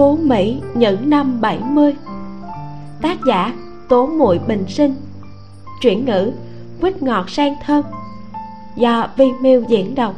[0.00, 1.94] Phú Mỹ những năm 70
[3.02, 3.54] Tác giả
[3.88, 4.94] Tố Muội Bình Sinh.
[5.80, 6.32] Chuyển ngữ
[6.80, 7.84] Quýt ngọt sang thơm.
[8.76, 10.14] Do Vimeo diễn đọc.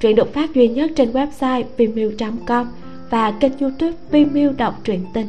[0.00, 2.66] Truyện được phát duy nhất trên website vimeo.com
[3.10, 5.28] Và kênh youtube Vimeo đọc truyện tình.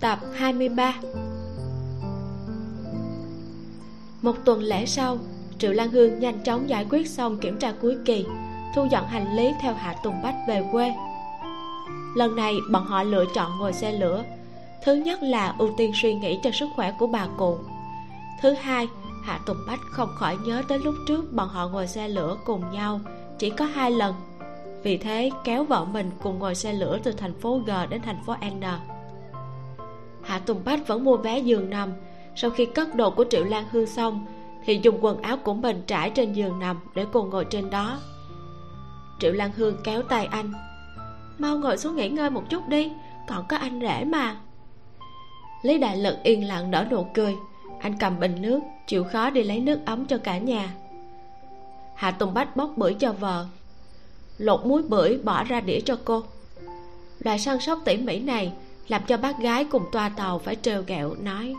[0.00, 0.94] Tập 23
[4.22, 5.18] Một tuần lễ sau,
[5.58, 8.24] Triệu Lan Hương nhanh chóng giải quyết xong kiểm tra cuối kỳ.
[8.78, 10.94] Thu dọn hành lý theo Hạ Tùng Bách về quê.
[12.14, 14.24] Lần này, bọn họ lựa chọn ngồi xe lửa.
[14.84, 17.58] Thứ nhất là ưu tiên suy nghĩ cho sức khỏe của bà cụ.
[18.42, 18.88] Thứ hai,
[19.24, 22.62] Hạ Tùng Bách không khỏi nhớ tới lúc trước bọn họ ngồi xe lửa cùng
[22.72, 23.00] nhau,
[23.38, 24.14] Chỉ có hai lần.
[24.82, 28.22] Vì thế, kéo vợ mình cùng ngồi xe lửa từ thành phố G đến thành
[28.26, 28.62] phố N.
[30.22, 31.92] Hạ Tùng Bách vẫn mua vé giường nằm.
[32.36, 34.26] Sau khi cất đồ của Triệu Lan Hương xong,
[34.64, 37.98] Thì dùng quần áo của mình trải trên giường nằm Để cùng ngồi trên đó.
[39.18, 40.52] Triệu Lan Hương kéo tay anh.
[41.38, 42.92] Mau ngồi xuống nghỉ ngơi một chút đi,
[43.28, 44.36] Còn có anh rể mà.
[45.62, 47.36] Lý Đại Lực yên lặng nở nụ cười.
[47.80, 50.74] Anh cầm bình nước, Chịu khó đi lấy nước ấm cho cả nhà.
[51.94, 53.46] Hạ Tùng Bách bóc bưởi cho vợ.
[54.38, 56.22] Lột muối bưởi bỏ ra đĩa cho cô.
[57.18, 58.52] Loại săn sóc tỉ mỉ này
[58.88, 61.54] Làm cho bác gái cùng toa tàu phải trêu ghẹo, nói,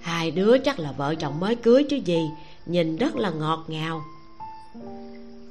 [0.00, 2.30] Hai đứa chắc là vợ chồng mới cưới chứ gì,
[2.66, 4.04] Nhìn rất là ngọt ngào.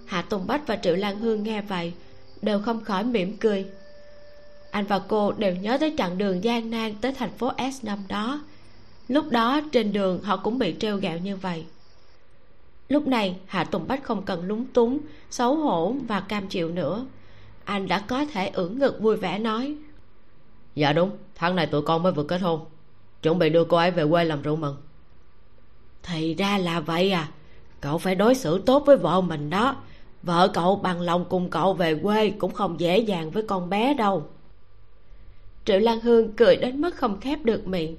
[0.06, 1.94] Hạ Tùng Bách và Triệu Lan Hương nghe vậy
[2.42, 3.66] Đều không khỏi mỉm cười.
[4.72, 8.00] Anh và cô đều nhớ tới chặng đường gian nan Tới thành phố S năm
[8.08, 8.42] đó.
[9.08, 11.66] Lúc đó trên đường họ cũng bị treo gạo như vậy.
[12.90, 17.06] Lúc này Hạ Tùng Bách không cần lúng túng Xấu hổ và cam chịu nữa.
[17.64, 19.76] Anh đã có thể ưỡn ngực vui vẻ nói
[20.76, 22.66] Dạ đúng Tháng này tụi con mới vừa kết hôn.
[23.22, 24.76] Chuẩn bị đưa cô ấy về quê làm rượu mừng.
[26.04, 27.28] Thì ra là vậy à.
[27.82, 29.76] Cậu phải đối xử tốt với vợ mình đó
[30.24, 33.94] Vợ cậu bằng lòng cùng cậu về quê Cũng không dễ dàng với con bé
[33.94, 34.26] đâu.
[35.66, 37.98] Triệu Lan Hương cười đến mức không khép được miệng.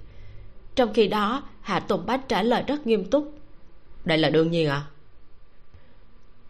[0.74, 3.32] Trong khi đó Hạ Tùng Bách trả lời rất nghiêm túc.
[4.04, 4.82] Đây là đương nhiên à?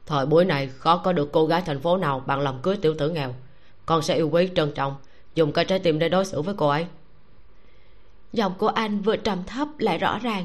[0.06, 2.94] Thời buổi này khó có được cô gái thành phố nào bằng lòng cưới tiểu
[2.98, 3.34] tử nghèo.
[3.86, 4.96] Con sẽ yêu quý trân trọng
[5.34, 6.86] Dùng cái trái tim để đối xử với cô ấy.
[8.32, 10.44] Giọng của anh vừa trầm thấp lại rõ ràng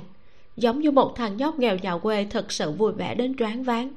[0.57, 3.93] Giống như một thằng nhóc nghèo nhà quê Thật sự vui vẻ đến choáng váng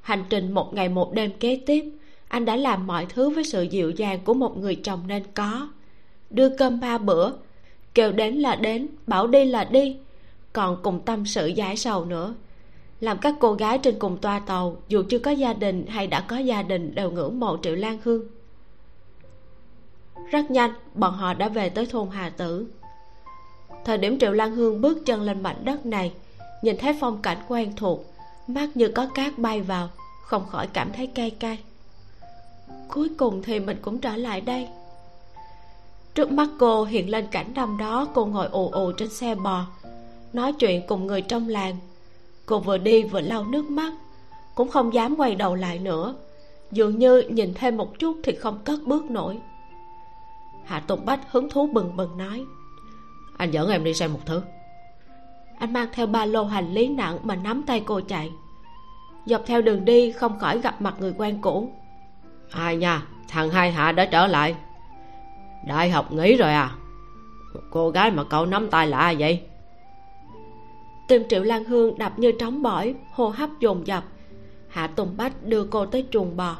[0.00, 1.84] hành trình một ngày một đêm kế tiếp,
[2.28, 5.68] anh đã làm mọi thứ với sự dịu dàng của một người chồng nên có.
[6.30, 7.30] Đưa cơm ba bữa,
[7.94, 9.96] kêu đến là đến, bảo đi là đi,
[10.52, 12.34] còn cùng tâm sự giải sầu nữa.
[13.00, 16.20] Làm các cô gái trên cùng toa tàu, dù chưa có gia đình hay đã
[16.20, 18.24] có gia đình đều ngưỡng mộ triệu lan hương.
[20.30, 22.66] Rất nhanh, bọn họ đã về tới thôn hà tử.
[23.84, 26.12] Thời điểm triệu lan hương bước chân lên mảnh đất này,
[26.62, 28.09] nhìn thấy phong cảnh quen thuộc
[28.54, 29.88] mắt như có cát bay vào,
[30.22, 31.58] không khỏi cảm thấy cay cay.
[32.88, 34.68] Cuối cùng thì mình cũng trở lại đây.
[36.14, 39.66] Trước mắt cô hiện lên cảnh năm đó, cô ngồi ù ù trên xe bò,
[40.32, 41.76] nói chuyện cùng người trong làng.
[42.46, 43.92] Cô vừa đi vừa lau nước mắt,
[44.54, 46.14] cũng không dám quay đầu lại nữa.
[46.72, 49.40] Dường như nhìn thêm một chút thì không cất bước nổi.
[50.64, 52.44] Hạ tùng bách hứng thú bừng bừng nói,
[53.36, 54.42] anh dẫn em đi xem một thứ
[55.60, 58.32] anh mang theo ba lô hành lý nặng mà nắm tay cô chạy.
[59.26, 61.72] Dọc theo đường đi không khỏi gặp mặt người quen cũ.
[62.50, 64.54] Ai nha thằng hai hạ đã trở lại.
[65.66, 66.70] Đại học nghỉ rồi à?
[67.70, 69.42] Cô gái mà cậu nắm tay là ai vậy?
[71.08, 74.04] Tim triệu lan hương đập như trống bỏi hô hấp dồn dập.
[74.68, 76.56] Hạ tùng bách đưa cô tới chuồng bò.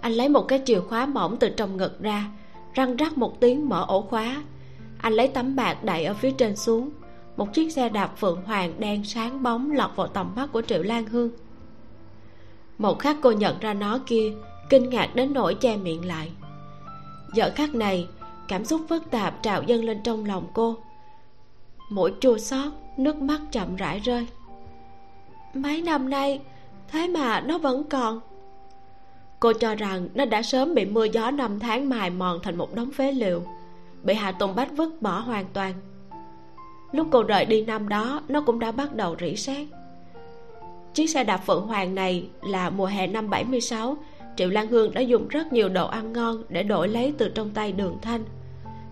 [0.00, 2.24] Anh lấy một cái chìa khóa mỏng từ trong ngực ra
[2.74, 4.42] răng rắc một tiếng mở ổ khóa.
[4.98, 6.90] Anh lấy tấm bạc đậy ở phía trên xuống
[7.36, 10.82] một chiếc xe đạp phượng hoàng đang sáng bóng lọt vào tầm mắt của triệu
[10.82, 11.30] lan hương.
[12.78, 14.32] Một khắc cô nhận ra nó kia,
[14.70, 16.30] kinh ngạc đến nỗi che miệng lại.
[17.34, 18.08] Giờ khắc này,
[18.48, 20.76] cảm xúc phức tạp trào dâng lên trong lòng cô.
[21.90, 24.26] Mỗi chua xót, nước mắt chậm rãi rơi.
[25.54, 26.40] Mấy năm nay,
[26.88, 28.20] thế mà nó vẫn còn.
[29.40, 32.74] Cô cho rằng nó đã sớm bị mưa gió năm tháng mài mòn thành một
[32.74, 33.42] đống phế liệu,
[34.02, 35.72] bị hạ tùng bách vứt bỏ hoàn toàn
[36.92, 39.66] lúc cô rời đi năm đó, nó cũng đã bắt đầu rỉ sét.
[40.94, 43.96] Chiếc xe đạp phượng hoàng này là mùa hè năm 76
[44.36, 47.50] triệu lan hương đã dùng rất nhiều đồ ăn ngon để đổi lấy từ trong
[47.50, 48.24] tay đường thanh,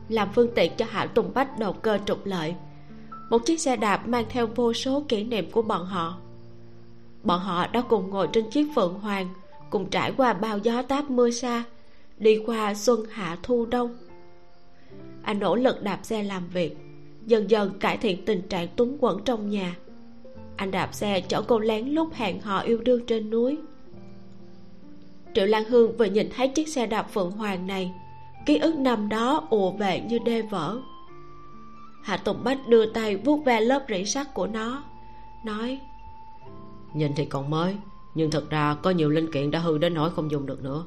[0.08, 2.54] làm phương tiện cho hạ tùng bách đầu cơ trục lợi.
[3.30, 6.18] Một chiếc xe đạp mang theo vô số kỷ niệm của bọn họ.
[7.22, 9.28] Bọn họ đã cùng ngồi trên chiếc phượng hoàng,
[9.70, 11.64] cùng trải qua bao gió táp mưa xa,
[12.18, 13.96] đi qua xuân hạ thu đông.
[15.22, 16.83] Anh nỗ lực đạp xe làm việc
[17.26, 19.76] dần dần cải thiện tình trạng túng quẫn trong nhà.
[20.56, 23.58] Anh đạp xe chở cô lén lúc hẹn hò yêu đương trên núi.
[25.34, 27.92] Triệu lan hương vừa nhìn thấy chiếc xe đạp phượng hoàng này
[28.46, 30.78] ký ức năm đó ùa về như đê vỡ.
[32.02, 34.84] Hạ tùng bách đưa tay vuốt ve lớp rỉ sắt của nó
[35.44, 35.80] nói
[36.94, 37.76] nhìn thì còn mới
[38.14, 40.84] nhưng thực ra có nhiều linh kiện đã hư đến nỗi không dùng được nữa.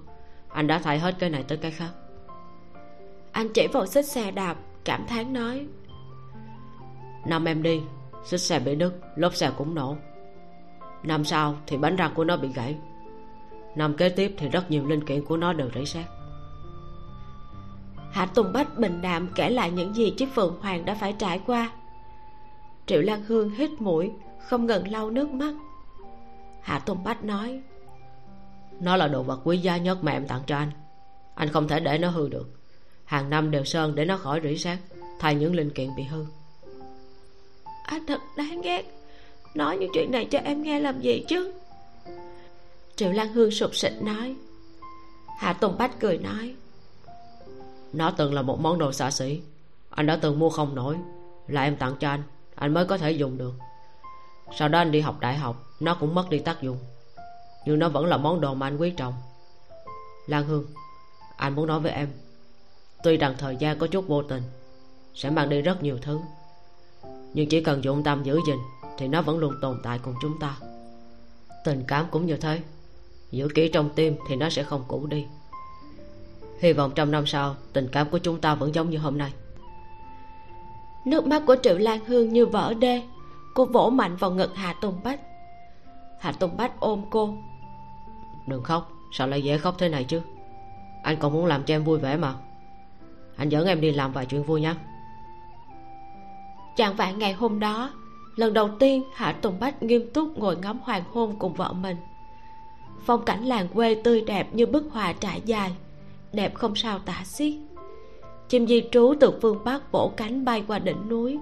[0.49, 1.89] Anh đã thay hết cái này tới cái khác.
[3.31, 5.65] Anh chỉ vào xích xe đạp cảm thán nói
[7.27, 7.81] năm em đi
[8.23, 9.95] xích xe bị đứt lốp xe cũng nổ.
[11.03, 12.77] Năm sau thì bánh răng của nó bị gãy.
[13.75, 16.05] Năm kế tiếp thì rất nhiều linh kiện của nó đều rỉ sét.
[18.11, 21.41] Hạ tùng bách bình đạm kể lại những gì chiếc phượng hoàng đã phải trải
[21.45, 21.71] qua.
[22.85, 25.53] Triệu lan hương hít mũi không ngừng lau nước mắt.
[26.61, 27.61] Hạ tùng bách nói
[28.79, 30.71] nó là đồ vật quý giá nhất mà em tặng cho anh.
[31.35, 32.49] Anh không thể để nó hư được.
[33.05, 34.79] Hàng năm đều sơn để nó khỏi rỉ sét
[35.19, 36.25] thay những linh kiện bị hư
[37.87, 38.85] anh thật đáng ghét.
[39.55, 41.53] Nói những chuyện này cho em nghe làm gì chứ?
[42.95, 44.35] Triệu lan hương sụp sịt nói.
[45.37, 46.55] Hạ tùng bách cười nói.
[47.93, 49.41] Nó từng là một món đồ xa xỉ.
[49.89, 50.97] Anh đã từng mua không nổi.
[51.47, 52.23] Là em tặng cho anh.
[52.55, 53.53] Anh mới có thể dùng được.
[54.57, 56.79] Sau đó anh đi học đại học, nó cũng mất đi tác dụng.
[57.65, 59.13] Nhưng nó vẫn là món đồ mà anh quý trọng.
[60.27, 60.65] Lan hương,
[61.37, 62.09] anh muốn nói với em.
[63.03, 64.43] Tuy rằng thời gian có chút vô tình,
[65.15, 66.19] sẽ mang đi rất nhiều thứ
[67.33, 68.57] nhưng chỉ cần dụng tâm giữ gìn
[68.97, 70.57] thì nó vẫn luôn tồn tại cùng chúng ta.
[71.63, 72.61] Tình cảm cũng như thế.
[73.31, 75.25] Giữ kỹ trong tim thì nó sẽ không cũ đi.
[76.59, 79.33] Hy vọng trăm năm sau tình cảm của chúng ta vẫn giống như hôm nay.
[81.05, 83.03] Nước mắt của triệu lan hương như vỡ đê.
[83.53, 85.21] Cô vỗ mạnh vào ngực hà tùng bách.
[86.19, 87.33] Hà tùng bách ôm cô.
[88.47, 90.21] Đừng khóc sao lại dễ khóc thế này chứ?
[91.03, 92.35] Anh còn muốn làm cho em vui vẻ mà.
[93.35, 94.73] Anh dẫn em đi làm vài chuyện vui nhé
[96.77, 97.91] chạng vạn ngày hôm đó,
[98.35, 101.97] lần đầu tiên hạ tùng bách nghiêm túc ngồi ngắm hoàng hôn cùng vợ mình.
[103.05, 105.75] Phong cảnh làng quê tươi đẹp như bức họa trải dài,
[106.33, 107.53] đẹp không sao tả xiết.
[108.49, 111.39] Chim di trú từ phương bắc vỗ cánh bay qua đỉnh núi,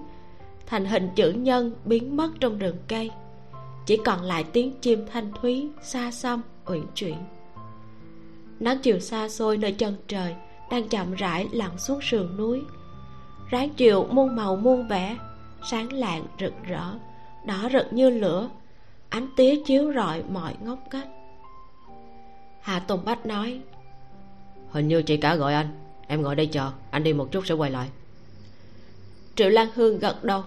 [0.66, 3.10] thành hình chữ nhân biến mất trong rừng cây.
[3.86, 7.16] Chỉ còn lại tiếng chim thanh thúy, xa xăm, uyển chuyển.
[8.60, 10.34] Nắng chiều xa xôi nơi chân trời
[10.70, 12.62] đang chậm rãi lặn xuống sườn núi
[13.50, 15.16] ráng chiều muôn màu muôn vẻ
[15.70, 16.84] sáng lạng rực rỡ
[17.44, 18.48] đỏ rực như lửa
[19.08, 21.08] ánh tía chiếu rọi mọi ngóc cách
[22.60, 23.60] hạ tùng bách nói
[24.70, 25.68] hình như chị cả gọi anh
[26.06, 27.88] em ngồi đây chờ anh đi một chút sẽ quay lại.
[29.34, 30.42] Triệu lan hương gật đầu.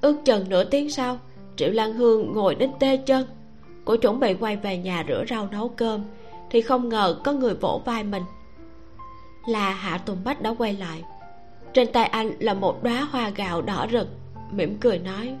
[0.00, 1.18] Ước chừng nửa tiếng sau
[1.56, 3.26] triệu lan hương ngồi đến tê chân.
[3.84, 6.04] Cô chuẩn bị quay về nhà rửa rau nấu cơm
[6.50, 8.22] thì không ngờ có người vỗ vai mình.
[9.48, 11.02] Là hạ tùng bách đã quay lại
[11.76, 14.08] trên tay anh là một đóa hoa gạo đỏ rực
[14.50, 15.36] mỉm cười nói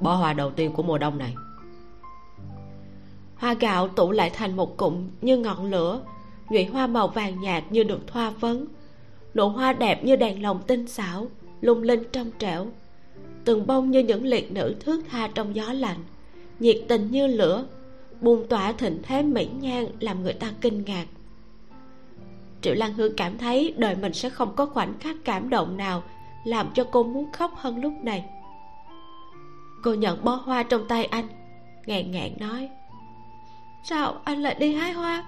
[0.00, 1.34] bó hoa đầu tiên của mùa đông này.
[3.36, 6.00] Hoa gạo tụ lại thành một cụm như ngọn lửa
[6.48, 8.66] nhụy hoa màu vàng nhạt như được thoa phấn
[9.34, 11.26] nụ hoa đẹp như đèn lồng tinh xảo
[11.60, 12.66] lung linh trong trẻo
[13.44, 15.98] từng bông như những liệt nữ thước tha trong gió lạnh
[16.60, 17.64] nhiệt tình như lửa
[18.20, 21.06] buông tỏa thịnh thế mỹ nhan làm người ta kinh ngạc
[22.62, 26.02] triệu lan hương cảm thấy đời mình sẽ không có khoảnh khắc cảm động nào,
[26.44, 28.24] làm cho cô muốn khóc hơn lúc này.
[29.82, 31.28] Cô nhận bó hoa trong tay anh,
[31.86, 32.70] ngàn ngạn nói,
[33.84, 35.24] sao anh lại đi hái hoa?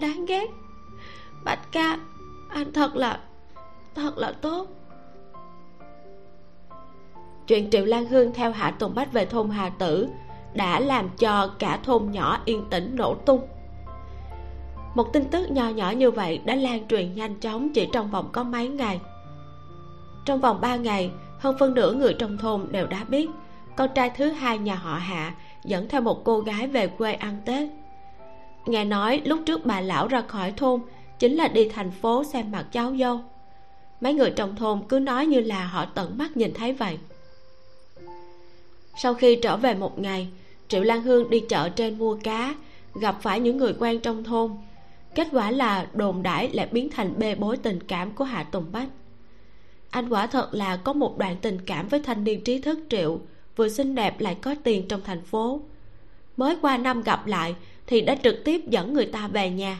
[0.00, 0.50] Đáng ghét.
[1.44, 1.98] Bạch ca,
[2.48, 3.20] anh thật là
[3.94, 4.66] thật là tốt.
[7.46, 10.08] Chuyện triệu lan hương theo hạ tùng bách về thôn hà tử
[10.54, 13.48] đã làm cho cả thôn nhỏ yên tĩnh nổ tung
[14.94, 18.28] một tin tức nho nhỏ như vậy đã lan truyền nhanh chóng chỉ trong vòng
[18.32, 19.00] có mấy ngày.
[20.24, 23.30] Trong vòng ba ngày, hơn phân nửa người trong thôn đều đã biết,
[23.76, 25.34] con trai thứ hai nhà họ hạ
[25.64, 27.68] dẫn theo một cô gái về quê ăn tết.
[28.66, 30.80] Nghe nói lúc trước bà lão ra khỏi thôn
[31.18, 33.20] chính là đi thành phố xem mặt cháu dâu.
[34.00, 36.98] Mấy người trong thôn cứ nói như là họ tận mắt nhìn thấy vậy.
[38.96, 40.28] Sau khi trở về một ngày,
[40.68, 42.54] triệu lan hương đi chợ trên mua cá,
[42.94, 44.50] gặp phải những người quen trong thôn
[45.14, 48.72] kết quả là đồn đãi lại biến thành bê bối tình cảm của hạ tùng
[48.72, 48.88] bách.
[49.90, 53.20] Anh quả thật là có một đoạn tình cảm với thanh niên trí thức triệu,
[53.56, 55.60] vừa xinh đẹp lại có tiền trong thành phố.
[56.36, 57.54] Mới qua năm gặp lại
[57.86, 59.78] thì đã trực tiếp dẫn người ta về nhà.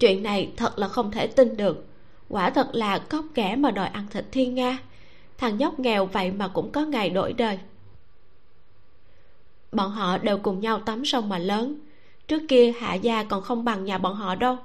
[0.00, 1.86] Chuyện này thật là không thể tin được.
[2.28, 4.78] Quả thật là cóc kẻ mà đòi ăn thịt thiên nga.
[5.38, 7.58] Thằng nhóc nghèo vậy mà cũng có ngày đổi đời.
[9.72, 11.78] Bọn họ đều cùng nhau tắm sông mà lớn
[12.32, 14.56] trước kia hạ gia còn không bằng nhà bọn họ đâu.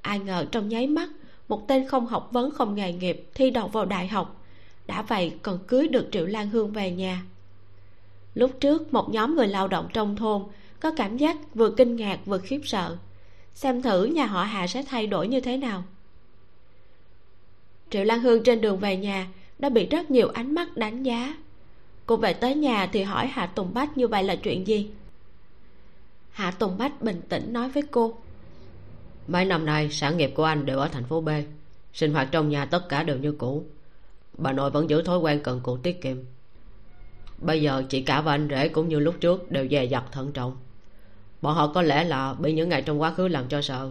[0.00, 1.08] Ai ngờ trong nháy mắt,
[1.48, 4.42] một tên không học vấn, không nghề nghiệp thi đậu vào đại học.
[4.86, 7.22] Đã vậy còn cưới được triệu lan hương về nhà.
[8.34, 10.42] Lúc trước, một nhóm người lao động trong thôn
[10.80, 12.96] có cảm giác vừa kinh ngạc vừa khiếp sợ.
[13.54, 15.84] Xem thử nhà họ hạ sẽ thay đổi như thế nào.
[17.90, 21.34] Triệu lan hương trên đường về nhà đã bị rất nhiều ánh mắt đánh giá.
[22.06, 24.90] Cô về tới nhà thì hỏi hạ tùng bách như vậy là chuyện gì?
[26.34, 28.14] Hạ tùng bách bình tĩnh nói với cô.
[29.28, 31.28] Mấy năm nay, sản nghiệp của anh đều ở thành phố b.
[31.92, 33.64] Sinh hoạt trong nhà tất cả đều như cũ.
[34.38, 36.16] Bà nội vẫn giữ thói quen cần cù tiết kiệm.
[37.38, 40.32] Bây giờ chị cả và anh rể cũng như lúc trước đều dè dặt thận
[40.32, 40.56] trọng.
[41.42, 43.90] Bọn họ có lẽ là bị những ngày trong quá khứ làm cho sợ.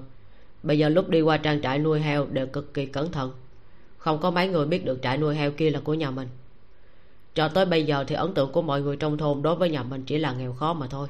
[0.63, 3.31] Bây giờ lúc đi qua trang trại nuôi heo đều cực kỳ cẩn thận.
[3.97, 6.27] Không có mấy người biết được trại nuôi heo kia là của nhà mình.
[7.35, 9.83] Cho tới bây giờ thì ấn tượng của mọi người trong thôn đối với nhà
[9.83, 11.07] mình chỉ là nghèo khó mà thôi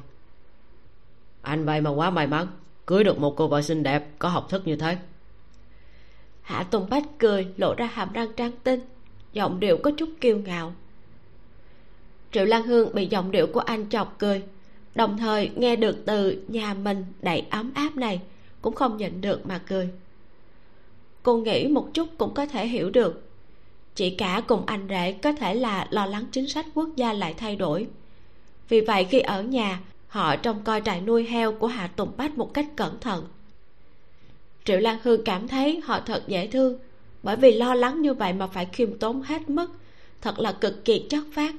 [1.44, 2.46] anh vậy mà quá, may mắn.
[2.86, 4.96] Cưới được một cô vợ xinh đẹp, có học thức như thế.
[6.42, 8.80] Hạ tùng bách cười, lộ ra hàm răng trắng tinh.
[9.32, 10.74] Giọng điệu có chút kiêu ngạo.
[12.32, 14.42] Triệu lan hương bị giọng điệu của anh chọc cười.
[14.94, 18.20] Đồng thời nghe được từ nhà mình đầy ấm áp này,
[18.62, 19.88] cũng không nhịn được mà cười.
[21.22, 23.22] Cô nghĩ một chút cũng có thể hiểu được.
[23.94, 27.34] Chị cả cùng anh rể có thể là lo lắng chính sách quốc gia lại
[27.34, 27.86] thay đổi.
[28.68, 29.80] Vì vậy khi ở nhà
[30.14, 33.28] họ trông coi trại nuôi heo của hạ tùng bách một cách cẩn thận.
[34.64, 36.78] Triệu lan hương cảm thấy họ thật dễ thương,
[37.22, 39.70] bởi vì lo lắng như vậy mà phải khiêm tốn hết mức.
[40.20, 41.54] Thật là cực kỳ chất phát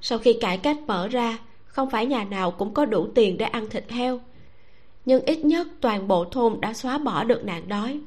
[0.00, 3.44] sau khi cải cách mở ra, không phải nhà nào cũng có đủ tiền để
[3.44, 4.20] ăn thịt heo,
[5.04, 8.00] nhưng ít nhất toàn bộ thôn đã xóa bỏ được nạn đói.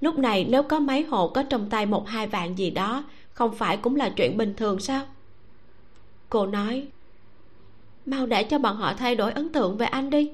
[0.00, 3.54] Lúc này nếu có mấy hộ có trong tay một hai vạn gì đó, không
[3.54, 5.06] phải cũng là chuyện bình thường sao?
[6.28, 6.88] Cô nói
[8.06, 10.30] mau để cho bọn họ thay đổi ấn tượng về anh đi.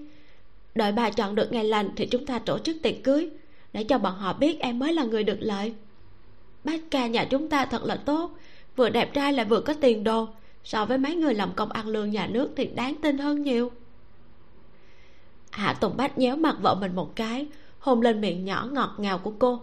[0.74, 3.30] Đợi bà chọn được ngày lành thì chúng ta tổ chức tiệc cưới,
[3.72, 5.74] để cho bọn họ biết em mới là người được lợi.
[6.64, 8.30] Bác ca nhà chúng ta thật là tốt,
[8.76, 10.28] vừa đẹp trai lại vừa có tiền đồ,
[10.64, 13.70] so với mấy người làm công ăn lương nhà nước thì đáng tin hơn nhiều.
[15.50, 17.46] Hạ tùng bách nhéo mặt vợ mình một cái,
[17.78, 19.60] hôn lên miệng nhỏ ngọt ngào của cô.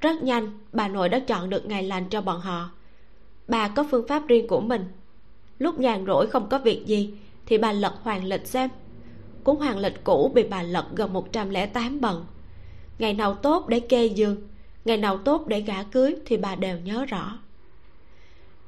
[0.00, 2.70] Rất nhanh, bà nội đã chọn được ngày lành cho bọn họ.
[3.48, 4.84] Bà có phương pháp riêng của mình
[5.58, 7.14] lúc nhàn rỗi không có việc gì,
[7.46, 8.70] thì bà lật hoàng lịch xem.
[9.44, 12.26] Cuốn hoàng lịch cũ bị bà lật gần 108 bận.
[12.98, 14.36] Ngày nào tốt để kê giường,
[14.84, 17.38] ngày nào tốt để gả cưới thì bà đều nhớ rõ.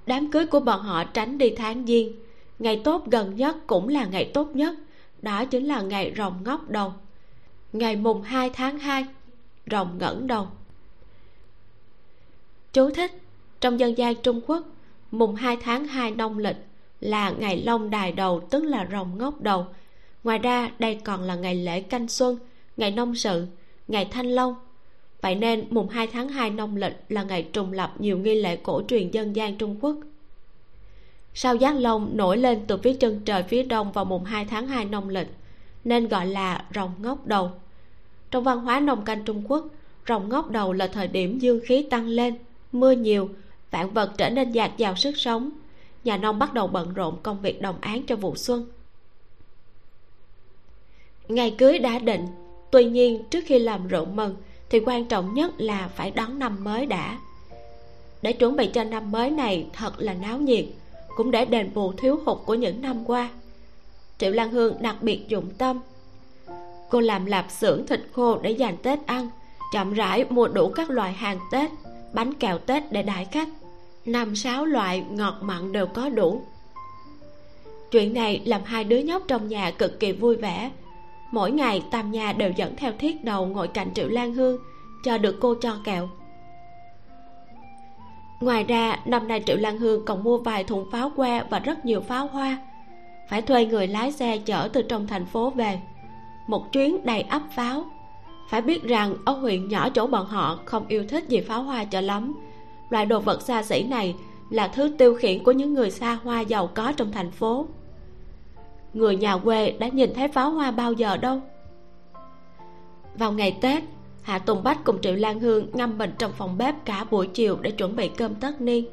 [0.07, 2.12] Đám cưới của bọn họ tránh đi tháng giêng,
[2.59, 4.75] ngày tốt gần nhất cũng là ngày tốt nhất,
[5.23, 6.93] đó chính là ngày rồng ngóc đầu.
[7.73, 9.07] Ngày mùng 2 tháng 2
[9.71, 10.49] rồng ngẩng đầu.
[12.73, 13.12] Chú thích,
[13.61, 14.64] trong dân gian trung quốc,
[15.11, 16.57] mùng 2 tháng 2 nông lịch
[17.07, 19.67] là ngày long đài đầu, tức là rồng ngóc đầu.
[20.25, 22.39] Ngoài ra, đây còn là ngày lễ canh xuân,
[22.77, 23.47] ngày nông sự,
[23.89, 24.55] ngày thanh long.
[25.21, 28.57] Vậy nên, mùng 2 tháng 2 nông lịch là ngày trùng lập nhiều nghi lễ
[28.57, 29.97] cổ truyền dân gian Trung Quốc.
[31.35, 34.67] Sao giác long nổi lên từ phía chân trời phía đông vào mùng 2 tháng
[34.67, 35.29] 2 nông lịch,
[35.85, 37.51] nên gọi là rồng ngóc đầu.
[38.31, 39.67] Trong văn hóa nông canh Trung Quốc,
[40.09, 42.35] rồng ngóc đầu là thời điểm dương khí tăng lên,
[42.73, 43.29] mưa nhiều,
[43.71, 45.51] vạn vật trở nên dạt dào sức sống
[46.07, 48.67] nhà nông bắt đầu bận rộn công việc đồng án cho vụ xuân.
[51.29, 52.27] Ngày cưới đã định,
[52.71, 54.37] tuy nhiên trước khi làm rượu mừng
[54.71, 57.19] thì quan trọng nhất là phải đón năm mới đã.
[58.23, 60.65] Để chuẩn bị cho năm mới này thật là náo nhiệt,
[61.17, 63.31] cũng để đền bù thiếu hụt của những năm qua.
[64.19, 65.81] Triệu lan hương đặc biệt dụng tâm.
[66.91, 69.29] Cô làm lạp xưởng thịt khô để dành tết ăn,
[69.73, 71.71] chậm rãi mua đủ các loại hàng tết,
[72.13, 73.49] bánh kẹo tết để đãi khách
[74.07, 76.43] năm sáu loại ngọt mặn đều có đủ.
[77.91, 80.71] Chuyện này làm hai đứa nhóc trong nhà cực kỳ vui vẻ.
[81.33, 84.59] Mỗi ngày, tam nhà đều dẫn theo thiết đầu ngồi cạnh triệu lan hương,
[85.05, 86.09] cho được cô cho kẹo.
[88.41, 91.85] Ngoài ra, năm nay triệu lan hương còn mua vài thùng pháo que và rất
[91.85, 92.59] nhiều pháo hoa.
[93.29, 95.81] Phải thuê người lái xe chở từ trong thành phố về.
[96.47, 97.85] Một chuyến đầy ắp pháo.
[98.51, 101.85] Phải biết rằng, ở huyện nhỏ chỗ bọn họ không yêu thích gì pháo hoa
[101.85, 102.35] cho lắm
[102.90, 104.14] loại đồ vật xa xỉ này
[104.50, 107.66] là thứ tiêu khiển của những người xa hoa giàu có trong thành phố.
[108.95, 111.40] Người nhà quê đã nhìn thấy pháo hoa bao giờ đâu.
[113.14, 113.83] Vào ngày tết,
[114.23, 117.59] hạ tùng bách cùng triệu lan hương ngâm mình trong phòng bếp cả buổi chiều
[117.62, 118.87] để chuẩn bị cơm tất niên.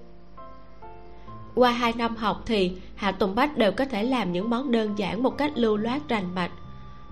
[1.56, 4.94] Qua hai năm học thì hạ tùng bách đều có thể làm những món đơn
[4.98, 6.52] giản một cách lưu loát, rành mạch,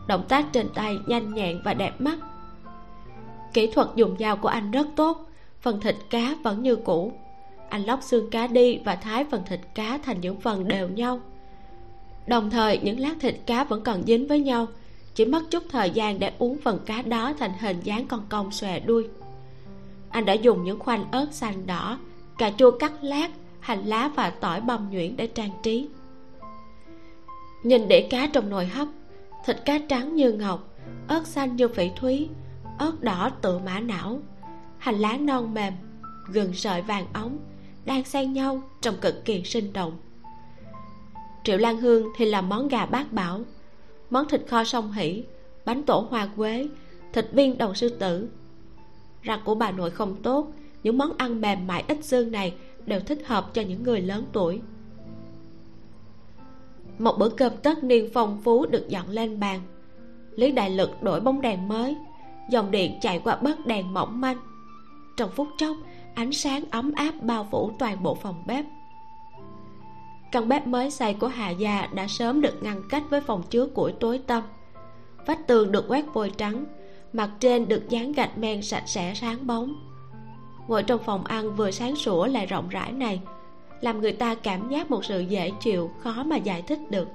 [0.08, 2.18] động tác trên tay nhanh nhẹn và đẹp mắt.
[3.54, 5.31] Kỹ thuật dùng dao của anh rất tốt
[5.62, 7.14] phần thịt cá vẫn như cũ.
[7.70, 11.20] Anh lóc xương cá đi và thái phần thịt cá thành những phần đều nhau.
[12.28, 14.68] Đồng thời, những lát thịt cá vẫn còn dính với nhau,
[15.16, 18.52] chỉ mất chút thời gian để uống phần cá đó thành hình dáng con cong
[18.52, 19.08] xòe đuôi.
[20.10, 22.00] Anh đã dùng những khoanh ớt xanh đỏ,
[22.38, 25.88] cà chua cắt lát, hành lá và tỏi băm nhuyễn để trang trí.
[27.64, 28.88] Nhìn đĩa cá trong nồi hấp,
[29.46, 30.68] thịt cá trắng như ngọc,
[31.08, 32.30] ớt xanh như phỉ thúy,
[32.78, 34.20] ớt đỏ tự mã não
[34.82, 35.74] hành lá non mềm,
[36.28, 37.38] gừng sợi vàng ống,
[37.86, 39.98] đang xen nhau trông cực kỳ sinh động.
[41.44, 43.42] Triệu lan hương thì làm món gà bát bảo,
[44.10, 45.24] món thịt kho sông hỉ
[45.66, 46.68] bánh tổ hoa quế,
[47.14, 48.30] thịt viên đầu sư tử.
[49.22, 50.48] Răng của bà nội không tốt,
[50.84, 52.54] những món ăn mềm mại ít xương này
[52.86, 54.62] đều thích hợp cho những người lớn tuổi.
[57.00, 59.60] Một bữa cơm tất niên phong phú được dọn lên bàn.
[60.36, 61.96] Lý đại lực đổi bóng đèn mới,
[62.50, 64.38] dòng điện chạy qua bớt đèn mỏng manh
[65.18, 65.78] trong phút chốc,
[66.16, 68.66] ánh sáng ấm áp bao phủ toàn bộ phòng bếp.
[70.32, 73.66] Căn bếp mới xây của hà gia đã sớm được ngăn cách với phòng chứa
[73.66, 74.44] củi tối tăm
[75.26, 76.66] vách tường được quét vôi trắng,
[77.14, 79.74] mặt trên được dán gạch men sạch sẽ sáng bóng.
[80.68, 83.22] Ngồi trong phòng ăn vừa sáng sủa lại rộng rãi này,
[83.82, 87.08] làm người ta cảm giác một sự dễ chịu, khó mà giải thích được.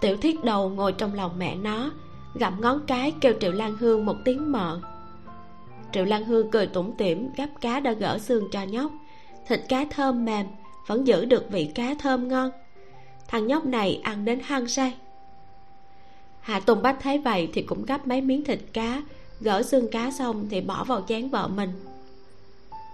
[0.00, 1.90] Tiểu thiết đầu ngồi trong lòng mẹ nó,
[2.34, 4.80] gặm ngón cái kêu triệu lan hương một tiếng mợ
[5.92, 8.92] triệu lan hương cười tủm tỉm, gắp cá đã gỡ xương cho nhóc.
[9.46, 10.46] Thịt cá thơm mềm,
[10.86, 12.50] vẫn giữ được vị cá thơm ngon.
[13.28, 14.94] Thằng nhóc này ăn đến hăng say.
[16.40, 19.02] Hạ tùng bách thấy vậy thì cũng gắp mấy miếng thịt cá,
[19.40, 21.70] gỡ xương cá xong thì bỏ vào chén vợ mình.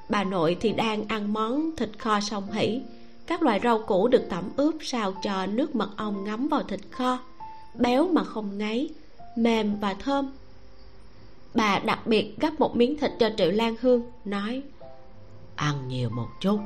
[0.09, 2.81] Bà nội thì đang ăn món thịt kho sông hỉ
[3.27, 6.81] các loại rau củ được tẩm ướp sao cho nước mật ong ngấm vào thịt
[6.91, 7.19] kho.
[7.75, 8.91] Béo mà không ngấy,
[9.37, 10.31] mềm và thơm
[11.55, 14.63] bà đặc biệt gắp một miếng thịt cho triệu lan hương nói
[15.57, 16.59] ăn nhiều một chút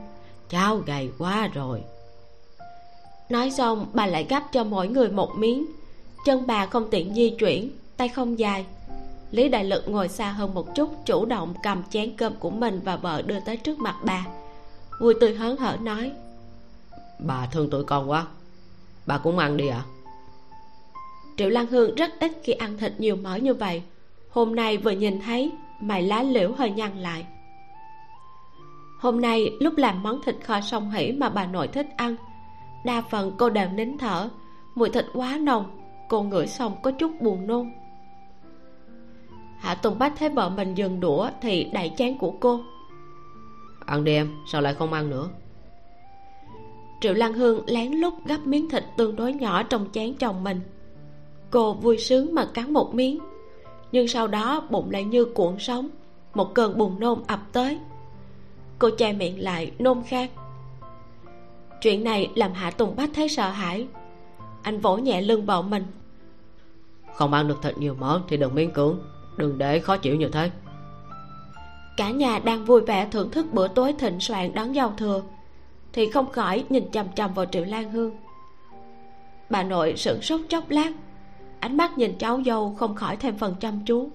[0.49, 1.83] cháu gầy quá rồi.
[3.29, 5.67] Nói xong bà lại gắp cho mỗi người một miếng.
[6.25, 8.67] Chân bà không tiện di chuyển tay không dài.
[9.31, 12.81] Lý đại lực ngồi xa hơn một chút chủ động cầm chén cơm của mình
[12.85, 14.27] và vợ đưa tới trước mặt bà.
[15.01, 16.13] Vui tươi hớn hở nói
[17.19, 18.27] bà thương tụi con quá
[19.07, 19.85] bà cũng ăn đi ạ.
[19.87, 19.89] À?
[21.37, 23.83] triệu lan hương rất ít khi ăn thịt nhiều mỡ như vậy
[24.39, 27.27] hôm nay vừa nhìn thấy mày lá liễu hơi nhăn lại.
[28.99, 32.17] Hôm nay lúc làm món thịt kho sông hỉ mà bà nội thích ăn
[32.85, 34.29] đa phần cô đều nín thở
[34.75, 35.65] mùi thịt quá nồng
[36.09, 37.71] cô ngửi xong có chút buồn nôn.
[39.59, 42.61] Hạ tùng bách thấy vợ mình dừng đũa thì đẩy chén của cô.
[43.87, 45.29] Ăn đi em sao lại không ăn nữa?
[47.01, 50.61] Triệu lan hương lén lút gắp miếng thịt tương đối nhỏ trong chén chồng mình.
[51.51, 53.19] Cô vui sướng mà cắn một miếng
[53.93, 55.89] nhưng sau đó bụng lại như cuộn sóng
[56.35, 57.79] một cơn buồn nôn ập tới.
[58.79, 60.29] Cô che miệng lại nôn khan.
[61.81, 63.87] Chuyện này làm hạ tùng bách thấy sợ hãi.
[64.63, 65.85] Anh vỗ nhẹ lưng vợ mình.
[67.15, 68.99] Không ăn được thịt nhiều mỡ thì đừng miễn cưỡng
[69.37, 70.51] đừng để khó chịu như thế.
[71.97, 75.23] Cả nhà đang vui vẻ thưởng thức bữa tối thịnh soạn đón giao thừa
[75.93, 78.17] thì không khỏi nhìn chằm chằm vào triệu lan hương.
[79.51, 80.93] Bà nội sửng sốt chốc lát
[81.61, 84.11] ánh mắt nhìn cháu dâu không khỏi thêm phần chăm chú.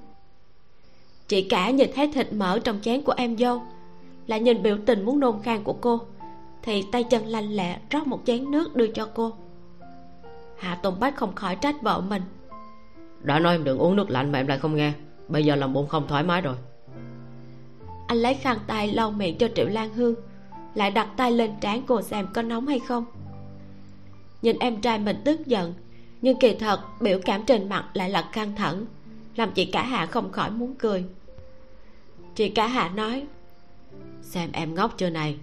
[1.27, 3.61] Chị cả nhìn thấy thịt mỡ trong chén của em dâu
[4.27, 5.99] lại nhìn biểu tình muốn nôn khan của cô
[6.63, 9.31] thì tay chân lanh lẹ rót một chén nước đưa cho cô.
[10.57, 12.21] Hạ tùng bách không khỏi trách vợ mình.
[13.21, 14.93] Đã nói em đừng uống nước lạnh mà em lại không nghe
[15.27, 16.55] bây giờ lòng bụng không thoải mái rồi.
[18.07, 20.15] Anh lấy khăn tay lau miệng cho triệu lan hương
[20.75, 23.05] lại đặt tay lên trán cô xem có nóng hay không.
[24.41, 25.73] Nhìn em trai mình tức giận
[26.23, 28.85] nhưng kỳ thật, biểu cảm trên mặt lại là căng thẳng,
[29.35, 31.05] làm chị cả hạ không khỏi muốn cười.
[32.35, 33.25] Chị cả hạ nói,
[34.21, 35.37] xem em ngốc chưa này,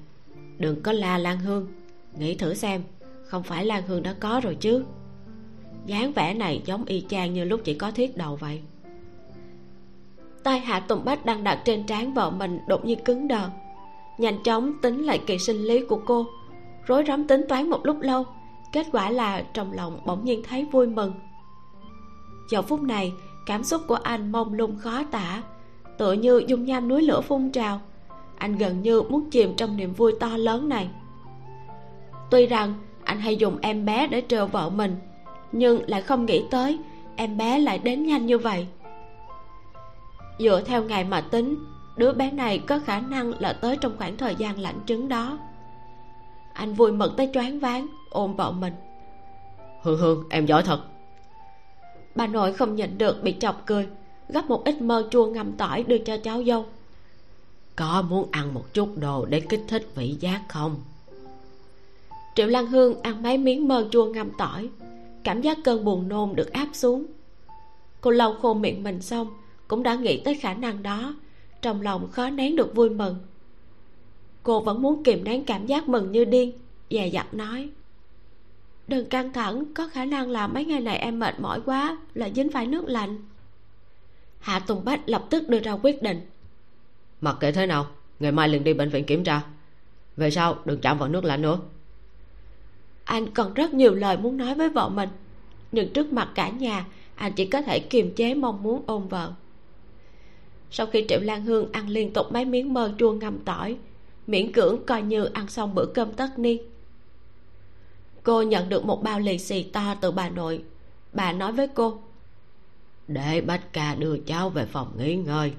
[0.59, 1.67] đừng có la lan hương,
[2.19, 2.83] nghĩ thử xem,
[3.25, 4.85] không phải lan hương đã có rồi chứ.
[5.87, 8.61] Dáng vẻ này giống y chang như lúc chị có thiết đầu vậy.
[10.43, 13.51] Tay hạ tùng bách đang đặt trên trán vợ mình đột nhiên cứng đờ,
[14.19, 16.27] nhanh chóng tính lại kỳ sinh lý của cô,
[16.87, 18.25] rối rắm tính toán một lúc lâu
[18.73, 21.13] kết quả là trong lòng bỗng nhiên thấy vui mừng.
[22.51, 23.13] Giờ phút này,
[23.47, 25.43] cảm xúc của anh mông lung khó tả.
[25.99, 27.81] Tựa như dung nham núi lửa phun trào.
[28.39, 30.89] Anh gần như muốn chìm trong niềm vui to lớn này.
[32.31, 34.97] Tuy rằng, anh hay dùng em bé để trêu vợ mình,
[35.53, 36.79] nhưng lại không nghĩ tới
[37.17, 38.67] em bé lại đến nhanh như vậy.
[40.39, 41.65] Dựa theo ngày mà tính,
[41.97, 45.39] đứa bé này có khả năng là tới trong khoảng thời gian lãnh trứng đó.
[46.53, 48.73] Anh vui mừng tới choáng váng ôm vợ mình.
[49.83, 50.81] Hương hương em giỏi thật.
[52.15, 53.89] Bà nội không nhịn được bị chọc cười
[54.29, 56.65] gấp một ít mơ chua ngâm tỏi đưa cho cháu dâu.
[57.77, 60.77] Có muốn ăn một chút đồ để kích thích vị giác không?
[62.35, 64.69] Triệu lan hương ăn mấy miếng mơ chua ngâm tỏi
[65.25, 67.07] cảm giác cơn buồn nôn được áp xuống.
[68.01, 69.29] Cô lau khô miệng mình xong
[69.69, 71.15] cũng đã nghĩ tới khả năng đó
[71.63, 73.17] trong lòng khó nén được vui mừng.
[74.43, 76.53] Cô vẫn muốn kìm nén cảm giác mừng như điên
[76.91, 77.69] dè dặt nói
[78.91, 82.29] đừng căng thẳng có khả năng là mấy ngày này em mệt mỏi quá là
[82.29, 83.19] dính phải nước lạnh.
[84.39, 86.21] Hạ tùng bách lập tức đưa ra quyết định.
[87.21, 87.87] Mặc kệ thế nào
[88.21, 89.43] ngày mai liền đi bệnh viện kiểm tra.
[90.17, 91.59] Về sau đừng chạm vào nước lạnh nữa.
[93.05, 95.09] Anh còn rất nhiều lời muốn nói với vợ mình
[95.73, 99.33] nhưng trước mặt cả nhà anh chỉ có thể kiềm chế mong muốn ôm vợ.
[100.71, 103.77] Sau khi triệu lan hương ăn liên tục mấy miếng mơ chua ngâm tỏi
[104.27, 106.63] miễn cưỡng coi như ăn xong bữa cơm tất niên
[108.23, 110.65] cô nhận được một bao lì xì to từ bà nội.
[111.13, 111.99] Bà nói với cô,
[113.09, 115.53] để bách ca đưa cháu về phòng nghỉ ngơi.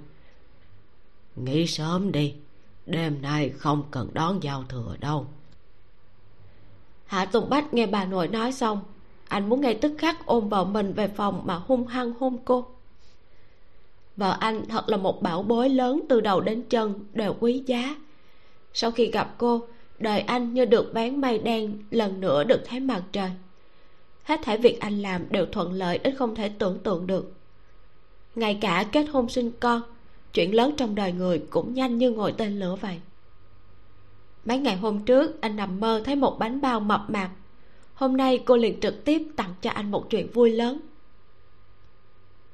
[1.36, 2.34] Nghỉ sớm đi,
[2.86, 5.26] đêm nay không cần đón giao thừa đâu.
[7.06, 8.82] Hạ tùng bách nghe bà nội nói xong,
[9.28, 12.66] anh muốn ngay tức khắc ôm vợ mình về phòng mà hung hăng hôn cô.
[14.18, 17.96] Vợ anh thật là một bảo bối lớn từ đầu đến chân, đều quý giá.
[18.74, 19.68] Sau khi gặp cô
[20.02, 23.32] đời anh như được bán mây đen, lần nữa được thấy mặt trời.
[24.24, 27.34] Hết thảy việc anh làm đều thuận lợi đến không thể tưởng tượng được.
[28.36, 29.82] Ngay cả kết hôn sinh con,
[30.34, 33.00] chuyện lớn trong đời người cũng nhanh như ngồi tên lửa vậy.
[34.46, 37.32] Mấy ngày hôm trước, anh nằm mơ thấy một bánh bao mập mạp.
[37.94, 40.80] Hôm nay cô liền trực tiếp tặng cho anh một chuyện vui lớn.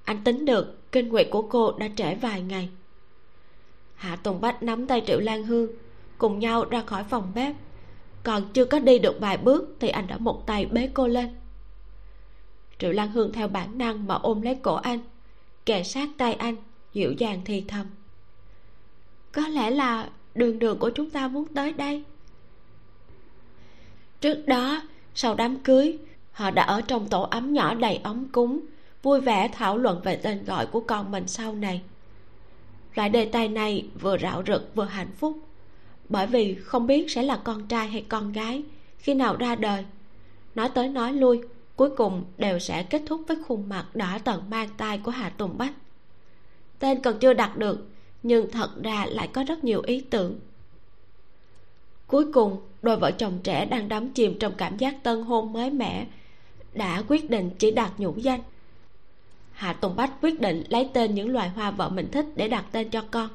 [0.04, 2.70] Anh tính được, kinh nguyệt của cô đã trễ vài ngày.
[3.96, 5.68] Hạ tùng bách nắm tay triệu lan hương
[6.18, 7.56] cùng nhau ra khỏi phòng bếp.
[8.24, 11.36] Còn chưa có đi được vài bước thì anh đã một tay bế cô lên.
[12.80, 15.00] Triệu lan hương theo bản năng mà ôm lấy cổ anh,
[15.66, 16.56] kề sát tay anh,
[16.94, 17.86] dịu dàng thì thầm.
[19.32, 22.04] Có lẽ là đường đường của chúng ta muốn tới đây.
[24.22, 24.82] Trước đó,
[25.16, 25.98] sau đám cưới,
[26.32, 28.60] họ đã ở trong tổ ấm nhỏ đầy ấm cúng,
[29.04, 31.82] vui vẻ thảo luận về tên gọi của con mình sau này.
[32.96, 35.47] Loại đề tài này vừa rạo rực vừa hạnh phúc
[36.10, 38.64] bởi vì không biết sẽ là con trai hay con gái,
[38.98, 39.86] khi nào ra đời.
[40.56, 41.42] Nói tới nói lui,
[41.76, 45.30] cuối cùng đều sẽ kết thúc với khuôn mặt đỏ tận mang tai của hà
[45.30, 45.74] tùng bách.
[46.80, 47.88] Tên còn chưa đặt được,
[48.24, 50.40] nhưng thật ra lại có rất nhiều ý tưởng.
[52.08, 55.70] Cuối cùng, đôi vợ chồng trẻ đang đắm chìm trong cảm giác tân hôn mới
[55.70, 56.08] mẻ
[56.74, 58.42] đã quyết định chỉ đặt nhũ danh.
[59.52, 62.66] Hạ tùng bách quyết định lấy tên những loài hoa vợ mình thích để đặt
[62.72, 63.30] tên cho con.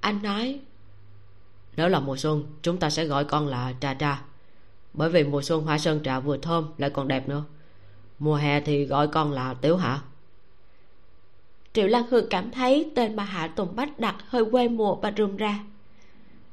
[0.00, 0.60] Anh nói
[1.76, 4.22] nếu là mùa xuân, chúng ta sẽ gọi con là trà trà
[4.94, 7.44] bởi vì mùa xuân hoa sơn trà vừa thơm lại còn đẹp nữa.
[8.18, 10.00] Mùa hè thì gọi con là tiểu hạ.
[11.72, 15.12] Triệu lan hương cảm thấy tên mà hạ tùng bách đặt hơi quê mùa và
[15.16, 15.64] rườm ra.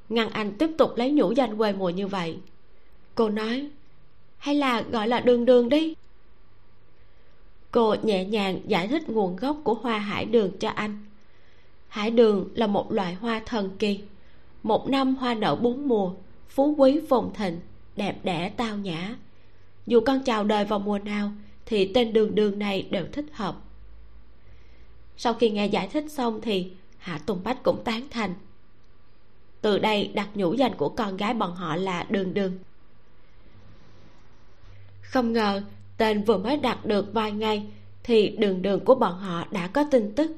[0.09, 2.37] Ngăn anh tiếp tục lấy nhũ danh quê mùa như vậy.
[3.15, 3.69] Cô nói,
[4.37, 5.93] hay là gọi là đường đường đi.
[7.71, 11.05] Cô nhẹ nhàng giải thích nguồn gốc của hoa hải đường cho anh.
[11.87, 13.99] Hải đường là một loại hoa thần kỳ
[14.63, 16.13] một năm hoa nở bốn mùa,
[16.49, 17.59] phú quý phồn thịnh,
[17.95, 19.15] đẹp đẽ tao nhã.
[19.87, 21.31] Dù con chào đời vào mùa nào,
[21.65, 23.55] thì tên đường đường này đều thích hợp.
[25.17, 28.33] Sau khi nghe giải thích xong thì hạ tùng bách cũng tán thành.
[29.61, 32.57] Từ đây đặt nhũ danh của con gái bọn họ là đường đường.
[35.01, 35.61] Không ngờ
[35.97, 37.65] tên vừa mới đặt được vài ngày
[38.03, 40.31] thì đường đường của bọn họ đã có tin tức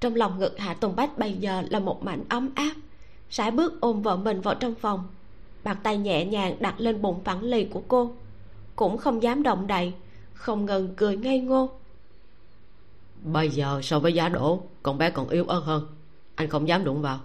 [0.00, 2.72] trong lòng ngực hạ tùng bách bây giờ là một mảnh ấm áp.
[3.30, 5.04] Sải bước ôm vợ mình vào trong phòng.
[5.64, 8.12] Bàn tay nhẹ nhàng đặt lên bụng phẳng lì của cô.
[8.76, 9.92] Cũng không dám động đậy,
[10.34, 11.70] không ngừng cười ngây ngô.
[13.22, 15.86] Bây giờ so với giá đổ, con bé còn yếu ớt hơn.
[16.34, 17.20] Anh không dám đụng vào.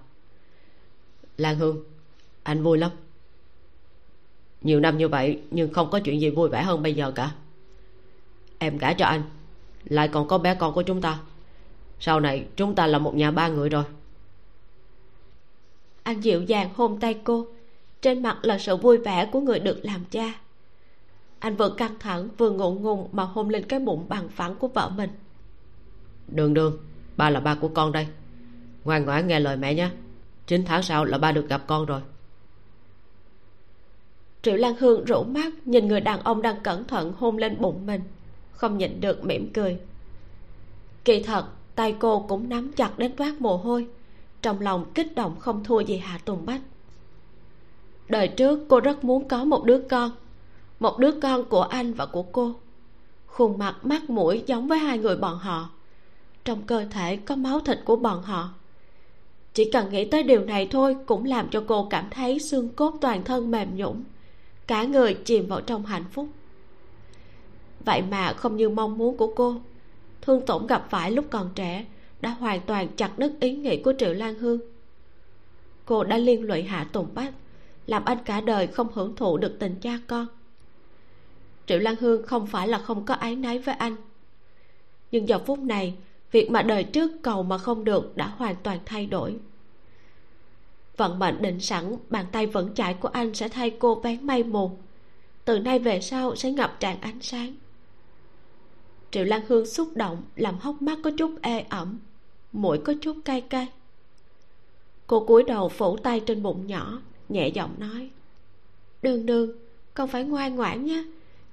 [1.38, 1.84] Lan hương,
[2.44, 2.92] anh vui lắm.
[4.62, 7.32] Nhiều năm như vậy nhưng không có chuyện gì vui vẻ hơn bây giờ cả.
[8.58, 9.22] Em gả cho anh,
[9.84, 11.20] lại còn có bé con của chúng ta
[12.00, 13.84] sau này chúng ta là một nhà ba người rồi.
[16.04, 17.48] Anh dịu dàng hôn tay cô.
[18.02, 20.34] Trên mặt là sự vui vẻ của người được làm cha.
[21.40, 24.68] Anh vừa căng thẳng vừa ngượng ngùng mà hôn lên cái bụng bằng phẳng của
[24.68, 25.10] vợ mình.
[26.28, 26.78] Đường đường
[27.18, 28.08] ba là ba của con đây.
[28.84, 29.90] Ngoan ngoãn nghe lời mẹ nhé.
[30.48, 32.02] Chín tháng sau là ba được gặp con rồi.
[34.42, 37.86] Triệu lan hương rũ mắt nhìn người đàn ông đang cẩn thận hôn lên bụng
[37.86, 38.02] mình
[38.52, 39.78] không nhịn được mỉm cười.
[41.06, 43.88] Kỳ thật tay cô cũng nắm chặt đến toát mồ hôi,
[44.42, 46.62] trong lòng kích động không thua gì hạ tùng bách.
[48.10, 50.12] Đời trước cô rất muốn có một đứa con,
[50.80, 52.56] một đứa con của anh và của cô.
[53.28, 55.70] Khuôn mặt mắt mũi giống với hai người bọn họ,
[56.46, 58.50] trong cơ thể có máu thịt của bọn họ.
[59.54, 62.94] Chỉ cần nghĩ tới điều này thôi cũng làm cho cô cảm thấy xương cốt
[63.02, 64.04] toàn thân mềm nhũn,
[64.68, 66.28] cả người chìm vào trong hạnh phúc.
[67.86, 69.62] Vậy mà không như mong muốn của cô
[70.24, 71.86] thương tổn gặp phải lúc còn trẻ
[72.22, 74.60] đã hoàn toàn chặt đứt ý nghĩ của triệu lan hương.
[75.86, 77.34] Cô đã liên lụy hạ tùng bách
[77.88, 80.28] làm anh cả đời không hưởng thụ được tình cha con.
[81.66, 83.96] Triệu lan hương không phải là không có áy náy với anh.
[85.12, 85.96] Nhưng giờ phút này,
[86.32, 89.36] việc mà đời trước cầu mà không được đã hoàn toàn thay đổi.
[90.98, 94.44] Vận mệnh định sẵn, bàn tay vững chãi của anh sẽ thay cô vén mây
[94.44, 94.72] mù.
[95.46, 97.56] Từ nay về sau sẽ ngập tràn ánh sáng
[99.14, 102.00] triệu lan hương xúc động, làm hốc mắt có chút ê ẩm.
[102.54, 103.68] Mũi có chút cay cay.
[105.08, 108.10] Cô cúi đầu phủ tay trên bụng nhỏ, nhẹ giọng nói,
[109.02, 109.52] đường đường,
[109.94, 111.04] con phải ngoan ngoãn nhé.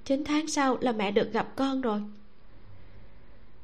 [0.05, 2.01] Chín tháng sau là mẹ được gặp con rồi.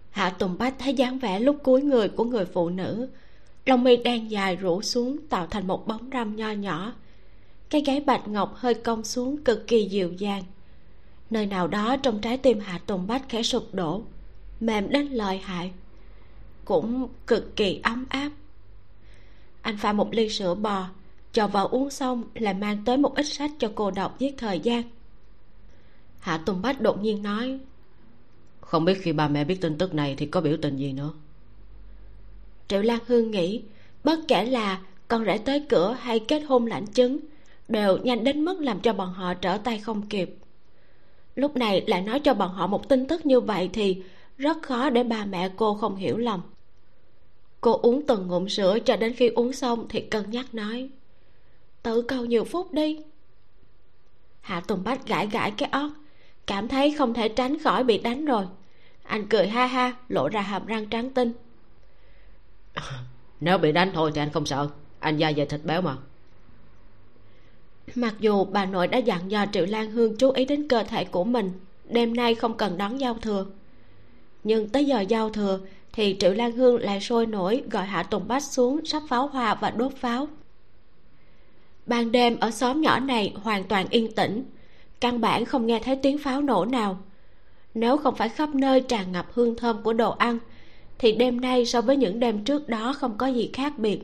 [0.09, 3.07] Hạ tùng bách thấy dáng vẻ lúc cuối người của người phụ nữ,
[3.65, 6.93] lông mi đen dài rủ xuống, tạo thành một bóng râm nho nhỏ.
[7.69, 10.43] Cái gáy bạch ngọc hơi cong xuống cực kỳ dịu dàng
[11.29, 14.01] nơi nào đó trong trái tim hạ tùng bách khẽ sụp đổ.
[14.59, 15.71] Mềm đến lợi hại.
[16.65, 18.29] Cũng cực kỳ ấm áp.
[19.61, 20.87] Anh pha một ly sữa bò
[21.31, 24.59] cho vào uống xong lại mang tới một ít sách cho cô đọc giết thời
[24.59, 24.83] gian.
[26.19, 27.59] Hạ tùng bách đột nhiên nói
[28.67, 31.13] không biết khi bà mẹ biết tin tức này thì có biểu tình gì nữa?
[32.67, 33.63] Triệu lan hương nghĩ
[34.03, 37.19] bất kể là con rể tới cửa hay kết hôn lãnh chứng
[37.67, 40.35] đều nhanh đến mức làm cho bọn họ trở tay không kịp
[41.37, 44.03] lúc này lại nói cho bọn họ một tin tức như vậy thì
[44.37, 46.41] rất khó để bà mẹ cô không hiểu lầm.
[47.61, 50.89] Cô uống từng ngụm sữa cho đến khi uống xong thì cân nhắc nói,
[51.83, 52.99] tự cầu nhiều phút đi.
[54.41, 55.91] Hạ tùng bách gãi gãi cái ót
[56.47, 58.45] cảm thấy không thể tránh khỏi bị đánh rồi.
[59.03, 61.33] Anh cười ha ha, lộ ra hàm răng trắng tinh.
[63.39, 64.69] Nếu bị đánh thôi thì anh không sợ,
[64.99, 65.97] anh da dày thịt béo mà
[67.95, 71.03] mặc dù bà nội đã dặn dò triệu lan hương chú ý đến cơ thể
[71.03, 71.51] của mình,
[71.89, 73.45] đêm nay không cần đón giao thừa.
[74.43, 75.59] Nhưng tới giờ giao thừa
[75.93, 79.55] thì triệu lan hương lại sôi nổi gọi hạ tùng bách xuống sắp pháo hoa
[79.55, 80.27] và đốt pháo.
[81.85, 84.43] Ban đêm ở xóm nhỏ này hoàn toàn yên tĩnh,
[85.01, 86.99] căn bản không nghe thấy tiếng pháo nổ nào.
[87.73, 90.39] Nếu không phải khắp nơi tràn ngập hương thơm của đồ ăn,
[90.99, 93.99] thì đêm nay so với những đêm trước đó không có gì khác biệt.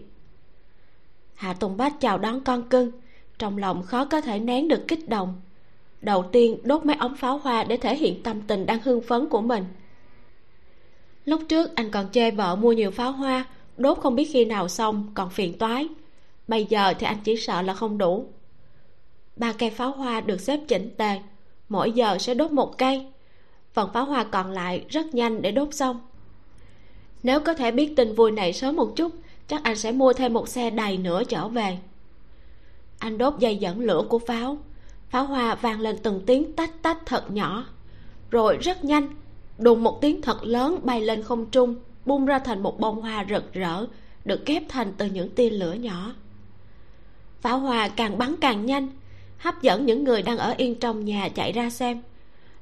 [1.34, 2.92] Hạ tùng bách chào đón con cưng
[3.44, 5.42] trong lòng khó có thể nén được kích động.
[6.02, 9.30] Đầu tiên, đốt mấy ống pháo hoa để thể hiện tâm tình đang hưng phấn
[9.30, 9.66] của mình.
[11.26, 13.46] Lúc trước, anh còn chê vợ mua nhiều pháo hoa,
[13.78, 15.88] đốt không biết khi nào xong, còn phiền toái.
[16.48, 18.26] Bây giờ thì anh chỉ sợ là không đủ.
[19.36, 21.20] Ba cây pháo hoa được xếp chỉnh tề,
[21.70, 23.06] mỗi giờ sẽ đốt một cây.
[23.74, 26.02] Phần pháo hoa còn lại rất nhanh để đốt xong.
[27.24, 29.12] Nếu có thể biết tin vui này sớm một chút,
[29.48, 31.78] chắc anh sẽ mua thêm một xe đầy nữa trở về
[33.04, 34.58] anh đốt dây dẫn lửa của pháo.
[35.10, 37.66] Pháo hoa vang lên từng tiếng tách tách thật nhỏ.
[38.32, 39.08] Rồi rất nhanh,
[39.58, 43.26] đùng một tiếng thật lớn bay lên không trung, bung ra thành một bông hoa
[43.30, 43.86] rực rỡ,
[44.26, 46.14] được ghép thành từ những tia lửa nhỏ.
[47.42, 48.88] Pháo hoa càng bắn càng nhanh,
[49.38, 52.02] hấp dẫn những người đang ở yên trong nhà chạy ra xem.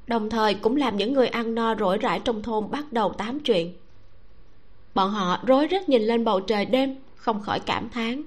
[0.06, 3.40] Đồng thời cũng làm những người ăn no rỗi rãi trong thôn bắt đầu tám
[3.40, 3.72] chuyện.
[4.94, 8.22] Bọn họ rối rít nhìn lên bầu trời đêm, không khỏi cảm thán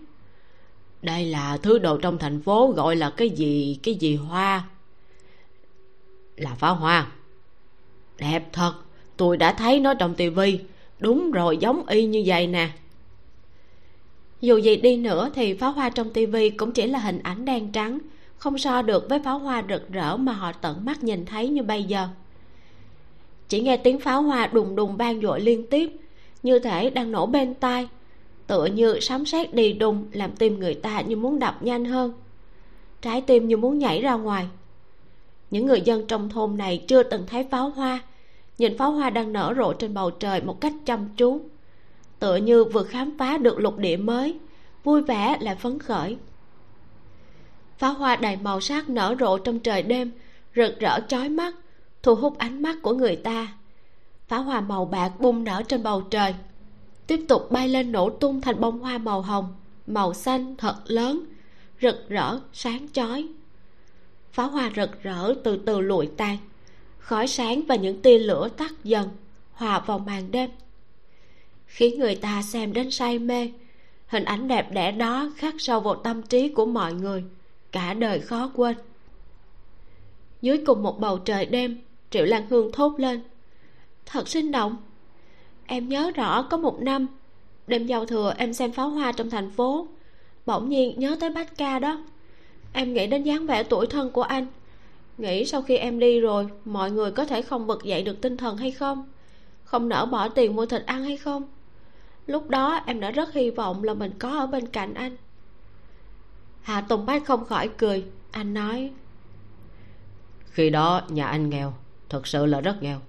[1.06, 4.64] đây là thứ đồ trong thành phố gọi là cái gì cái gì hoa?
[6.38, 7.08] Là pháo hoa.
[8.18, 8.74] Đẹp thật,
[9.18, 10.60] tôi đã thấy nó trong tivi.
[11.00, 12.70] Đúng rồi, giống y như vậy nè.
[14.42, 17.72] Dù gì đi nữa thì pháo hoa trong tivi cũng chỉ là hình ảnh đen
[17.72, 18.00] trắng.
[18.38, 21.64] Không so được với pháo hoa rực rỡ mà họ tận mắt nhìn thấy như
[21.64, 22.08] bây giờ.
[23.50, 25.92] Chỉ nghe tiếng pháo hoa đùng đùng vang dội liên tiếp,
[26.44, 27.88] như thể đang nổ bên tai
[28.48, 32.14] tựa như sấm sét đi đùng làm tim người ta như muốn đập nhanh hơn.
[33.02, 34.48] Trái tim như muốn nhảy ra ngoài.
[35.52, 38.00] Những người dân trong thôn này chưa từng thấy pháo hoa.
[38.58, 41.42] Nhìn pháo hoa đang nở rộ trên bầu trời một cách chăm chú.
[42.20, 44.38] Tựa như vừa khám phá được lục địa mới,
[44.84, 46.18] vui vẻ lại phấn khởi.
[47.78, 50.12] Pháo hoa đầy màu sắc nở rộ trong trời đêm,
[50.56, 51.56] rực rỡ chói mắt,
[52.04, 53.48] thu hút ánh mắt của người ta.
[54.28, 56.36] Pháo hoa màu bạc bung nở trên bầu trời
[57.08, 59.56] tiếp tục bay lên nổ tung thành bông hoa màu hồng,
[59.88, 61.26] màu xanh thật lớn,
[61.82, 63.28] rực rỡ, sáng chói.
[64.32, 66.38] Pháo hoa rực rỡ từ từ lụi tan,
[67.00, 69.10] khói sáng và những tia lửa tắt dần,
[69.54, 70.50] hòa vào màn đêm.
[71.66, 73.52] Khiến người ta xem đến say mê,
[74.08, 77.24] hình ảnh đẹp đẽ đó khắc sâu vào tâm trí của mọi người,
[77.72, 78.78] cả đời khó quên.
[80.42, 83.22] Dưới cùng một bầu trời đêm, triệu lan hương thốt lên,
[84.06, 84.78] thật sinh động
[85.68, 87.08] em nhớ rõ có một năm,
[87.68, 89.88] đêm giao thừa em xem pháo hoa trong thành phố.
[90.46, 92.04] Bỗng nhiên nhớ tới bách ca đó.
[92.74, 94.48] Em nghĩ đến dáng vẻ tuổi thân của anh.
[95.18, 98.38] Nghĩ sau khi em đi rồi, mọi người có thể không vực dậy được tinh
[98.38, 99.10] thần hay không?
[99.64, 101.44] Không nỡ bỏ tiền mua thịt ăn hay không?
[102.28, 105.18] Lúc đó em đã rất hy vọng là mình có ở bên cạnh anh.
[106.62, 108.06] Hạ tùng bách không khỏi cười.
[108.32, 108.92] Anh nói,
[110.56, 111.74] khi đó nhà anh nghèo,
[112.10, 113.00] thật sự là rất nghèo,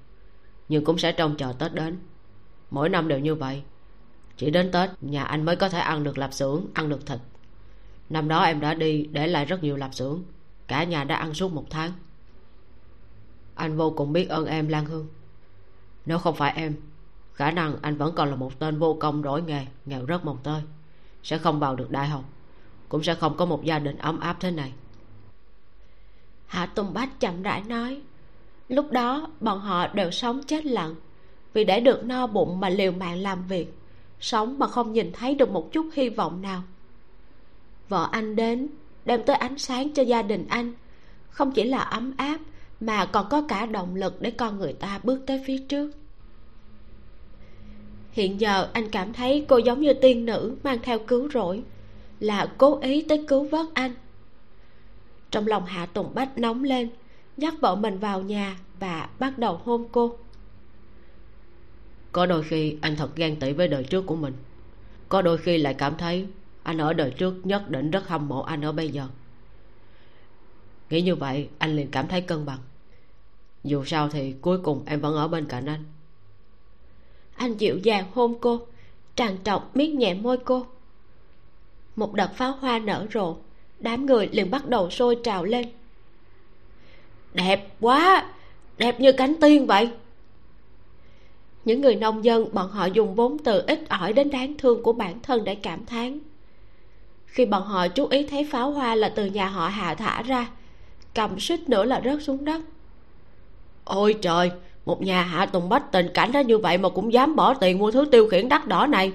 [0.69, 1.99] nhưng cũng sẽ trông chờ tết đến
[2.71, 3.63] mỗi năm đều như vậy.
[4.37, 7.19] Chỉ đến tết, nhà anh mới có thể ăn được lạp xưởng, ăn được thịt.
[8.11, 10.23] Năm đó em đã đi để lại rất nhiều lạp xưởng.
[10.67, 11.93] Cả nhà đã ăn suốt một tháng.
[13.55, 15.07] Anh vô cùng biết ơn em, lan hương.
[16.07, 16.77] Nếu không phải em,
[17.35, 20.39] khả năng anh vẫn còn là một tên vô công đổi nghề, nghèo rất mồng
[20.43, 20.63] tơi.
[21.23, 22.25] Sẽ không vào được đại học,
[22.89, 24.73] cũng sẽ không có một gia đình ấm áp thế này.
[26.47, 28.03] Hạ tùng bách chậm rãi nói,
[28.69, 30.95] lúc đó bọn họ đều sống chết lặng
[31.57, 33.75] vì để được no bụng mà liều mạng làm việc,
[34.21, 36.63] sống mà không nhìn thấy được một chút hy vọng nào.
[37.89, 38.69] Vợ anh đến,
[39.05, 40.73] đem tới ánh sáng cho gia đình anh.
[41.31, 42.39] Không chỉ là ấm áp,
[42.81, 45.91] mà còn có cả động lực để con người ta bước tới phía trước.
[48.13, 51.63] Hiện giờ anh cảm thấy cô giống như tiên nữ mang theo cứu rỗi,
[52.21, 53.93] là cố ý tới cứu vớt anh.
[55.31, 56.89] Trong lòng hạ tùng bách nóng lên
[57.37, 60.19] dắt vợ mình vào nhà và bắt đầu hôn cô
[62.17, 64.35] có đôi khi anh thật ghen tị với đời trước của mình.
[65.09, 66.27] Có đôi khi lại cảm thấy
[66.63, 69.09] anh ở đời trước nhất định rất hâm mộ anh ở bây giờ.
[70.91, 72.59] Nghĩ như vậy, anh liền cảm thấy cân bằng.
[73.65, 75.85] Dù sao thì cuối cùng em vẫn ở bên cạnh anh.
[77.35, 78.61] Anh dịu dàng hôn cô
[79.17, 80.67] tràn trọc miết nhẹ môi cô.
[81.97, 83.37] Một đợt pháo hoa nở rộ,
[83.79, 85.69] đám người liền bắt đầu sôi trào lên.
[87.35, 88.31] Đẹp quá,
[88.79, 89.91] đẹp như cánh tiên vậy
[91.67, 94.93] những người nông dân, bọn họ dùng vốn từ ít ỏi đến đáng thương của
[94.93, 96.19] bản thân để cảm thán.
[97.27, 100.47] Khi bọn họ chú ý thấy pháo hoa là từ nhà họ hạ thả ra,
[101.15, 102.63] cầm suýt nữa là rớt xuống đất.
[103.85, 104.51] Ôi trời,
[104.87, 107.79] một nhà hạ tùng bách tình cảnh đó như vậy mà cũng dám bỏ tiền
[107.79, 109.13] mua thứ tiêu khiển đắt đỏ này.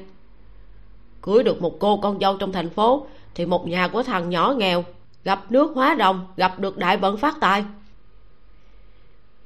[1.21, 4.53] Cưới được một cô con dâu trong thành phố, thì một nhà của thằng nhỏ
[4.57, 4.83] nghèo,
[5.23, 7.63] gặp nước hóa rồng gặp được đại vận phát tài.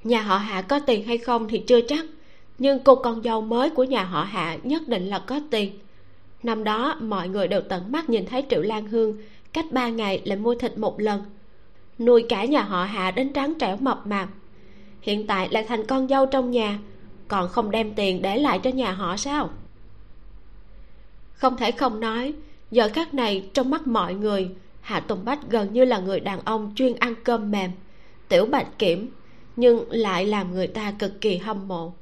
[0.04, 2.06] Nhà họ hạ có tiền hay không thì chưa chắc
[2.58, 5.80] nhưng cô con dâu mới của nhà họ hạ nhất định là có tiền.
[6.44, 9.18] Năm đó, mọi người đều tận mắt nhìn thấy triệu lan hương,
[9.54, 11.24] cách ba ngày lại mua thịt một lần.
[12.00, 14.30] Nuôi cả nhà họ hạ đến trắng trẻo mập mạp.
[15.02, 16.80] Hiện tại lại thành con dâu trong nhà,
[17.28, 19.50] còn không đem tiền để lại cho nhà họ sao?
[21.34, 22.34] Không thể không nói,
[22.72, 24.50] giờ khắc này trong mắt mọi người,
[24.82, 27.72] hạ tùng bách gần như là người đàn ông chuyên ăn cơm mềm,
[28.28, 29.12] tiểu bạch kiểm,
[29.56, 31.94] nhưng lại làm người ta cực kỳ hâm mộ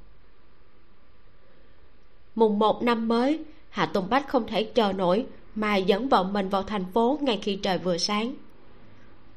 [2.36, 6.50] mùng một năm mới, hạ tùng bách không thể chờ nổi mà dẫn vợ mình
[6.50, 8.36] vào thành phố ngay khi trời vừa sáng.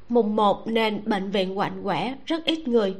[0.09, 2.95] Mùng một nên bệnh viện quạnh quẻ rất ít người.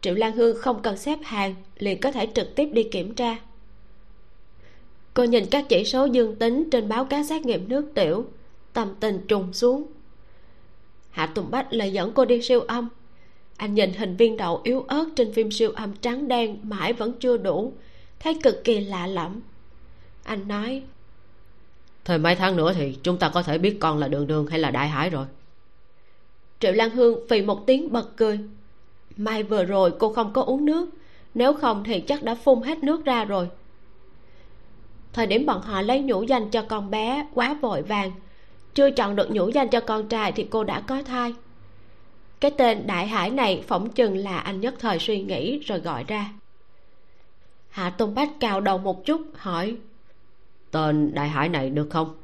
[0.00, 3.36] Triệu lan hương không cần xếp hàng, liền có thể trực tiếp đi kiểm tra.
[5.14, 8.24] Cô nhìn các chỉ số dương tính trên báo cáo xét nghiệm nước tiểu,
[8.72, 9.86] tâm tình trùng xuống.
[11.10, 12.88] Hạ tùng bách lại dẫn cô đi siêu âm.
[13.56, 17.12] Anh nhìn hình viên đậu yếu ớt trên phim siêu âm trắng đen mãi vẫn
[17.20, 17.72] chưa đủ
[18.20, 19.40] thấy cực kỳ lạ lẫm.
[20.22, 20.82] Anh nói
[22.04, 24.58] thời mấy tháng nữa thì chúng ta có thể biết con là đường đường hay
[24.58, 25.26] là đại hải rồi.
[26.60, 28.38] Triệu lan hương vì một tiếng bật cười.
[29.16, 30.90] Mai vừa rồi cô không có uống nước
[31.34, 33.48] nếu không thì chắc đã phun hết nước ra rồi.
[35.12, 38.10] Thời điểm bọn họ lấy nhũ danh cho con bé quá vội vàng
[38.74, 41.34] chưa chọn được nhũ danh cho con trai thì cô đã có thai.
[42.40, 46.04] Cái tên đại hải này phỏng chừng là anh nhất thời suy nghĩ rồi gọi
[46.04, 46.30] ra
[47.70, 49.76] hạ tùng bách cào đầu một chút, hỏi,
[50.70, 52.16] tên đại hải này được không?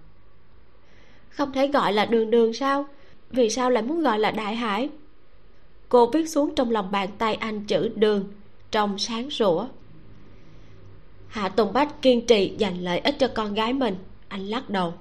[1.28, 2.86] Không thể gọi là đường đường sao?
[3.30, 4.88] Vì sao lại muốn gọi là đại hải?
[5.88, 8.32] Cô viết xuống trong lòng bàn tay anh chữ đường,
[8.70, 9.66] trong sáng sủa
[11.36, 13.96] hạ tùng bách kiên trì dành lợi ích cho con gái mình,
[14.28, 14.94] anh lắc đầu.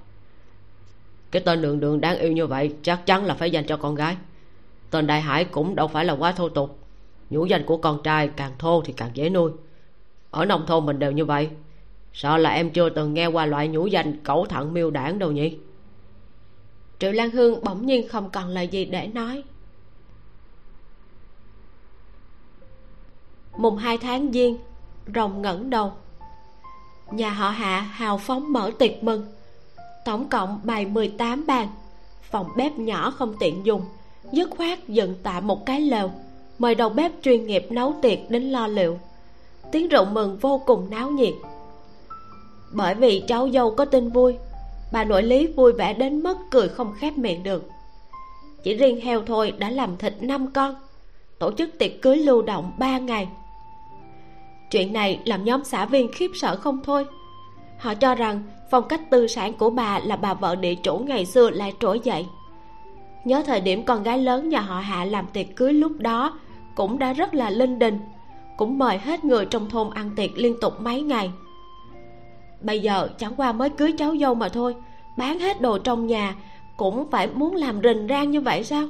[1.31, 3.95] Cái tên đường đường đáng yêu như vậy chắc chắn là phải dành cho con
[3.95, 4.17] gái.
[4.89, 6.79] Tên đại hải cũng đâu phải là quá thô tục.
[7.29, 9.51] Nhũ danh của con trai càng thô thì càng dễ nuôi
[10.35, 11.49] ở nông thôn mình đều như vậy.
[12.13, 15.31] Sợ là em chưa từng nghe qua loại nhũ danh cẩu thận miêu đảng đâu
[15.31, 15.57] nhỉ?
[16.99, 19.43] Triệu lan hương bỗng nhiên không còn lời gì để nói.
[23.57, 24.57] Mùng hai tháng giêng,
[25.15, 25.93] rồng ngẩng đầu.
[27.11, 29.25] Nhà họ hạ hào phóng mở tiệc mừng.
[30.05, 31.67] Tổng cộng bày 18 bàn.
[32.21, 33.81] Phòng bếp nhỏ không tiện dùng,
[34.31, 36.11] dứt khoát dựng tạm một cái lều,
[36.59, 38.99] mời đầu bếp chuyên nghiệp nấu tiệc đến lo liệu
[39.71, 41.33] tiếng rượu mừng vô cùng náo nhiệt.
[42.71, 44.37] Bởi vì cháu dâu có tin vui,
[44.93, 47.69] bà nội lý vui vẻ đến mức cười không khép miệng được.
[48.63, 50.75] Chỉ riêng heo thôi đã làm thịt năm con,
[51.39, 53.27] tổ chức tiệc cưới lưu động ba ngày.
[54.71, 57.05] Chuyện này làm nhóm xã viên khiếp sợ không thôi.
[57.79, 61.25] Họ cho rằng phong cách tư sản của bà là bà vợ địa chủ ngày
[61.25, 62.25] xưa lại trỗi dậy.
[63.25, 66.39] Nhớ thời điểm con gái lớn nhà họ hạ làm tiệc cưới lúc đó
[66.75, 67.99] cũng đã rất là linh đình
[68.57, 71.31] cũng mời hết người trong thôn ăn tiệc liên tục mấy ngày.
[72.61, 74.75] Bây giờ chẳng qua mới cưới cháu dâu mà thôi,
[75.17, 76.35] bán hết đồ trong nhà,
[76.77, 78.87] cũng phải muốn làm rình rang như vậy sao?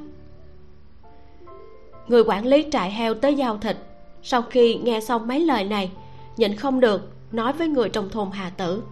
[2.08, 3.78] Người quản lý trại heo tới giao thịt,
[4.24, 5.92] sau khi nghe xong mấy lời này,
[6.38, 8.84] nhịn không được, nói với người trong thôn hà tử.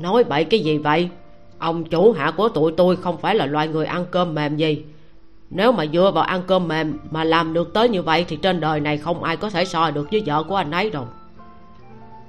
[0.00, 1.08] Nói bậy cái gì vậy?
[1.58, 4.84] Ông chủ hạ của tụi tôi không phải là loài người ăn cơm mềm gì
[5.50, 8.60] nếu mà dựa vào ăn cơm mềm mà làm được tới như vậy thì trên
[8.60, 11.04] đời này không ai có thể so được với vợ của anh ấy rồi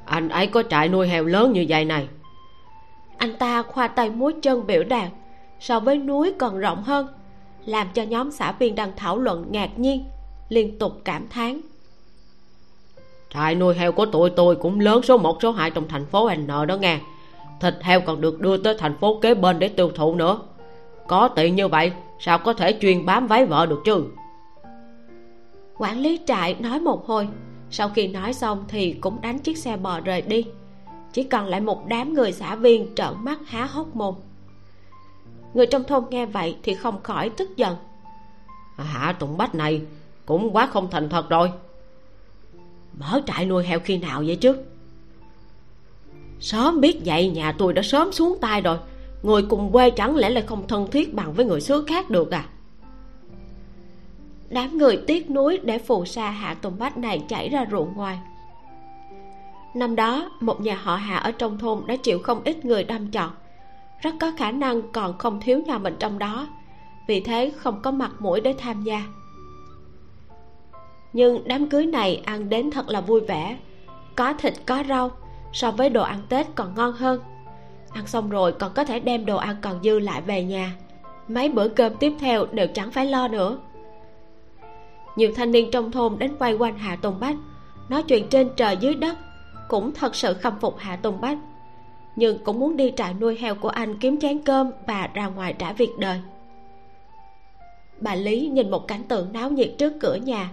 [0.08, 2.08] anh ấy có trại nuôi heo lớn như vậy này.
[3.18, 5.12] Anh ta khoa tay múa chân biểu đạt
[5.60, 7.08] so với núi còn rộng hơn
[7.66, 10.06] làm cho nhóm xã viên đang thảo luận ngạc nhiên
[10.50, 11.62] liên tục cảm thán.
[13.34, 16.30] Trại nuôi heo của tụi tôi cũng lớn số một số hai trong thành phố
[16.36, 17.00] N đó nghe.
[17.62, 20.40] Thịt heo còn được đưa tới thành phố kế bên để tiêu thụ nữa.
[21.08, 24.04] Có tiền như vậy sao có thể chuyên bám váy vợ được chứ?
[25.78, 27.28] Quản lý trại nói một hồi.
[27.70, 30.46] Sau khi nói xong thì cũng đánh chiếc xe bò rời đi.
[31.14, 34.16] Chỉ còn lại một đám người xã viên trợn mắt há hốc mồm.
[35.54, 37.76] Người trong thôn nghe vậy thì không khỏi tức giận.
[38.78, 39.82] Hạ tụng bách này
[40.26, 41.52] cũng quá không thành thật rồi.
[43.00, 44.58] Mở trại nuôi heo khi nào vậy chứ?
[46.40, 48.78] Sớm biết vậy nhà tôi đã sớm xuống tay rồi
[49.24, 52.32] người cùng quê chẳng lẽ lại không thân thiết bằng với người xứ khác được
[52.32, 52.46] à?
[54.50, 58.20] Đám người tiếc núi để phù sa hạ tùng bách này chảy ra ruộng ngoài.
[59.76, 63.12] Năm đó, một nhà họ hạ ở trong thôn đã chịu không ít người đâm
[63.12, 63.32] chọn
[64.02, 66.48] rất có khả năng còn không thiếu nhà mình trong đó.
[67.08, 69.04] Vì thế, không có mặt mũi để tham gia.
[71.14, 73.58] Nhưng đám cưới này ăn đến thật là vui vẻ.
[74.16, 75.12] Có thịt, có rau,
[75.54, 77.20] so với đồ ăn tết còn ngon hơn
[77.94, 80.76] ăn xong rồi còn có thể đem đồ ăn còn dư lại về nhà.
[81.28, 83.58] Mấy bữa cơm tiếp theo đều chẳng phải lo nữa.
[85.16, 87.36] Nhiều thanh niên trong thôn đến quay quanh hạ tùng bách,
[87.90, 89.18] nói chuyện trên trời dưới đất,
[89.68, 91.38] cũng thật sự khâm phục hạ tùng bách.
[92.16, 95.54] Nhưng cũng muốn đi trại nuôi heo của anh kiếm chén cơm và ra ngoài
[95.54, 96.22] trả việc đời.
[98.00, 100.50] Bà lý nhìn một cảnh tượng náo nhiệt trước cửa nhà,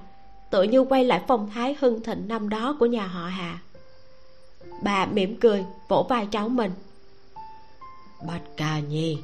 [0.51, 3.59] tự như quay lại phong thái hưng thịnh năm đó của nhà họ hạ.
[4.83, 6.71] Bà mỉm cười, vỗ vai cháu mình
[8.27, 9.19] bạch ca nhi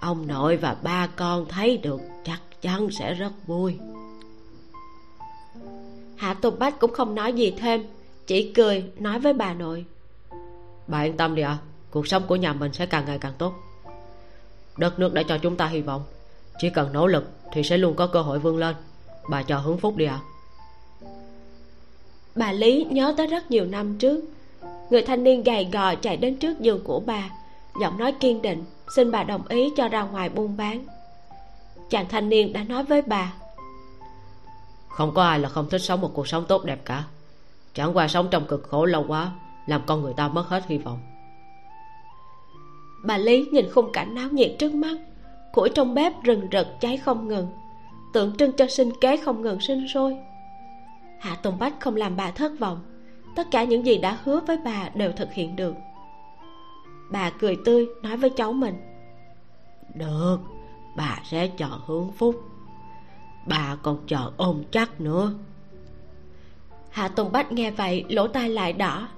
[0.00, 3.78] ông nội và ba con thấy được chắc chắn sẽ rất vui.
[6.16, 7.84] Hạ tùng bách cũng không nói gì thêm
[8.26, 9.84] chỉ cười nói với bà nội.
[10.86, 11.58] Bà yên tâm đi ạ à,
[11.90, 13.54] cuộc sống của nhà mình sẽ càng ngày càng tốt.
[14.76, 16.02] Đất nước đã cho chúng ta hy vọng
[16.58, 18.76] chỉ cần nỗ lực thì sẽ luôn có cơ hội vươn lên.
[19.30, 20.20] Bà cho hưởng phúc đi ạ.
[20.20, 21.08] À.
[22.34, 24.24] bà lý nhớ tới rất nhiều năm trước
[24.90, 27.30] người thanh niên gầy gò chạy đến trước giường của bà
[27.80, 28.64] giọng nói kiên định
[28.96, 30.86] xin bà đồng ý cho ra ngoài buôn bán.
[31.90, 33.32] Chàng thanh niên đã nói với bà.
[34.88, 37.04] Không có ai là không thích sống một cuộc sống tốt đẹp cả.
[37.74, 39.32] Chẳng qua sống trong cực khổ lâu quá
[39.66, 40.98] làm con người ta mất hết hy vọng.
[43.04, 44.96] Bà lý nhìn khung cảnh náo nhiệt trước mắt
[45.52, 47.48] củi trong bếp rừng rực cháy không ngừng
[48.12, 50.16] tượng trưng cho sinh kế không ngừng sinh sôi.
[51.20, 52.80] Hạ tùng bách không làm bà thất vọng
[53.36, 55.74] tất cả những gì đã hứa với bà đều thực hiện được
[57.10, 58.74] bà cười tươi, nói với cháu mình.
[59.94, 60.38] Được,
[60.96, 62.42] bà sẽ chờ hướng phúc.
[63.46, 65.32] Bà còn chờ ôm chắc nữa.
[66.90, 69.08] Hạ tùng bách nghe vậy, lỗ tai lại đỏ.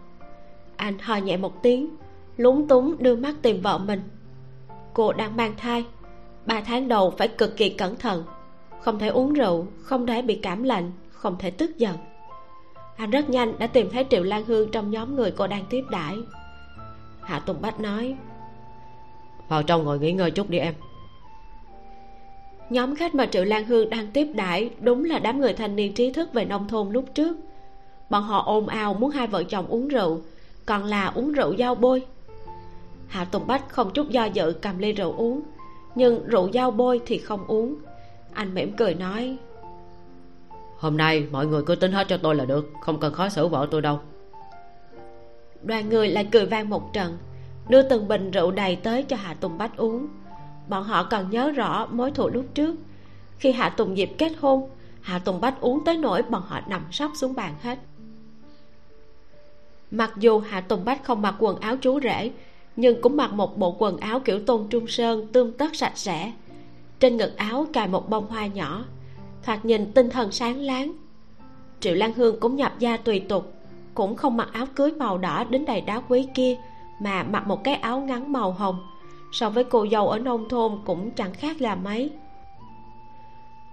[0.77, 1.97] Anh ho nhẹ một tiếng,
[2.37, 4.03] lúng túng đưa mắt tìm vợ mình.
[4.95, 5.85] Cô đang mang thai,
[6.47, 8.25] ba tháng đầu phải cực kỳ cẩn thận.
[8.81, 11.97] Không thể uống rượu, không thể bị cảm lạnh, không thể tức giận.
[12.97, 15.85] Anh rất nhanh đã tìm thấy triệu lan hương trong nhóm người cô đang tiếp
[15.91, 16.17] đãi
[17.29, 18.17] hạ tùng bách nói,
[19.49, 20.75] vào trong ngồi nghỉ ngơi chút đi em.
[22.71, 25.95] Nhóm khách mà triệu lan hương đang tiếp đãi đúng là đám người thanh niên
[25.95, 27.37] trí thức về nông thôn lúc trước.
[28.11, 30.21] Bọn họ ồn ào muốn hai vợ chồng uống rượu,
[30.67, 32.07] còn là uống rượu dao bôi.
[33.09, 35.43] Hạ tùng bách không chút do dự cầm ly rượu uống,
[35.95, 37.77] nhưng rượu dao bôi thì không uống.
[38.33, 39.37] Anh mỉm cười nói,
[40.79, 43.49] hôm nay mọi người cứ tính hết cho tôi là được, không cần khó xử
[43.49, 44.01] vợ tôi đâu
[45.63, 47.19] đoàn người lại cười vang một trận,
[47.69, 50.09] đưa từng bình rượu đầy tới cho hạ tùng bách uống.
[50.69, 52.77] Bọn họ còn nhớ rõ mối thù lúc trước.
[53.39, 56.83] Khi hạ tùng dịp kết hôn, hạ tùng bách uống tới nỗi bọn họ nằm
[56.91, 57.79] sấp xuống bàn hết.
[59.91, 62.31] Mặc dù hạ tùng bách không mặc quần áo chú rể,
[62.77, 66.33] nhưng cũng mặc một bộ quần áo kiểu tôn trung sơn tươm tất sạch sẽ.
[67.01, 68.85] Trên ngực áo cài một bông hoa nhỏ,
[69.43, 70.93] thoạt nhìn tinh thần sáng láng.
[71.81, 73.58] Triệu lan hương cũng nhập gia tùy tục
[73.99, 76.57] cũng không mặc áo cưới màu đỏ đến đầy đá quý kia,
[77.01, 78.87] mà mặc một cái áo ngắn màu hồng.
[79.33, 82.11] So với cô dâu ở nông thôn cũng chẳng khác là mấy.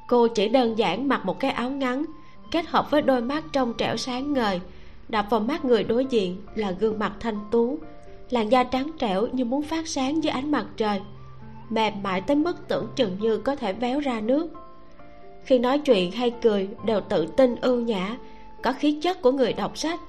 [0.08, 2.06] Cô chỉ đơn giản mặc một cái áo ngắn,
[2.52, 4.62] kết hợp với đôi mắt trong trẻo sáng ngời,
[5.10, 7.80] đập vào mắt người đối diện là gương mặt thanh tú.
[8.30, 11.02] Làn da trắng trẻo như muốn phát sáng dưới ánh mặt trời,
[11.70, 14.48] mềm mại tới mức tưởng chừng như có thể véo ra nước.
[15.44, 18.18] Khi nói chuyện hay cười đều tự tin ưu nhã,
[18.64, 20.00] có khí chất của người đọc sách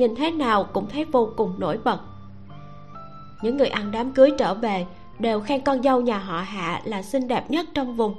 [0.00, 1.98] nhìn thế nào cũng thấy vô cùng nổi bật.
[3.42, 4.86] Những người ăn đám cưới trở về
[5.18, 8.14] đều khen con dâu nhà họ hạ là xinh đẹp nhất trong vùng.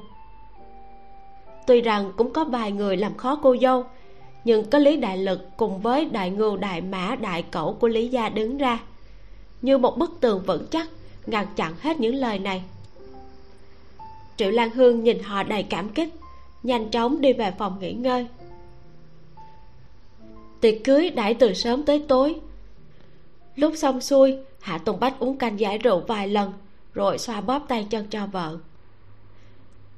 [1.68, 3.86] Tuy rằng cũng có vài người làm khó cô dâu,
[4.44, 8.08] nhưng có lý đại lực cùng với đại ngưu đại mã đại cẩu của lý
[8.08, 8.80] gia đứng ra.
[9.62, 10.90] Như một bức tường vững chắc,
[11.28, 12.64] ngăn chặn hết những lời này.
[14.38, 16.16] Triệu lan hương nhìn họ đầy cảm kích,
[16.64, 18.28] nhanh chóng đi về phòng nghỉ ngơi
[20.62, 22.36] tiệc cưới đãi từ sớm tới tối.
[23.56, 26.54] Lúc xong xuôi hạ tùng bách uống canh giải rượu vài lần
[26.94, 28.58] rồi xoa bóp tay chân cho vợ.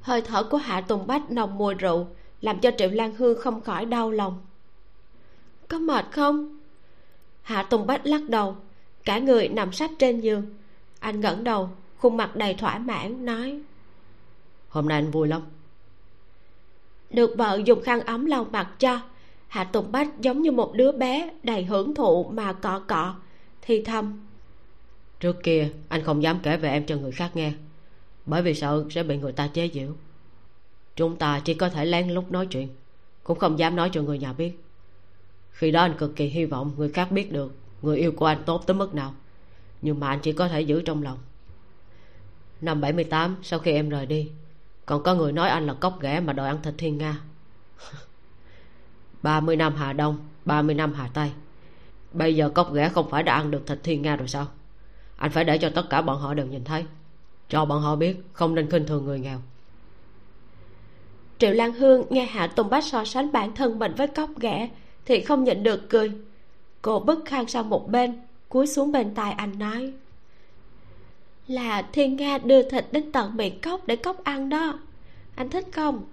[0.00, 2.06] Hơi thở của hạ tùng bách nồng mùi rượu
[2.40, 4.40] làm cho triệu lan hương không khỏi đau lòng.
[5.68, 6.58] Có mệt không?
[7.42, 8.56] Hạ tùng bách lắc đầu
[9.04, 10.54] cả người nằm sắp trên giường.
[10.98, 13.60] Anh ngẩng đầu khuôn mặt đầy thỏa mãn nói
[14.74, 15.42] hôm nay anh vui lắm.
[17.10, 19.00] Được vợ dùng khăn ấm lau mặt cho
[19.54, 23.14] hạ tùng bách giống như một đứa bé đầy hưởng thụ mà cọ cọ,
[23.62, 24.26] thì thầm.
[25.20, 27.52] Trước kia, anh không dám kể về em cho người khác nghe,
[28.26, 29.88] bởi vì sợ sẽ bị người ta chế giễu.
[30.96, 32.68] Chúng ta chỉ có thể lén lút nói chuyện,
[33.24, 34.52] cũng không dám nói cho người nhà biết.
[35.50, 38.42] Khi đó anh cực kỳ hy vọng người khác biết được người yêu của anh
[38.46, 39.14] tốt tới mức nào,
[39.82, 41.18] nhưng mà anh chỉ có thể giữ trong lòng.
[42.60, 44.30] Năm 78 sau khi em rời đi,
[44.86, 47.20] còn có người nói anh là cốc ghẻ mà đòi ăn thịt thiên nga.
[49.24, 51.30] 30 năm Hà Đông 30 năm Hà Tây.
[52.12, 54.46] Bây giờ cốc ghẻ không phải đã ăn được thịt thiên nga rồi sao?
[55.16, 56.84] Anh phải để cho tất cả bọn họ đều nhìn thấy.
[57.48, 59.38] Cho bọn họ biết, không nên khinh thường người nghèo.
[61.38, 64.68] Triệu Lan Hương nghe Hạ Tùng Bách so sánh bản thân mình với cốc ghẻ
[65.06, 66.12] Thì không nhịn được cười.
[66.82, 69.92] Cô bức khăn sang một bên, Cúi xuống bên tai anh nói,
[71.46, 74.78] Là thiên nga đưa thịt đến tận miệng cốc để cốc ăn đó.
[75.36, 76.04] Anh thích không?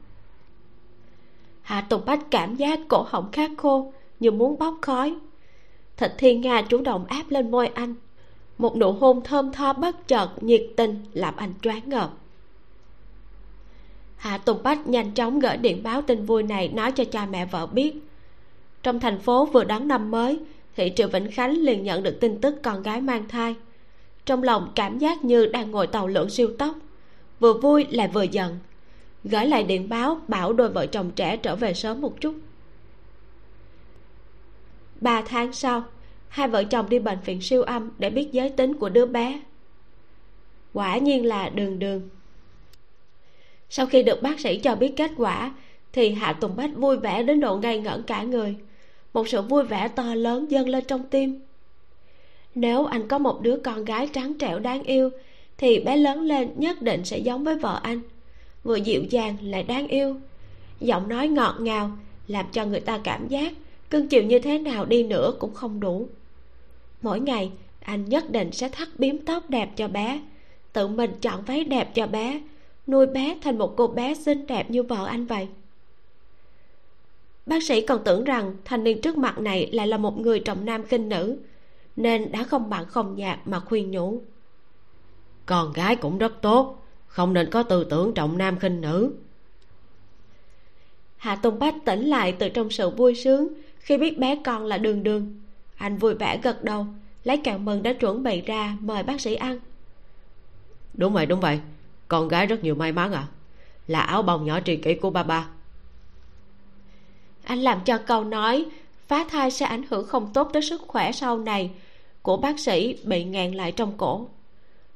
[1.62, 5.16] Hạ Tùng Bách cảm giác cổ họng khát khô Như muốn bốc khói.
[5.98, 7.96] Thịt thiên nga chủ động áp lên môi anh.
[8.58, 12.10] Một nụ hôn thơm tho bất chợt Nhiệt tình làm anh choáng ngợp.
[14.18, 17.46] Hạ Tùng Bách nhanh chóng gửi điện báo tin vui này Nói cho cha mẹ
[17.46, 17.96] vợ biết.
[18.84, 20.40] Trong thành phố vừa đón năm mới,
[20.76, 23.56] Thị Triệu Vĩnh Khánh liền nhận được tin tức con gái mang thai.
[24.26, 26.76] Trong lòng cảm giác như đang ngồi tàu lượn siêu tốc,
[27.42, 28.60] Vừa vui lại vừa giận
[29.24, 32.36] gửi lại điện báo, bảo đôi vợ chồng trẻ trở về sớm một chút.
[35.02, 35.84] Ba tháng sau,
[36.28, 39.42] hai vợ chồng đi bệnh viện siêu âm để biết giới tính của đứa bé.
[40.74, 42.10] Quả nhiên là đường đường.
[43.70, 45.52] Sau khi được bác sĩ cho biết kết quả,
[45.94, 48.56] thì hạ tùng bách vui vẻ đến độ ngây ngẩn cả người.
[49.14, 51.40] Một sự vui vẻ to lớn dâng lên trong tim.
[52.56, 55.10] Nếu anh có một đứa con gái trắng trẻo đáng yêu,
[55.58, 58.02] thì bé lớn lên nhất định sẽ giống với vợ anh
[58.64, 60.16] vừa dịu dàng lại đáng yêu.
[60.80, 61.92] Giọng nói ngọt ngào
[62.28, 63.54] làm cho người ta cảm giác
[63.90, 66.08] cưng chiều như thế nào đi nữa cũng không đủ.
[67.02, 70.22] Mỗi ngày, anh nhất định sẽ thắt biếm tóc đẹp cho bé,
[70.74, 72.42] tự mình chọn váy đẹp cho bé,
[72.88, 75.48] nuôi bé thành một cô bé xinh đẹp như vợ anh vậy.
[77.46, 80.66] Bác sĩ còn tưởng rằng thanh niên trước mặt này lại là một người trọng
[80.66, 81.38] nam khinh nữ,
[81.96, 84.22] nên đã không bạn không nhạc mà khuyên nhủ.
[85.46, 86.81] Con gái cũng rất tốt
[87.12, 89.14] không nên có tư tưởng trọng nam khinh nữ.
[91.18, 93.48] Hạ tùng bách tỉnh lại từ trong sự vui sướng
[93.80, 95.42] khi biết bé con là đường đường.
[95.76, 96.86] Anh vui vẻ gật đầu
[97.24, 99.60] lấy kẹo mừng đã chuẩn bị ra mời bác sĩ ăn.
[100.94, 101.60] Đúng vậy đúng vậy.
[102.08, 103.32] Con gái rất nhiều may mắn ạ à.
[103.88, 105.48] là áo bông nhỏ tri kỷ của ba ba.
[107.44, 108.66] Anh làm cho câu nói
[109.08, 111.72] phá thai sẽ ảnh hưởng không tốt tới sức khỏe sau này
[112.22, 114.28] của bác sĩ bị ngàn lại trong cổ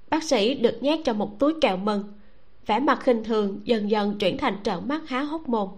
[0.09, 2.03] bác sĩ được nhét cho một túi kẹo mừng.
[2.65, 5.69] Vẻ mặt khinh thường dần dần chuyển thành trợn mắt há hốc mồm.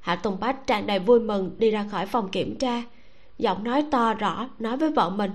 [0.00, 2.82] Hạ tùng bách tràn đầy vui mừng đi ra khỏi phòng kiểm tra.
[3.38, 5.30] Giọng nói to rõ nói với vợ mình.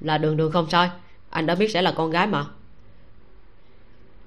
[0.00, 0.90] Là đường đường không sai.
[1.30, 2.46] Anh đã biết sẽ là con gái mà.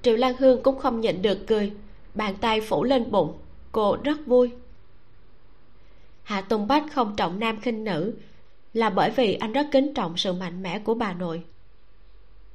[0.02, 1.72] Triệu lan hương cũng không nhịn được cười.
[2.16, 3.38] Bàn tay phủ lên bụng.
[3.72, 4.52] Cô rất vui.
[6.24, 8.14] Hạ tùng bách không trọng nam khinh nữ.
[8.74, 11.43] Là bởi vì anh rất kính trọng sự mạnh mẽ của bà nội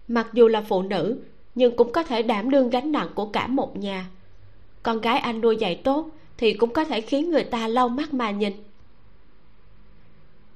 [0.08, 1.18] mặc dù là phụ nữ,
[1.54, 4.06] nhưng cũng có thể đảm đương gánh nặng của cả một nhà.
[4.82, 8.14] Con gái anh nuôi dạy tốt thì cũng có thể khiến người ta lau mắt
[8.14, 8.52] mà nhìn.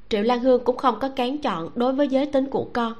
[0.09, 2.95] Triệu lan hương cũng không có kén chọn đối với giới tính của con.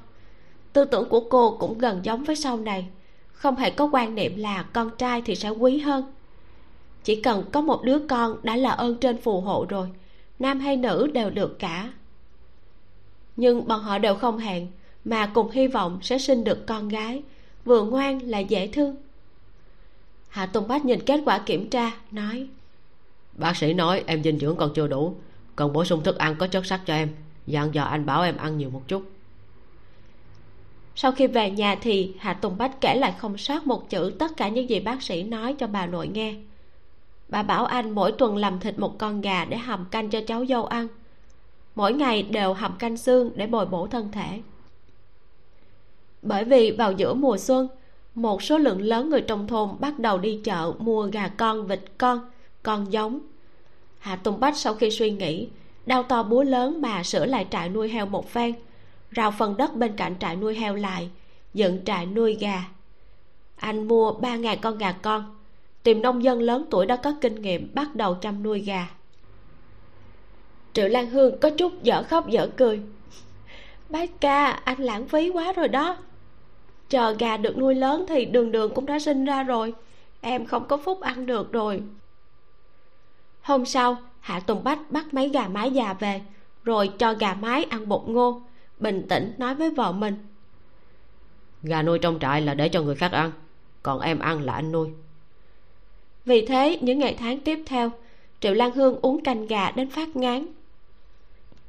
[0.73, 2.89] Tư tưởng của cô cũng gần giống với sau này.
[3.33, 6.05] Không hề có quan niệm là con trai thì sẽ quý hơn.
[7.05, 9.89] Chỉ cần có một đứa con đã là ơn trên phù hộ rồi,
[10.39, 11.93] nam hay nữ đều được cả.
[13.37, 14.67] Nhưng bọn họ đều không hẹn
[15.05, 17.23] mà cùng hy vọng sẽ sinh được con gái.
[17.65, 18.97] Vừa ngoan lại dễ thương.
[20.29, 22.49] Hạ tùng bách nhìn kết quả kiểm tra nói
[23.41, 25.15] bác sĩ nói em dinh dưỡng còn chưa đủ
[25.57, 27.09] cần bổ sung thức ăn có chất sắt cho em.
[27.47, 29.03] Dặn dò anh bảo em ăn nhiều một chút.
[30.95, 34.37] Sau khi về nhà thì hạ tùng bách kể lại không sót một chữ tất
[34.37, 36.35] cả những gì bác sĩ nói cho bà nội nghe.
[37.29, 40.47] Bà bảo anh mỗi tuần làm thịt một con gà để hầm canh cho cháu
[40.47, 40.89] dâu ăn.
[41.75, 44.41] Mỗi ngày đều hầm canh xương để bồi bổ thân thể
[46.23, 47.69] bởi vì vào giữa mùa xuân,
[48.15, 51.81] một số lượng lớn người trong thôn bắt đầu đi chợ mua gà con, vịt
[51.99, 52.31] con
[52.63, 53.21] con giống.
[53.99, 55.49] Hạ tùng bách sau khi suy nghĩ,
[55.87, 58.55] đau to búa lớn mà sửa lại trại nuôi heo một phen,
[59.11, 61.11] rào phần đất bên cạnh trại nuôi heo lại,
[61.55, 62.65] dựng trại nuôi gà.
[63.57, 65.37] Anh mua ba ngàn con gà con.
[65.83, 68.89] Tìm nông dân lớn tuổi đã có kinh nghiệm bắt đầu chăm nuôi gà.
[70.73, 72.81] Triệu lan hương có chút dở khóc dở cười.
[73.89, 75.97] Bác ca, anh lãng phí quá rồi đó
[76.91, 79.75] chờ gà được nuôi lớn thì đường đường cũng đã sinh ra rồi.
[80.21, 81.83] Em không có phúc ăn được rồi.
[83.41, 86.21] Hôm sau hạ tùng bách bắt mấy gà mái già về
[86.65, 88.43] rồi cho gà mái ăn bột ngô
[88.79, 90.15] bình tĩnh nói với vợ mình.
[91.63, 93.33] Gà nuôi trong trại là để cho người khác ăn
[93.83, 94.89] còn em ăn là anh nuôi.
[96.25, 97.91] Vì thế những ngày tháng tiếp theo
[98.41, 100.47] triệu lan hương uống canh gà đến phát ngán.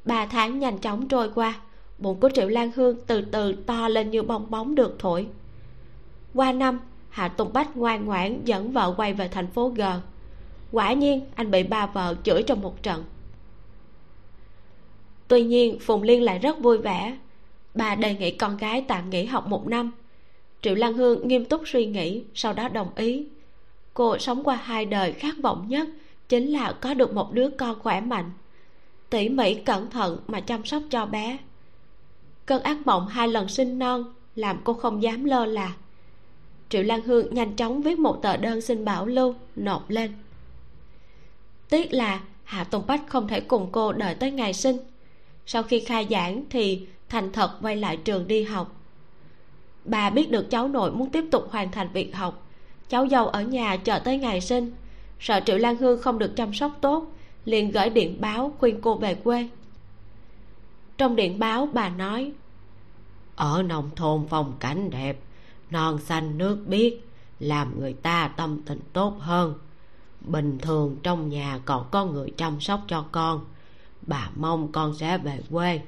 [0.04, 1.60] Ba tháng nhanh chóng trôi qua
[2.02, 5.26] bụng của triệu lan hương từ từ to lên như bong bóng được thổi.
[6.34, 9.82] Qua năm, hạ tùng bách ngoan ngoãn dẫn vợ quay về thành phố g.
[10.72, 13.04] Quả nhiên, anh bị ba vợ chửi trong một trận.
[15.28, 17.18] Tuy nhiên, phùng liên lại rất vui vẻ.
[17.74, 19.92] Bà đề nghị con gái tạm nghỉ học một năm.
[20.62, 23.26] Triệu lan hương nghiêm túc suy nghĩ, sau đó đồng ý.
[23.94, 25.88] Cô sống qua hai đời khát vọng nhất
[26.28, 28.30] chính là có được một đứa con khỏe mạnh,
[29.10, 31.38] tỉ mỉ cẩn thận mà chăm sóc cho bé
[32.46, 34.04] cơn ác mộng hai lần sinh non
[34.36, 35.72] làm cô không dám lơ là.
[36.68, 40.12] Triệu lan hương nhanh chóng viết một tờ đơn xin bảo lưu, nộp lên.
[41.68, 44.76] Tiếc là hạ tùng bách không thể cùng cô đợi tới ngày sinh.
[45.46, 48.76] Sau khi khai giảng thì thành thật quay lại trường đi học.
[49.84, 52.46] Bà biết được cháu nội muốn tiếp tục hoàn thành việc học.
[52.88, 54.72] Cháu dâu ở nhà chờ tới ngày sinh.
[55.20, 57.06] Sợ triệu lan hương không được chăm sóc tốt,
[57.44, 59.48] liền gửi điện báo khuyên cô về quê
[60.98, 62.32] trong điện báo bà nói,
[63.36, 65.20] ở nông thôn phong cảnh đẹp,
[65.70, 66.92] non xanh nước biếc,
[67.40, 69.54] làm người ta tâm tình tốt hơn.
[70.20, 73.44] Bình thường trong nhà còn có người chăm sóc cho con,
[74.02, 75.80] bà mong con sẽ về quê.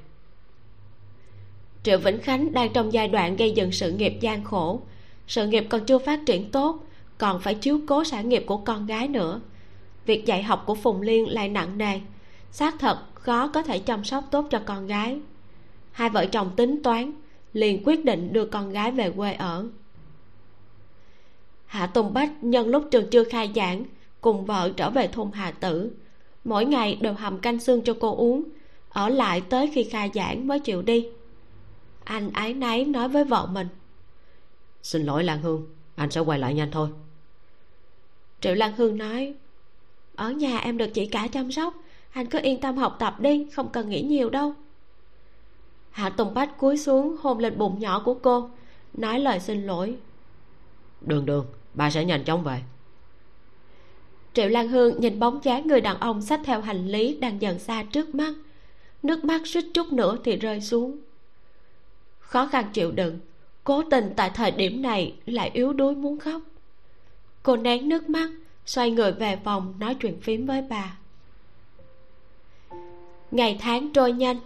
[1.83, 4.81] Triệu vĩnh khánh đang trong giai đoạn gây dựng sự nghiệp gian khổ.
[5.27, 6.83] Sự nghiệp còn chưa phát triển tốt,
[7.17, 9.41] còn phải chiếu cố sản nghiệp của con gái nữa.
[10.05, 11.99] Việc dạy học của phùng liên lại nặng nề
[12.55, 15.19] xác thật khó có thể chăm sóc tốt cho con gái.
[15.91, 17.11] Hai vợ chồng tính toán
[17.53, 19.67] liền quyết định đưa con gái về quê ở.
[21.65, 23.83] Hạ tùng bách nhân lúc trường chưa khai giảng
[24.21, 25.91] cùng vợ trở về thôn hà tử.
[26.43, 28.43] Mỗi ngày đều hầm canh xương cho cô uống
[28.89, 31.07] ở lại tới khi khai giảng mới chịu đi.
[32.03, 33.67] Anh ái náy nói với vợ mình.
[34.83, 36.89] Xin lỗi lan hương anh sẽ quay lại nhanh thôi.
[38.41, 39.33] Triệu lan hương nói
[40.15, 41.73] ở nhà em được chị cả chăm sóc
[42.15, 44.53] anh cứ yên tâm học tập đi không cần nghĩ nhiều đâu.
[45.91, 48.49] Hạ tùng bách cúi xuống hôn lên bụng nhỏ của cô
[48.93, 49.95] nói lời xin lỗi.
[51.01, 52.61] Đường đường bà sẽ nhanh chóng về.
[54.33, 57.59] Triệu lan hương nhìn bóng dáng người đàn ông xách theo hành lý đang dần
[57.59, 58.33] xa trước mắt.
[59.03, 60.97] Nước mắt suýt chút nữa thì rơi xuống.
[62.19, 63.19] Khó khăn chịu đựng
[63.63, 66.41] cố tình tại thời điểm này lại yếu đuối muốn khóc.
[67.43, 68.29] Cô nén nước mắt
[68.65, 70.97] xoay người về phòng nói chuyện phím với bà
[73.31, 74.37] ngày tháng trôi nhanh,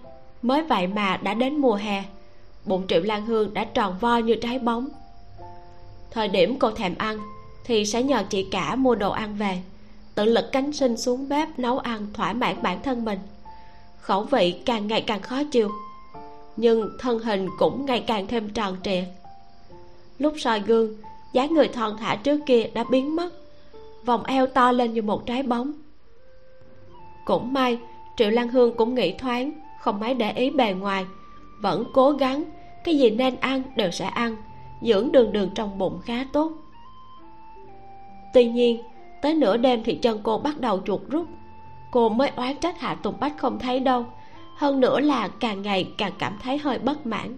[0.41, 2.03] mới vậy mà đã đến mùa hè,
[2.65, 4.89] bụng triệu lan hương đã tròn vo như trái bóng.
[6.11, 7.19] Thời điểm cô thèm ăn
[7.63, 9.61] thì sẽ nhờ chị cả mua đồ ăn về,
[10.15, 13.19] tự lực cánh sinh xuống bếp nấu ăn thỏa mãn bản thân mình.
[13.99, 15.71] Khẩu vị càng ngày càng khó chịu,
[16.57, 19.03] nhưng thân hình cũng ngày càng thêm tròn trịa.
[20.19, 20.95] Lúc soi gương,
[21.34, 23.30] dáng người thon thả trước kia đã biến mất,
[24.05, 25.71] vòng eo to lên như một trái bóng.
[27.25, 27.80] Cũng may
[28.20, 31.05] triệu lan hương cũng nghĩ thoáng, không mấy để ý bề ngoài.
[31.61, 32.43] Vẫn cố gắng,
[32.84, 34.36] cái gì nên ăn đều sẽ ăn,
[34.82, 36.51] dưỡng đường đường trong bụng khá tốt.
[38.34, 38.82] Tuy nhiên,
[39.22, 41.26] tới nửa đêm thì chân cô bắt đầu chuột rút.
[41.91, 44.05] Cô mới oán trách hạ tùng bách không thấy đâu.
[44.55, 47.38] Hơn nữa là càng ngày càng cảm thấy hơi bất mãn.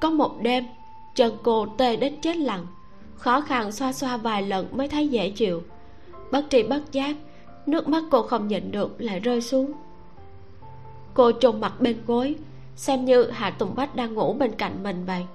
[0.00, 0.64] Có một đêm,
[1.14, 2.66] chân cô tê đến chết lặng.
[3.16, 5.62] Khó khăn xoa xoa vài lần mới thấy dễ chịu.
[6.30, 7.16] Bất tri bất giác
[7.66, 9.72] nước mắt cô không nhịn được lại rơi xuống.
[11.14, 12.34] Cô chôn mặt bên gối,
[12.76, 15.26] xem như hạ tùng bách đang ngủ bên cạnh mình vậy.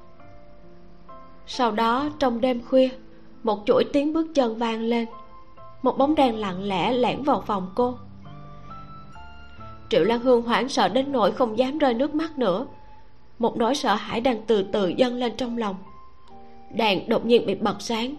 [1.47, 2.89] Sau đó, trong đêm khuya,
[3.43, 5.07] một chuỗi tiếng bước chân vang lên.
[5.81, 7.97] Một bóng đèn lặng lẽ lẻn vào phòng cô.
[9.89, 12.67] Triệu lan hương hoảng sợ đến nỗi không dám rơi nước mắt nữa.
[13.39, 15.75] Một nỗi sợ hãi đang từ từ dâng lên trong lòng.
[16.71, 18.15] Đèn đột nhiên bị bật sáng.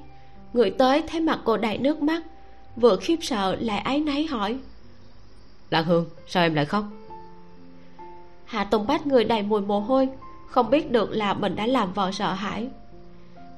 [0.52, 2.22] Người tới thấy mặt cô đầy nước mắt
[2.76, 4.58] vừa khiếp sợ lại áy náy hỏi.
[5.70, 6.84] Lan hương sao em lại khóc?
[8.44, 10.08] Hạ tùng bách người đầy mùi mồ hôi
[10.46, 12.68] không biết được là mình đã làm vợ sợ hãi.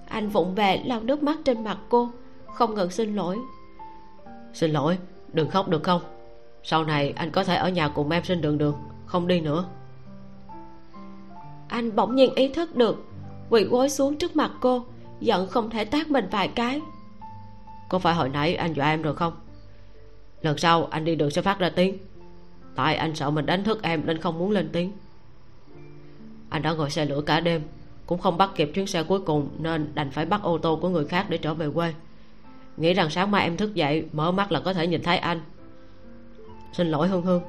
[0.08, 2.10] Anh vụng về lau nước mắt trên mặt cô
[2.54, 3.38] không ngừng xin lỗi.
[4.54, 4.98] Xin lỗi
[5.32, 6.02] đừng khóc được không?
[6.62, 8.74] Sau này anh có thể ở nhà cùng em xin đường đường
[9.06, 9.64] không đi nữa.
[11.68, 13.04] Anh bỗng nhiên ý thức được
[13.50, 14.84] quỳ gối xuống trước mặt cô
[15.20, 16.80] giận không thể tát mình vài cái
[17.92, 19.32] có phải hồi nãy anh dọa em rồi không?
[20.42, 21.98] Lần sau anh đi đường sẽ phát ra tiếng.
[22.74, 24.92] Tại anh sợ mình đánh thức em nên không muốn lên tiếng.
[26.48, 27.62] Anh đã ngồi xe lửa cả đêm,
[28.06, 30.88] cũng không bắt kịp chuyến xe cuối cùng nên đành phải bắt ô tô của
[30.88, 31.94] người khác để trở về quê.
[32.76, 35.40] Nghĩ rằng sáng mai em thức dậy, mở mắt là có thể nhìn thấy anh.
[36.72, 37.42] Xin lỗi hương hương.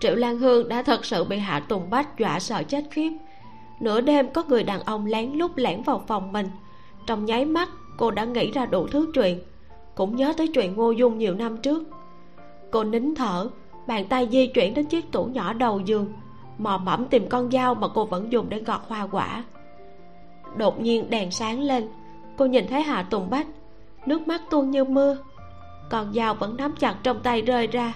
[0.00, 3.12] Triệu lan hương đã thật sự bị hạ tùng bách dọa sợ chết khiếp.
[3.80, 6.46] Nửa đêm có người đàn ông lén lút lẻn vào phòng mình
[7.06, 9.40] trong nháy mắt, cô đã nghĩ ra đủ thứ chuyện.
[9.94, 11.82] Cũng nhớ tới chuyện ngô dung nhiều năm trước.
[12.70, 13.48] Cô nín thở,
[13.86, 16.12] bàn tay di chuyển đến chiếc tủ nhỏ đầu giường,
[16.58, 19.44] mò mẫm tìm con dao mà cô vẫn dùng để gọt hoa quả.
[20.56, 21.88] Đột nhiên đèn sáng lên,
[22.36, 23.46] cô nhìn thấy hà tùng bách,
[24.06, 25.16] nước mắt tuôn như mưa.
[25.90, 27.92] Con dao vẫn nắm chặt trong tay rơi ra.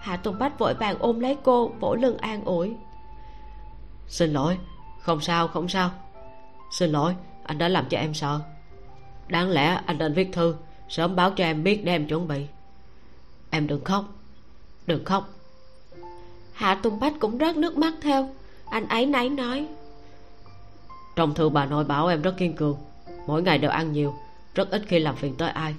[0.00, 2.74] Hạ tùng bách vội vàng ôm lấy cô, vỗ lưng an ủi.
[4.06, 4.58] Xin lỗi,
[5.00, 5.90] không sao không sao.
[6.70, 7.14] Xin lỗi
[7.48, 8.40] anh đã làm cho em sợ.
[9.28, 10.54] Đáng lẽ anh nên viết thư
[10.88, 12.46] sớm báo cho em biết để em chuẩn bị.
[13.50, 14.04] Em đừng khóc
[14.86, 15.28] đừng khóc.
[16.52, 18.28] Hạ tùng bách cũng rớt nước mắt theo.
[18.70, 19.66] Anh ấy náy nói.
[21.16, 22.78] Trong thư bà nội bảo em rất kiên cường
[23.26, 24.14] mỗi ngày đều ăn nhiều
[24.54, 25.74] rất ít khi làm phiền tới ai.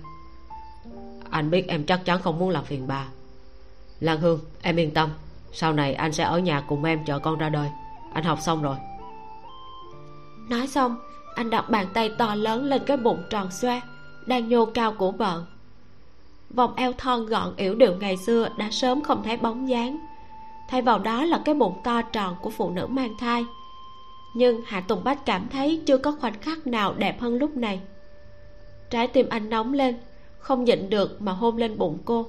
[1.30, 3.08] Anh biết em chắc chắn không muốn làm phiền bà.
[4.00, 5.10] Lan hương em yên tâm
[5.54, 7.70] sau này anh sẽ ở nhà cùng em chờ con ra đời.
[8.14, 8.78] Anh học xong rồi.
[10.50, 10.98] Nói xong
[11.36, 13.82] anh đặt bàn tay to lớn lên cái bụng tròn xoe,
[14.26, 15.44] đang nhô cao của vợ.
[16.50, 20.00] Vòng eo thon gọn yểu điệu ngày xưa đã sớm không thấy bóng dáng.
[20.70, 23.46] Thay vào đó là cái bụng to tròn của phụ nữ mang thai.
[24.36, 27.82] Nhưng hạ tùng bách cảm thấy chưa có khoảnh khắc nào đẹp hơn lúc này.
[28.90, 29.98] Trái tim anh nóng lên,
[30.40, 32.28] không nhịn được mà hôn lên bụng cô.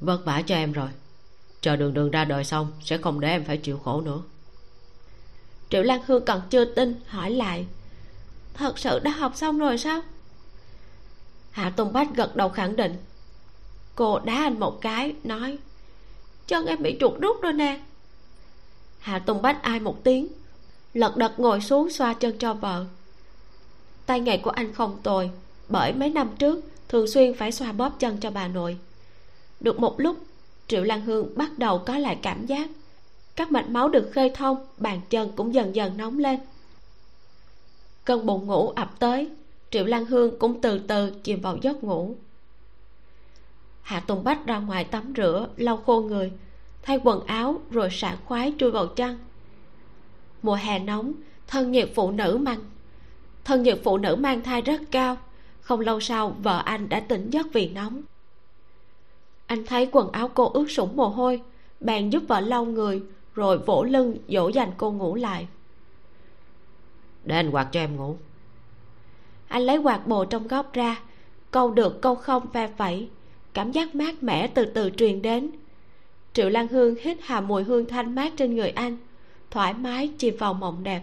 [0.00, 0.88] Vất vả cho em rồi.
[1.60, 4.22] Chờ đường đường ra đời xong sẽ không để em phải chịu khổ nữa
[5.74, 7.66] triệu lan hương còn chưa tin, hỏi lại.
[8.54, 10.02] Thật sự đã học xong rồi sao?
[11.50, 12.96] Hạ tùng bách gật đầu khẳng định.
[13.94, 15.58] Cô đá anh một cái, nói,
[16.46, 17.80] chân em bị trục rút rồi nè.
[18.98, 20.28] Hạ tùng bách ai một tiếng,
[20.92, 22.86] lật đật ngồi xuống xoa chân cho vợ.
[24.06, 25.30] Tay nghề của anh không tồi,
[25.68, 28.78] bởi mấy năm trước, thường xuyên phải xoa bóp chân cho bà nội.
[29.60, 30.16] Được một lúc,
[30.68, 32.68] triệu lan hương bắt đầu có lại cảm giác
[33.36, 36.40] các mạch máu được khơi thông, bàn chân cũng dần dần nóng lên.
[38.04, 39.30] Cơn buồn ngủ ập tới,
[39.70, 42.16] triệu lan hương cũng từ từ chìm vào giấc ngủ.
[43.82, 46.32] Hạ tùng bách ra ngoài tắm rửa, lau khô người,
[46.82, 49.18] thay quần áo rồi sảng khoái chui vào chăn.
[50.42, 51.12] Mùa hè nóng,
[51.46, 52.60] thân nhiệt phụ nữ mang,
[53.44, 55.16] thân nhiệt phụ nữ mang thai rất cao,
[55.60, 58.02] không lâu sau vợ anh đã tỉnh giấc vì nóng.
[59.46, 61.42] Anh thấy quần áo cô ướt sũng mồ hôi,
[61.80, 63.02] bèn giúp vợ lau người
[63.34, 65.48] rồi vỗ lưng dỗ dành cô ngủ lại.
[67.24, 68.16] Để anh quạt cho em ngủ.
[69.48, 71.00] Anh lấy quạt bồ trong góc ra.
[71.50, 73.08] Câu được câu không ve vẩy
[73.54, 75.50] cảm giác mát mẻ từ từ truyền đến.
[76.32, 78.96] Triệu lan hương hít hà mùi hương thanh mát trên người anh.
[79.50, 81.02] Thoải mái chìm vào mộng đẹp.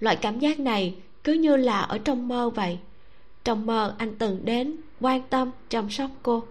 [0.00, 0.94] Loại cảm giác này
[1.24, 2.78] cứ như là ở trong mơ vậy.
[3.44, 6.42] Trong mơ anh từng đến quan tâm chăm sóc cô.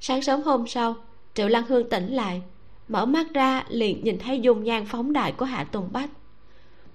[0.00, 0.96] Sáng sớm hôm sau
[1.36, 2.42] triệu lan hương tỉnh lại
[2.88, 6.10] mở mắt ra liền nhìn thấy dung nhan phóng đại của hạ tùng bách.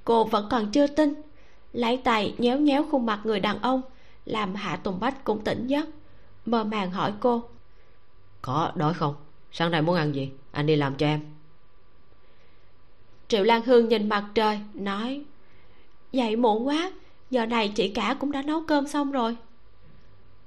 [0.03, 1.13] Cô vẫn còn chưa tin
[1.73, 3.81] lấy tay nhéo nhéo khuôn mặt người đàn ông
[4.25, 5.89] làm hạ tùng bách cũng tỉnh giấc
[6.45, 7.43] mơ màng hỏi cô.
[8.41, 9.15] Có đói không?
[9.51, 10.31] Sáng nay muốn ăn gì?
[10.51, 11.21] Anh đi làm cho em.
[13.27, 15.23] Triệu lan hương nhìn mặt trời nói
[16.11, 16.91] dậy muộn quá
[17.29, 19.37] giờ này chị cả cũng đã nấu cơm xong rồi.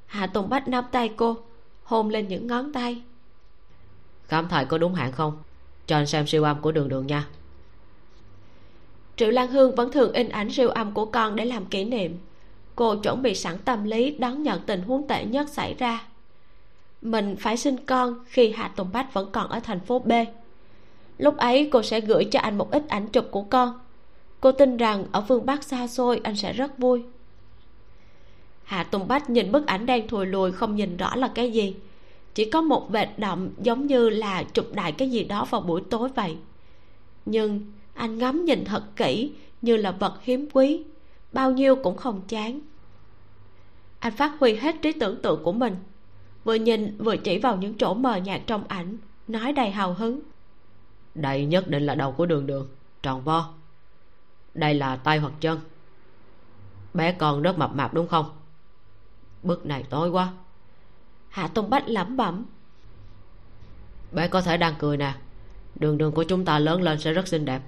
[0.07, 1.36] Hạ tùng bách nắm tay cô
[1.82, 3.03] hôn lên những ngón tay
[4.29, 5.43] khám thai có đúng hạn không?
[5.87, 7.27] Cho anh xem siêu âm của đường đường nha.
[9.16, 12.18] Triệu lan hương vẫn thường in ảnh siêu âm của con để làm kỷ niệm.
[12.77, 16.07] Cô chuẩn bị sẵn tâm lý, đón nhận tình huống tệ nhất xảy ra.
[17.03, 20.12] Mình phải sinh con khi hạ tùng bách vẫn còn ở thành phố b.
[21.18, 23.81] Lúc ấy, cô sẽ gửi cho anh một ít ảnh chụp của con.
[24.41, 27.03] Cô tin rằng ở phương bắc xa xôi, anh sẽ rất vui.
[28.64, 31.77] Hạ tùng bách nhìn bức ảnh đang thùi lùi, không nhìn rõ là cái gì
[32.35, 35.82] chỉ có một vệt đậm giống như là chụp đại cái gì đó vào buổi
[35.91, 36.37] tối vậy.
[37.26, 39.32] Nhưng anh ngắm nhìn thật kỹ
[39.62, 40.85] như là vật hiếm quý,
[41.32, 42.61] bao nhiêu cũng không chán.
[43.99, 45.76] Anh phát huy hết trí tưởng tượng của mình,
[46.45, 48.97] vừa nhìn vừa chỉ vào những chỗ mờ nhạt trong ảnh,
[49.28, 50.20] nói đầy hào hứng.
[51.14, 52.68] Đây nhất định là đầu của đường đường,
[53.03, 53.55] tròn vo.
[54.55, 55.61] Đây là tay hoặc chân.
[56.95, 58.26] Bé con rất mập mạp đúng không?
[59.43, 60.32] Bức này tối quá
[61.35, 62.45] hạ tùng bách lẩm bẩm.
[64.12, 65.14] Bé có thể đang cười nè.
[65.74, 67.62] Đường đường của chúng ta lớn lên sẽ rất xinh đẹp.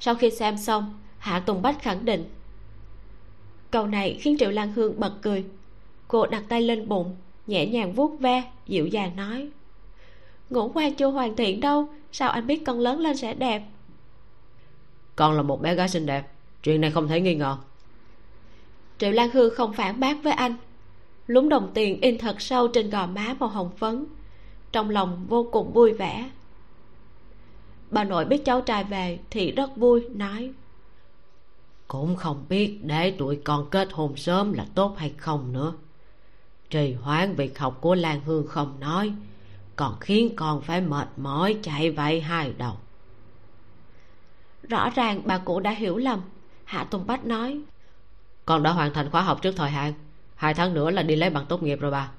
[0.00, 2.24] Sau khi xem xong hạ tùng bách khẳng định.
[3.70, 5.44] Câu này khiến triệu lan hương bật cười.
[6.08, 9.48] Cô đặt tay lên bụng nhẹ nhàng vuốt ve dịu dàng nói.
[10.50, 13.62] Ngủ quan chưa hoàn thiện đâu sao anh biết con lớn lên sẽ đẹp?
[15.16, 16.28] Con là một bé gái xinh đẹp
[16.62, 17.56] chuyện này không thể nghi ngờ.
[18.98, 20.56] Triệu lan hương không phản bác với anh
[21.26, 24.06] lúng đồng tiền in thật sâu trên gò má màu hồng phấn.
[24.72, 26.30] Trong lòng vô cùng vui vẻ.
[27.90, 30.52] Bà nội biết cháu trai về thì rất vui nói.
[31.88, 35.72] Cũng không biết để tụi con kết hôn sớm là tốt hay không nữa.
[36.70, 39.12] Trì hoãn việc học của lan hương không nói
[39.76, 42.74] còn khiến con phải mệt mỏi chạy vậy hai đầu.
[44.62, 46.20] Rõ ràng bà cụ đã hiểu lầm
[46.64, 47.60] hạ tùng bách nói.
[48.44, 49.92] Con đã hoàn thành khóa học trước thời hạn
[50.36, 52.10] hai tháng nữa là đi lấy bằng tốt nghiệp rồi bà.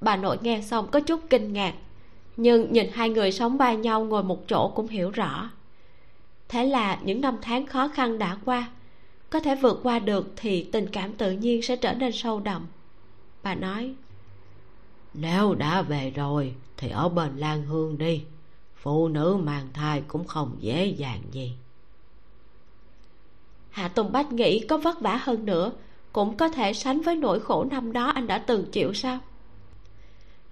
[0.00, 1.74] Bà nội nghe xong có chút kinh ngạc
[2.36, 5.50] nhưng nhìn hai người sống ba nhau ngồi một chỗ cũng hiểu rõ.
[6.48, 8.70] Thế là những năm tháng khó khăn đã qua
[9.30, 12.66] có thể vượt qua được thì tình cảm tự nhiên sẽ trở nên sâu đậm.
[13.42, 13.94] Bà nói
[15.14, 18.24] nếu đã về rồi thì ở bên lan hương đi
[18.76, 21.52] phụ nữ mang thai cũng không dễ dàng gì.
[23.70, 25.72] Hạ tùng bách nghĩ có vất vả hơn nữa
[26.12, 29.18] cũng có thể sánh với nỗi khổ năm đó anh đã từng chịu sao?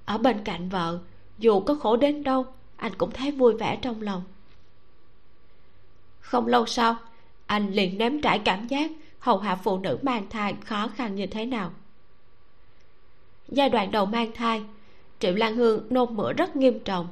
[0.04, 0.98] Ở bên cạnh vợ,
[1.38, 2.46] dù có khổ đến đâu,
[2.76, 4.22] anh cũng thấy vui vẻ trong lòng.
[6.20, 6.96] Không lâu sau,
[7.46, 11.26] anh liền nếm trải cảm giác hầu hạ phụ nữ mang thai khó khăn như
[11.26, 11.72] thế nào.
[13.48, 14.62] Giai đoạn đầu mang thai,
[15.18, 17.08] triệu lan hương nôn mửa rất nghiêm trọng,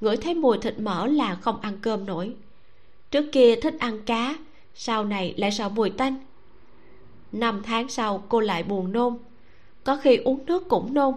[0.00, 2.34] ngửi thấy mùi thịt mỡ là không ăn cơm nổi.
[3.10, 4.34] Trước kia thích ăn cá,
[4.74, 6.16] sau này lại sợ mùi tanh
[7.32, 9.18] năm tháng sau, cô lại buồn nôn.
[9.84, 11.14] Có khi uống nước cũng nôn.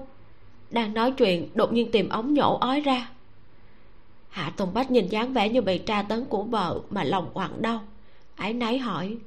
[0.69, 3.09] Đang nói chuyện, đột nhiên tìm ống nhổ ói ra.
[4.29, 7.61] Hạ tùng bách nhìn dáng vẻ như bị tra tấn của vợ mà lòng quặn
[7.61, 7.81] đau.
[8.35, 9.17] Ái náy hỏi,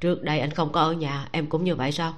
[0.00, 2.14] trước đây anh không có ở nhà, em cũng như vậy sao?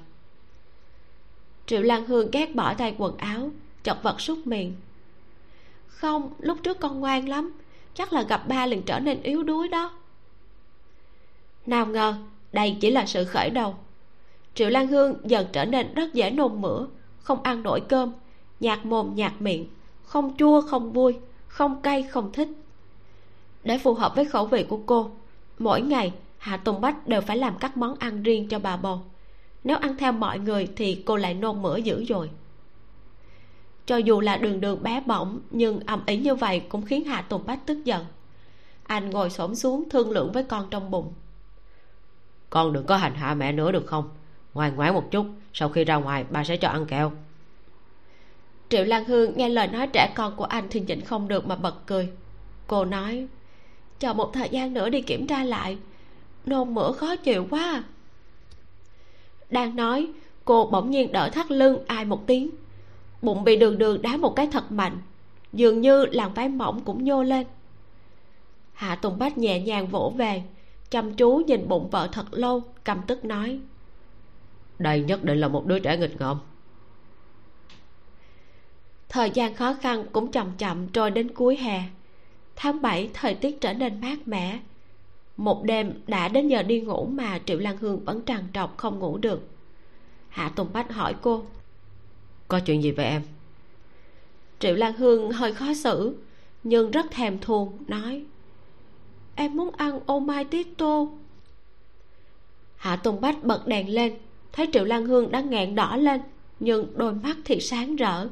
[1.66, 3.50] Triệu lan hương ghét bỏ tay quần áo
[3.82, 4.74] chọc vật súc miệng.
[5.86, 7.52] Không, lúc trước con ngoan lắm,
[7.94, 9.92] chắc là gặp ba liền trở nên yếu đuối đó.
[11.66, 12.14] Nào ngờ
[12.52, 13.74] đây chỉ là sự khởi đầu.
[14.54, 16.86] Triệu lan hương dần trở nên rất dễ nôn mửa,
[17.18, 18.12] không ăn nổi cơm,
[18.60, 19.66] nhạt mồm nhạt miệng,
[20.02, 21.14] không chua không vui,
[21.46, 22.48] không cay không thích.
[23.64, 25.10] Để phù hợp với khẩu vị của cô,
[25.58, 29.00] mỗi ngày hạ tùng bách đều phải làm các món ăn riêng cho bà bầu.
[29.64, 32.30] Nếu ăn theo mọi người thì cô lại nôn mửa dữ dội.
[33.86, 37.22] Cho dù là đường đường bé bỏng, nhưng ầm ĩ như vậy cũng khiến hạ
[37.22, 38.04] tùng bách tức giận.
[38.82, 41.12] Anh ngồi xổm xuống thương lượng với con trong bụng
[42.52, 44.08] con đừng có hành hạ mẹ nữa được không?
[44.54, 47.12] Ngoan ngoãn một chút, sau khi ra ngoài ba sẽ cho ăn kẹo.
[48.68, 51.56] Triệu lan hương nghe lời nói trẻ con của anh thì nhịn không được mà
[51.56, 52.08] bật cười.
[52.66, 53.26] Cô nói,
[53.98, 55.78] chờ một thời gian nữa đi kiểm tra lại,
[56.46, 57.82] nôn mửa khó chịu quá à.
[59.50, 60.08] đang nói,
[60.44, 62.50] cô bỗng nhiên đỡ thắt lưng ai một tiếng.
[63.22, 64.98] Bụng bị đường đường đá một cái thật mạnh,
[65.52, 67.46] dường như làn váy mỏng cũng nhô lên.
[68.72, 70.42] Hạ tùng bách nhẹ nhàng vỗ về
[70.92, 73.60] chăm chú nhìn bụng vợ thật lâu cầm tức nói.
[74.78, 76.38] Đây nhất định là một đứa trẻ nghịch ngợm.
[79.08, 81.82] Thời gian khó khăn cũng chậm chậm trôi đến cuối hè.
[82.56, 84.60] Tháng 7 thời tiết trở nên mát mẻ.
[85.36, 88.98] Một đêm đã đến giờ đi ngủ mà triệu lan hương vẫn trằn trọc không
[88.98, 89.48] ngủ được.
[90.28, 91.42] Hạ tùng bách hỏi cô
[92.48, 93.22] có chuyện gì vậy em?
[94.58, 96.16] Triệu lan hương hơi khó xử
[96.64, 98.24] nhưng rất thèm thuồng nói
[99.34, 101.12] em muốn ăn ô mai tiết tô
[102.76, 104.16] hạ tùng bách bật đèn lên
[104.52, 106.20] thấy triệu lan hương đang nghẹn đỏ lên
[106.64, 108.28] nhưng đôi mắt thì sáng rỡ.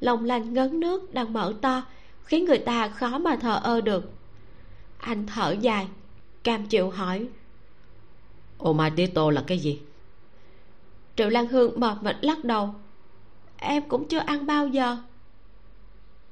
[0.00, 1.82] Lòng lành ngấn nước đang mở to
[2.24, 4.12] khiến người ta khó mà thờ ơ được.
[4.98, 5.88] Anh thở dài
[6.44, 7.26] cam chịu hỏi.
[8.58, 9.80] Ô mai tía tô là cái gì?
[11.16, 12.74] Triệu lan hương mờ mịt lắc đầu.
[13.56, 14.96] Em cũng chưa ăn bao giờ.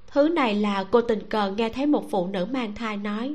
[0.07, 3.35] Thứ này là cô tình cờ nghe thấy một phụ nữ mang thai nói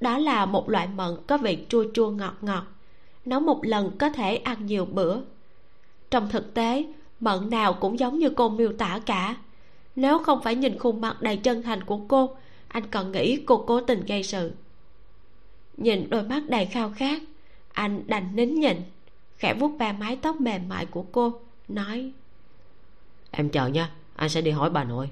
[0.00, 2.64] đó là một loại mận có vị chua chua ngọt ngọt.
[3.24, 5.16] Nấu một lần có thể ăn nhiều bữa.
[6.10, 6.86] Trong thực tế
[7.20, 9.36] mận nào cũng giống như cô miêu tả cả.
[9.96, 12.36] Nếu không phải nhìn khuôn mặt đầy chân thành của cô
[12.68, 14.52] anh còn nghĩ cô cố tình gây sự.
[15.76, 17.22] Nhìn đôi mắt đầy khao khát
[17.72, 18.76] anh đành nín nhịn
[19.36, 21.32] khẽ vuốt ve mái tóc mềm mại của cô
[21.68, 22.12] nói
[23.30, 25.10] em chờ nha anh sẽ đi hỏi bà nội.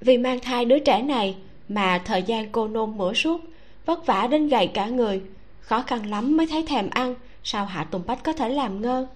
[0.00, 1.36] Vì mang thai đứa trẻ này
[1.68, 3.40] mà thời gian cô nôn mửa suốt
[3.86, 5.22] vất vả đến gầy cả người.
[5.60, 9.06] Khó khăn lắm mới thấy thèm ăn sao hạ tùng bách có thể làm ngơ?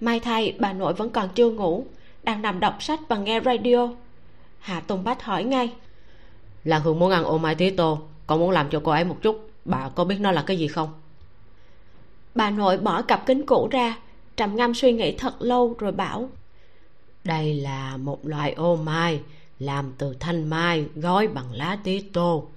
[0.00, 1.86] May thay bà nội vẫn còn chưa ngủ
[2.22, 3.88] đang nằm đọc sách và nghe radio.
[4.58, 5.72] Hạ tùng bách hỏi ngay.
[6.64, 9.16] Là hương muốn ăn ô mai tía tô con muốn làm cho cô ấy một
[9.22, 10.88] chút bà có biết nó là cái gì không?
[12.34, 13.96] Bà nội bỏ cặp kính cũ ra
[14.36, 16.28] trầm ngâm suy nghĩ thật lâu rồi bảo.
[17.24, 19.20] Đây là một loại ô mai
[19.58, 22.48] làm từ thanh mai, gói bằng lá tía tô.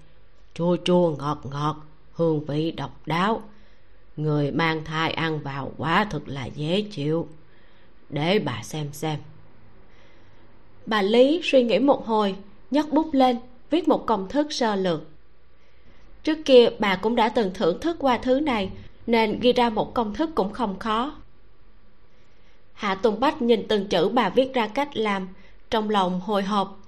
[0.53, 1.75] Chua chua, ngọt ngọt,
[2.13, 3.41] hương vị độc đáo.
[4.17, 7.27] Người mang thai ăn vào quá thực là dễ chịu.
[8.09, 9.19] Để bà xem xem.
[10.85, 12.35] Bà lý suy nghĩ một hồi,
[12.71, 13.39] nhấc bút lên,
[13.69, 15.01] viết một công thức sơ lược.
[16.23, 18.69] Trước kia bà cũng đã từng thưởng thức qua thứ này,
[19.07, 21.13] nên ghi ra một công thức cũng không khó.
[22.73, 25.27] Hạ tùng bách nhìn từng chữ bà viết ra cách làm,
[25.69, 26.79] trong lòng hồi hộp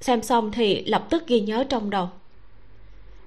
[0.00, 2.08] xem xong thì lập tức ghi nhớ trong đầu.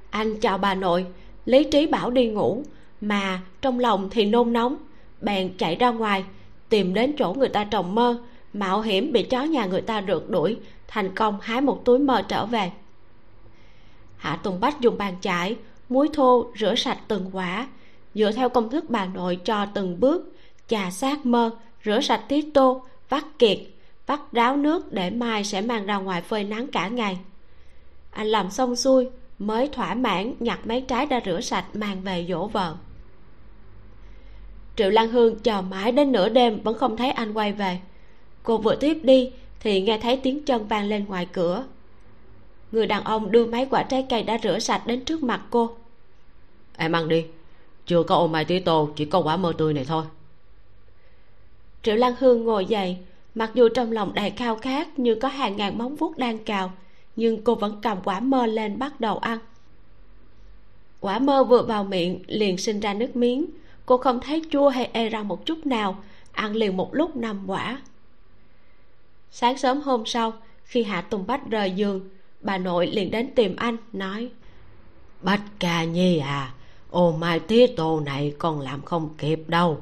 [0.10, 1.06] Anh chào bà nội,
[1.46, 2.64] lý trí bảo đi ngủ,
[3.02, 4.76] mà trong lòng thì nôn nóng,
[5.22, 6.24] bèn chạy ra ngoài,
[6.70, 10.24] tìm đến chỗ người ta trồng mơ, mạo hiểm bị chó nhà người ta rượt
[10.30, 10.58] đuổi,
[10.88, 12.72] thành công hái một túi mơ trở về.
[14.18, 15.56] Hạ tùng bách dùng bàn chải,
[15.90, 17.68] muối thô rửa sạch từng quả,
[18.16, 20.36] dựa theo công thức bà nội cho từng bước,
[20.68, 21.52] chà sát mơ,
[21.86, 23.58] rửa sạch tí tô, vắt kiệt
[24.06, 27.20] vắt ráo nước để mai sẽ mang ra ngoài phơi nắng cả ngày.
[28.12, 32.26] Anh làm xong xuôi mới thỏa mãn nhặt mấy trái đã rửa sạch mang về
[32.30, 32.76] dỗ vợ.
[34.76, 37.80] Triệu lan hương chờ mãi đến nửa đêm vẫn không thấy anh quay về.
[38.44, 41.66] Cô vừa tiếp đi thì nghe thấy tiếng chân vang lên ngoài cửa.
[42.72, 45.76] Người đàn ông đưa mấy quả trái cây đã rửa sạch đến trước mặt cô.
[46.78, 47.26] Em ăn đi.
[47.86, 50.04] Chưa có ô mai tía tô chỉ có quả mơ tươi này thôi.
[51.84, 52.98] Triệu lan hương ngồi dậy
[53.36, 56.72] mặc dù trong lòng đầy khao khát như có hàng ngàn móng vuốt đang cào,
[57.16, 59.40] nhưng cô vẫn cầm quả mơ lên bắt đầu ăn.
[61.00, 63.46] Quả mơ vừa vào miệng liền sinh ra nước miếng.
[63.86, 67.16] Cô không thấy chua hay e ê ra một chút nào, ăn liền một lúc
[67.16, 67.82] năm quả.
[69.32, 72.10] Sáng sớm hôm sau, khi hạ tùng bách rời giường,
[72.42, 74.30] bà nội liền đến tìm anh, nói,
[75.22, 76.54] bách ca nhi à
[76.92, 79.82] ô mai tía tô này con làm không kịp đâu,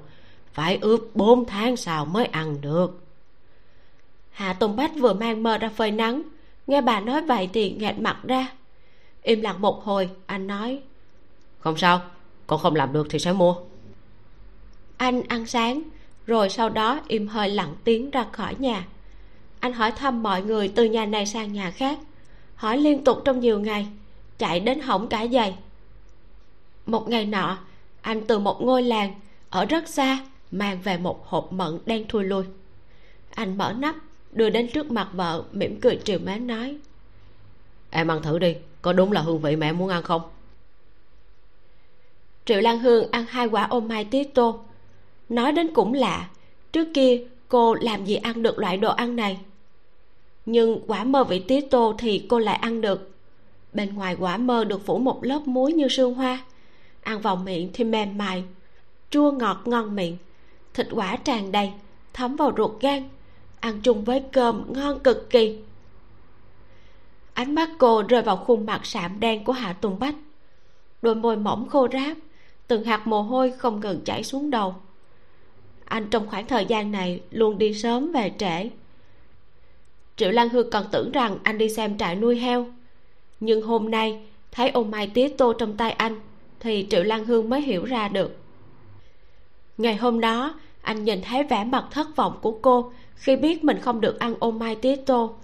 [0.53, 2.99] phải ướp bốn tháng sau mới ăn được
[4.39, 6.21] hạ tùng bách vừa mang mơ ra phơi nắng.
[6.67, 8.47] Nghe bà nói vậy thì nghẹt mặt ra.
[9.23, 10.81] Im lặng một hồi anh nói.
[11.59, 12.01] Không sao
[12.47, 13.55] con không làm được thì sẽ mua.
[14.97, 15.81] Anh ăn sáng
[16.27, 18.85] rồi sau đó im hơi lặng tiếng ra khỏi nhà.
[19.59, 21.99] Anh hỏi thăm mọi người từ nhà này sang nhà khác.
[22.55, 23.87] Hỏi liên tục trong nhiều ngày
[24.37, 25.55] chạy đến hỏng cả giày.
[26.85, 27.57] Một ngày nọ
[28.01, 29.13] anh từ một ngôi làng
[29.49, 30.19] ở rất xa
[30.51, 32.43] mang về một hộp mận đen thui lui.
[33.35, 33.95] Anh mở nắp
[34.31, 36.77] đưa đến trước mặt vợ, mỉm cười trìu mến nói.
[37.89, 40.21] Em ăn thử đi, có đúng là hương vị mẹ muốn ăn không?
[42.45, 44.59] Triệu lan hương ăn hai quả ô mai tía tô.
[45.29, 46.29] Nói đến cũng lạ,
[46.71, 49.39] trước kia cô làm gì ăn được loại đồ ăn này?
[50.45, 53.11] Nhưng quả mơ vị tía tô thì cô lại ăn được.
[53.73, 56.39] Bên ngoài quả mơ được phủ một lớp muối như sương hoa.
[57.01, 58.43] Ăn vào miệng thì mềm mại,
[59.09, 60.17] chua ngọt ngon miệng.
[60.73, 61.71] Thịt quả tràn đầy,
[62.13, 63.09] thấm vào ruột gan
[63.59, 65.59] ăn chung với cơm ngon cực kỳ.
[67.33, 70.15] Ánh mắt cô rơi vào khuôn mặt sạm đen của hạ tùng bách.
[71.01, 72.17] Đôi môi mỏng khô ráp,
[72.67, 74.75] từng hạt mồ hôi không ngừng chảy xuống đầu.
[75.85, 78.69] Anh trong khoảng thời gian này luôn đi sớm về trễ.
[80.15, 82.67] Triệu lan hương còn tưởng rằng anh đi xem trại nuôi heo.
[83.39, 86.19] Nhưng hôm nay, thấy ông mai tía tô trong tay anh,
[86.59, 88.37] thì triệu lan hương mới hiểu ra được.
[89.77, 93.79] Ngày hôm đó, anh nhìn thấy vẻ mặt thất vọng của cô khi biết mình
[93.79, 95.35] không được ăn ô mai tía tô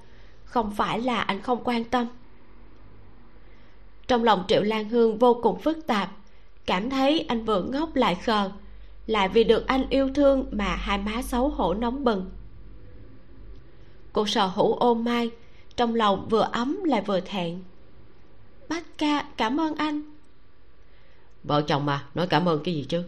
[0.44, 2.08] không phải là anh không quan tâm.
[4.08, 6.10] Trong lòng triệu lan hương vô cùng phức tạp
[6.66, 8.52] cảm thấy anh vừa ngốc lại khờ
[9.08, 12.32] lại vì được anh yêu thương mà hai má xấu hổ nóng bừng.
[14.14, 15.30] Cô sở hữu ô mai
[15.76, 17.64] trong lòng vừa ấm lại vừa thẹn.
[18.70, 20.02] Bách ca cảm ơn anh.
[21.44, 23.04] Vợ chồng mà nói cảm ơn cái gì chứ?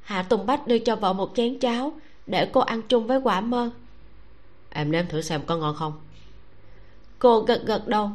[0.00, 1.92] Hạ tùng bách đưa cho vợ một chén cháo
[2.30, 3.70] để cô ăn chung với quả mơ.
[4.70, 5.92] Em nếm thử xem có ngon không?
[7.18, 8.10] Cô gật gật đầu.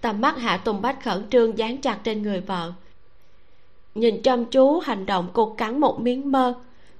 [0.00, 2.72] Tầm mắt hạ tùng bách khẩn trương dán chặt trên người vợ.
[3.94, 6.54] Nhìn chăm chú hành động cô cắn một miếng mơ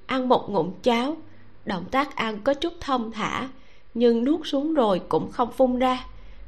[0.07, 1.17] ăn một ngụm cháo.
[1.65, 3.49] Động tác ăn có chút thông thả
[3.95, 6.05] nhưng nuốt xuống rồi cũng không phun ra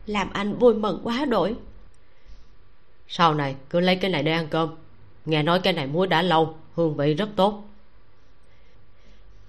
[0.06, 1.56] làm anh vui mừng quá đổi.
[3.08, 4.68] Sau này cứ lấy cái này để ăn cơm.
[5.24, 7.64] Nghe nói cái này muối đã lâu hương vị rất tốt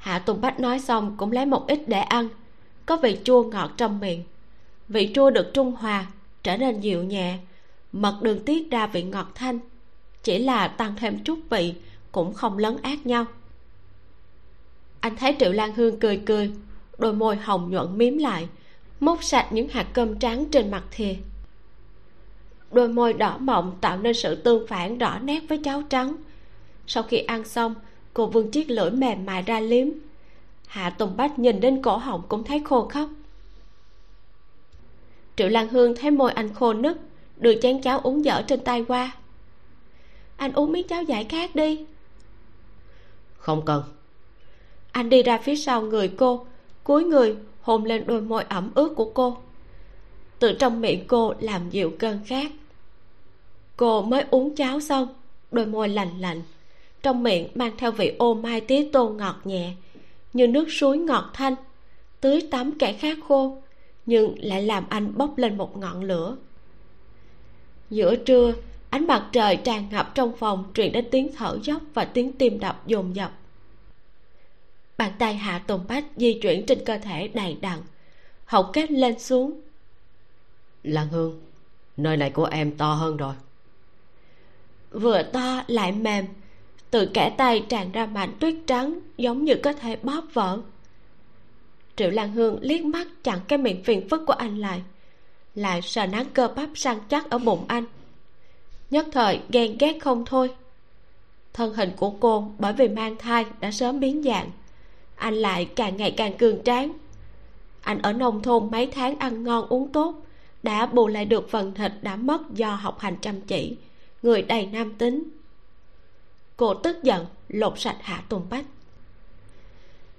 [0.04, 2.30] hạ tùng bách nói xong cũng lấy một ít để ăn.
[2.86, 4.24] Có vị chua ngọt trong miệng.
[4.90, 6.06] Vị chua được trung hòa,
[6.44, 7.38] trở nên dịu nhẹ,
[7.92, 9.60] mật đường tiết ra vị ngọt thanh.
[10.24, 11.74] Chỉ là tăng thêm chút vị,
[12.12, 13.26] cũng không lấn át nhau.
[15.00, 16.52] Anh thấy triệu lan hương cười cười,
[16.98, 18.48] đôi môi hồng nhuận miếm lại,
[19.00, 21.16] múc sạch những hạt cơm trắng trên mặt thìa.
[22.72, 26.16] Đôi môi đỏ mọng tạo nên sự tương phản rõ nét với cháo trắng.
[26.88, 27.76] Sau khi ăn xong
[28.14, 29.88] cô vương chiếc lưỡi mềm mại ra liếm.
[30.68, 33.10] Hạ tùng bách nhìn đến cổ họng cũng thấy khô khóc.
[35.36, 36.98] Triệu lan hương thấy môi anh khô nứt
[37.38, 39.12] đưa chén cháo uống dở trên tay qua.
[40.38, 41.86] Anh uống miếng cháo giải khát đi.
[43.38, 43.84] Không cần.
[44.92, 46.46] Anh đi ra phía sau người cô
[46.84, 49.38] cúi người hôn lên đôi môi ẩm ướt của cô.
[50.40, 52.52] Từ trong miệng cô làm dịu cơn khát.
[53.78, 55.08] Cô mới uống cháo xong
[55.52, 56.42] đôi môi lành lạnh
[57.04, 59.74] trong miệng mang theo vị ô mai tía tô ngọt nhẹ
[60.34, 61.56] như nước suối ngọt thanh
[62.22, 63.62] tưới tắm kẻ khát khô
[64.06, 66.38] nhưng lại làm anh bốc lên một ngọn lửa.
[67.90, 68.54] Giữa trưa
[68.90, 72.60] ánh mặt trời tràn ngập trong phòng truyền đến tiếng thở dốc và tiếng tim
[72.60, 73.32] đập dồn dập.
[74.98, 77.80] Bàn tay hạ tùng bách di chuyển trên cơ thể đầy đặn
[78.46, 79.62] hậu kết lên xuống.
[80.84, 81.42] Lan hương
[81.98, 83.34] nơi này của em to hơn rồi.
[84.92, 86.26] Vừa to lại mềm
[86.94, 90.60] từ kẻ tay tràn ra mảnh tuyết trắng giống như có thể bóp vỡ.
[91.96, 94.82] Triệu lan hương liếc mắt chặn cái miệng phiền phức của anh lại
[95.56, 97.86] lại sờ nắng cơ bắp săn chắc ở bụng anh.
[98.90, 100.56] Nhất thời ghen ghét không thôi.
[101.54, 104.52] Thân hình của cô bởi vì mang thai đã sớm biến dạng,
[105.16, 106.92] anh lại càng ngày càng cường tráng.
[107.82, 110.16] Anh ở nông thôn mấy tháng ăn ngon uống tốt,
[110.64, 113.76] đã bù lại được phần thịt đã mất do học hành chăm chỉ,
[114.22, 115.24] người đầy nam tính
[116.64, 118.66] cô tức giận lột sạch hạ tùng bách.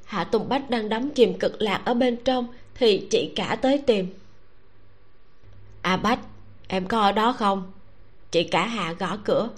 [0.05, 3.78] Hạ tùng bách đang đắm chìm cực lạc ở bên trong thì chị cả tới
[3.78, 4.14] tìm.
[5.82, 6.18] À bách
[6.68, 7.72] em có ở đó không?
[8.30, 9.49] Chị cả hạ gõ cửa.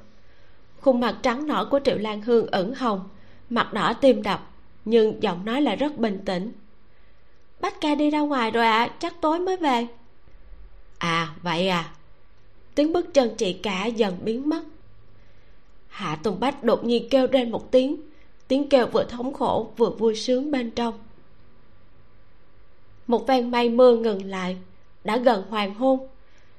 [0.80, 3.08] Khuôn mặt trắng nõn của triệu lan hương ửng hồng
[3.50, 4.50] mặt đỏ tim đập
[4.84, 6.52] nhưng giọng nói lại rất bình tĩnh.
[7.60, 9.86] Bách ca đi ra ngoài rồi ạ à, chắc tối mới về.
[10.98, 11.90] À vậy à.
[12.74, 14.62] Tiếng bước chân chị cả dần biến mất
[15.96, 17.96] hạ tùng bách đột nhiên kêu lên một tiếng.
[18.48, 20.98] Tiếng kêu vừa thống khổ, vừa vui sướng bên trong.
[23.06, 24.56] Một ven mây mưa ngừng lại,
[25.04, 26.08] đã gần hoàng hôn.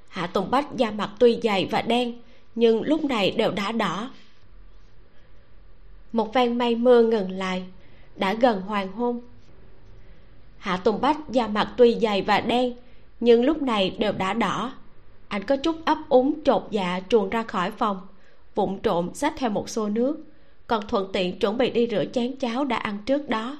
[0.07, 2.21] Hạ tùng bách da mặt tuy dày và đen,
[2.55, 4.11] nhưng lúc này đều đã đỏ.
[6.11, 7.63] Một ven mây mưa ngừng lại,
[8.15, 9.21] đã gần hoàng hôn.
[10.57, 12.73] Hạ tùng bách da mặt tuy dày và đen,
[13.19, 14.73] nhưng lúc này đều đã đỏ.
[15.27, 18.07] Anh có chút ấp úng trột dạ chuồn ra khỏi phòng
[18.57, 20.23] vụng trộm xách theo một xô nước.
[20.67, 23.57] Còn thuận tiện chuẩn bị đi rửa chén cháo đã ăn trước đó.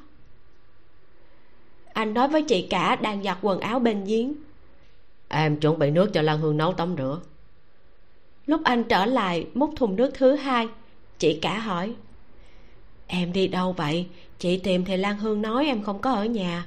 [1.94, 4.34] Anh nói với chị cả đang giặt quần áo bên giếng.
[5.28, 7.20] Em chuẩn bị nước cho lan hương nấu tắm rửa.
[8.46, 10.68] Lúc anh trở lại múc thùng nước thứ hai
[11.20, 11.96] chị cả hỏi.
[13.08, 14.08] Em đi đâu vậy?
[14.40, 16.66] Chị tìm thì lan hương nói em không có ở nhà.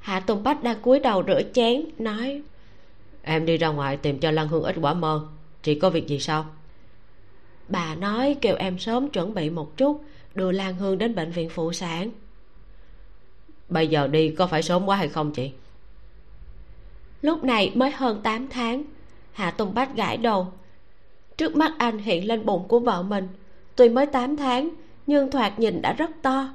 [0.00, 2.42] Hạ tùng bách đang cúi đầu rửa chén nói.
[3.22, 5.26] Em đi ra ngoài tìm cho lan hương ít quả mơ.
[5.62, 6.46] Chị có việc gì sao
[7.68, 10.04] bà nói kêu em sớm chuẩn bị một chút
[10.34, 12.10] đưa lan hương đến bệnh viện phụ sản.
[13.68, 15.50] Bây giờ đi có phải sớm quá hay không chị?
[17.22, 18.84] Lúc này mới hơn 8 tháng
[19.32, 20.52] hạ tùng bách gãi đầu.
[21.36, 23.28] Trước mắt anh hiện lên bụng của vợ mình.
[23.76, 24.70] Tuy mới 8 tháng
[25.06, 26.48] nhưng thoạt nhìn đã rất to.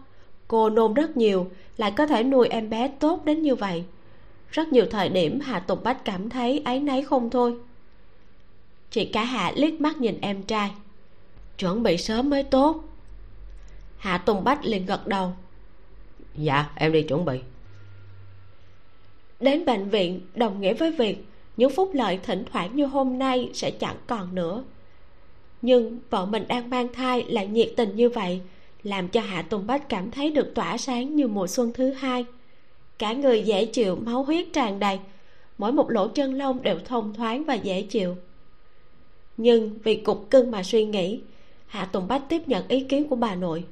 [0.48, 3.84] Cô nôn rất nhiều lại có thể nuôi em bé tốt đến như vậy.
[4.52, 7.56] Rất nhiều thời điểm hạ tùng bách cảm thấy áy náy không thôi.
[8.92, 10.72] Chị cả hạ liếc mắt nhìn em trai
[11.58, 12.84] chuẩn bị sớm mới tốt.
[13.98, 15.34] Hạ tùng bách liền gật đầu.
[16.36, 17.40] Dạ em đi chuẩn bị.
[19.40, 21.26] Đến bệnh viện đồng nghĩa với việc
[21.58, 24.64] những phúc lợi thỉnh thoảng như hôm nay sẽ chẳng còn nữa.
[25.62, 28.42] Nhưng vợ mình đang mang thai lại nhiệt tình như vậy
[28.84, 32.26] làm cho hạ tùng bách cảm thấy được tỏa sáng như mùa xuân thứ hai.
[32.98, 35.00] Cả người dễ chịu máu huyết tràn đầy
[35.58, 38.16] mỗi một lỗ chân lông đều thông thoáng và dễ chịu.
[39.38, 41.22] Nhưng vì cục cưng mà suy nghĩ
[41.74, 43.66] hạ tùng bách tiếp nhận ý kiến của bà nội.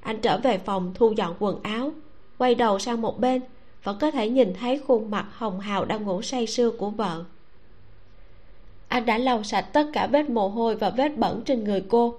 [0.00, 1.92] Anh trở về phòng thu dọn quần áo,
[2.38, 3.42] quay đầu sang một bên
[3.84, 7.24] vẫn có thể nhìn thấy khuôn mặt hồng hào đang ngủ say sưa của vợ.
[8.88, 12.18] Anh đã lau sạch tất cả vết mồ hôi và vết bẩn trên người cô.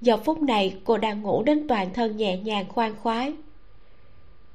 [0.00, 3.32] Giờ phút này, cô đang ngủ đến toàn thân nhẹ nhàng khoan khoái.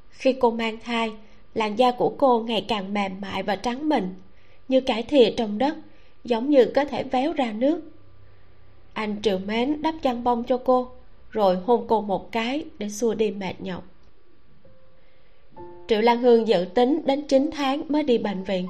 [0.09, 1.11] Khi cô mang thai,
[1.53, 4.03] làn da của cô ngày càng mềm mại và trắng mịn,
[4.67, 5.75] như cải thìa trong đất,
[6.23, 7.92] giống như có thể véo ra nước
[8.93, 10.87] anh trừ mến đắp chăn bông cho cô,
[11.29, 13.83] rồi hôn cô một cái để xua đi mệt nhọc.
[15.87, 18.67] Triệu lan hương dự tính đến 9 tháng mới đi bệnh viện,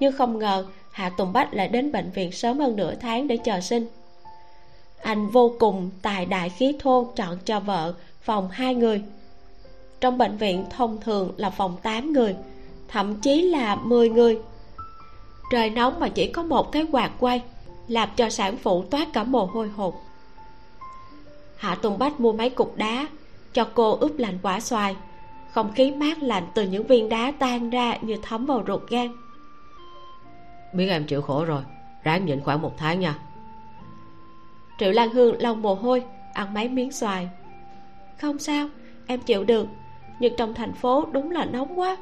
[0.00, 3.36] nhưng không ngờ hạ tùng bách lại đến bệnh viện sớm hơn nửa tháng để
[3.36, 3.86] chờ sinh.
[5.02, 9.02] Anh vô cùng tài đại khí thô chọn cho vợ phòng hai người.
[10.00, 12.36] Trong bệnh viện thông thường là phòng 8 người,
[12.88, 14.38] thậm chí là 10 người.
[15.52, 17.42] Trời nóng mà chỉ có một cái quạt quay
[17.88, 19.94] làm cho sản phụ toát cả mồ hôi hột.
[21.56, 23.06] Hạ tùng bách mua mấy cục đá
[23.52, 24.96] cho cô ướp lạnh quả xoài.
[25.50, 29.08] Không khí mát lạnh từ những viên đá tan ra như thấm vào ruột gan.
[30.72, 31.62] Biết em chịu khổ rồi
[32.02, 33.18] ráng nhịn khoảng một tháng nha.
[34.78, 36.04] Triệu lan hương lau mồ hôi
[36.34, 37.28] ăn mấy miếng xoài.
[38.20, 38.68] Không sao
[39.06, 39.66] em chịu được
[40.20, 41.96] nhưng trong thành phố đúng là nóng quá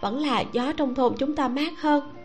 [0.00, 2.21] vẫn là gió trong thôn chúng ta mát hơn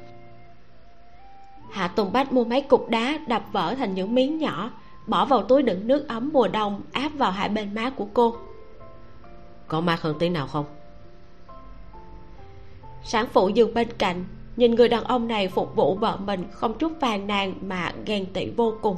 [1.72, 4.72] hạ tùng bách mua mấy cục đá đập vỡ thành những miếng nhỏ
[5.08, 8.36] bỏ vào túi đựng nước ấm mùa đông áp vào hai bên má của cô.
[9.68, 10.66] Có mát hơn tí nào không?
[13.04, 14.26] Sản phụ dừng bên cạnh
[14.56, 18.26] nhìn người đàn ông này phục vụ vợ mình không chút phàn nàn mà ghen
[18.34, 18.98] tị vô cùng.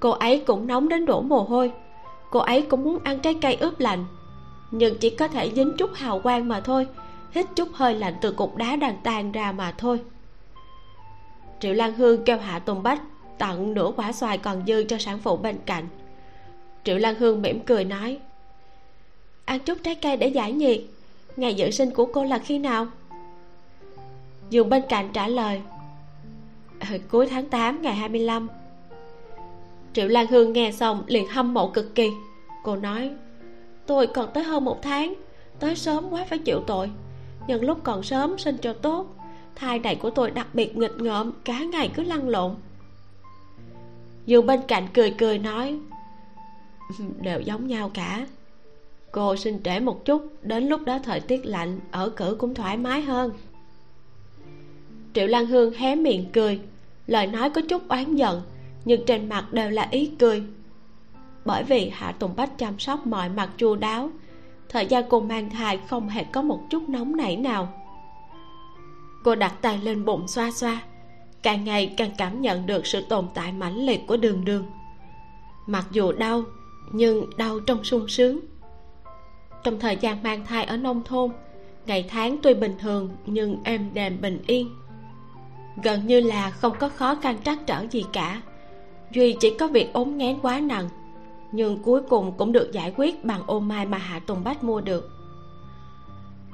[0.00, 1.72] Cô ấy cũng nóng đến đổ mồ hôi
[2.34, 4.04] cô ấy cũng muốn ăn trái cây ướp lạnh
[4.70, 6.86] nhưng chỉ có thể dính chút hào quang mà thôi
[7.30, 10.00] hít chút hơi lạnh từ cục đá đang tan ra mà thôi
[11.64, 13.02] triệu lan hương kêu hạ tùng bách
[13.38, 15.88] tặng nửa quả xoài còn dư cho sản phụ bên cạnh.
[16.84, 18.18] Triệu lan hương mỉm cười nói
[19.44, 20.80] ăn chút trái cây để giải nhiệt
[21.36, 22.86] ngày dự sinh của cô là khi nào?
[24.50, 25.62] Giường bên cạnh trả lời
[26.90, 28.48] ừ, cuối tháng 8 ngày 25
[29.92, 32.10] triệu lan hương nghe xong liền hâm mộ cực kỳ.
[32.64, 33.10] Cô nói
[33.86, 35.14] tôi còn tới hơn một tháng
[35.58, 36.90] tới sớm quá phải chịu tội
[37.46, 39.06] nhân lúc còn sớm sinh cho tốt
[39.56, 42.54] thai này của tôi đặc biệt nghịch ngợm, cả ngày cứ lăn lộn.
[44.26, 45.78] Dù bên cạnh cười cười nói,
[47.20, 48.26] đều giống nhau cả.
[49.12, 52.76] Cô xin trễ một chút, đến lúc đó thời tiết lạnh, ở cử cũng thoải
[52.76, 53.32] mái hơn.
[55.14, 56.60] Triệu lan hương hé miệng cười,
[57.06, 58.42] lời nói có chút oán giận,
[58.84, 60.42] nhưng trên mặt đều là ý cười.
[61.44, 64.10] Bởi vì hạ tùng bách chăm sóc mọi mặt chu đáo,
[64.68, 67.83] thời gian cô mang thai không hề có một chút nóng nảy nào
[69.24, 70.82] cô đặt tay lên bụng xoa xoa.
[71.42, 74.66] Càng ngày càng cảm nhận được sự tồn tại mãnh liệt của đường đường.
[75.66, 76.42] Mặc dù đau,
[76.92, 78.40] nhưng đau trong sung sướng.
[79.64, 81.30] Trong thời gian mang thai ở nông thôn,
[81.86, 84.70] ngày tháng tuy bình thường nhưng êm đềm bình yên.
[85.82, 88.42] Gần như là không có khó khăn trắc trở gì cả.
[89.10, 90.88] Duy chỉ có việc ốm nghén quá nặng,
[91.52, 94.80] nhưng cuối cùng cũng được giải quyết bằng ô mai mà hạ tùng bách mua
[94.80, 95.10] được.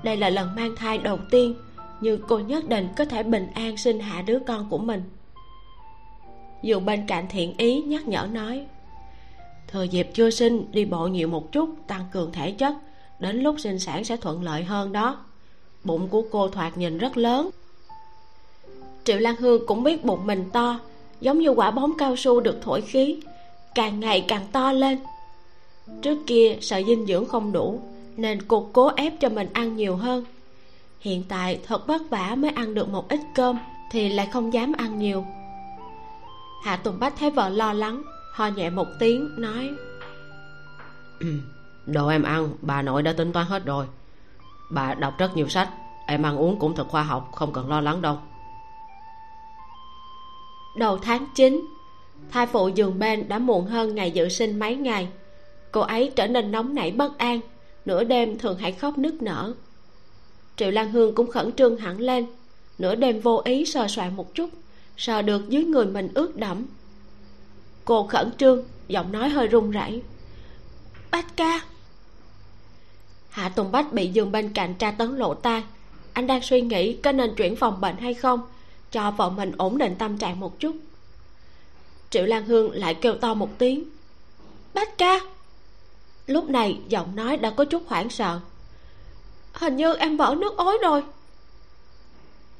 [0.02, 1.54] Đây là lần mang thai đầu tiên
[2.00, 5.02] nhưng cô nhất định có thể bình an sinh hạ đứa con của mình.
[6.62, 8.66] Dù bên cạnh thiện ý nhắc nhở nói
[9.72, 12.74] thừa dịp chưa sinh, đi bộ nhiều một chút, tăng cường thể chất,
[13.18, 15.16] đến lúc sinh sản sẽ thuận lợi hơn đó.
[15.84, 17.50] Bụng của cô thoạt nhìn rất lớn.
[19.04, 20.80] Triệu lan hương cũng biết bụng mình to,
[21.20, 23.20] giống như quả bóng cao su được thổi khí,
[23.74, 24.98] càng ngày càng to lên.
[26.02, 27.80] Trước kia sợ dinh dưỡng không đủ,
[28.16, 30.24] nên cô cố ép cho mình ăn nhiều hơn
[31.00, 33.58] hiện tại thật vất vả mới ăn được một ít cơm
[33.90, 35.24] thì lại không dám ăn nhiều.
[36.64, 38.02] Hạ tùng bách thấy vợ lo lắng
[38.32, 39.70] ho nhẹ một tiếng nói
[41.86, 43.86] đồ em ăn bà nội đã tính toán hết rồi.
[44.70, 45.68] Bà đọc rất nhiều sách
[46.06, 48.18] em ăn uống cũng thật khoa học không cần lo lắng đâu.
[50.76, 51.66] Đầu tháng 9
[52.30, 55.08] thai phụ giường bên đã muộn hơn ngày dự sinh mấy ngày.
[55.72, 57.40] Cô ấy trở nên nóng nảy bất an
[57.84, 59.54] nửa đêm thường hay khóc nức nở
[60.60, 62.26] triệu lan hương cũng khẩn trương hẳn lên.
[62.78, 64.50] Nửa đêm vô ý sờ soạn một chút,
[64.96, 66.66] sờ được dưới người mình ướt đẫm.
[67.84, 70.02] Cô khẩn trương, giọng nói hơi run rẩy.
[71.10, 71.60] Bách ca.
[73.30, 75.64] Hạ tùng bách bị giường bên cạnh tra tấn lộ tai.
[76.12, 78.40] Anh đang suy nghĩ có nên chuyển phòng bệnh hay không,
[78.92, 80.76] cho vợ mình ổn định tâm trạng một chút.
[82.10, 83.84] Triệu lan hương lại kêu to một tiếng.
[84.74, 85.20] Bách ca.
[86.26, 88.40] Lúc này giọng nói đã có chút hoảng sợ
[89.52, 91.02] hình như em vỡ nước ối rồi.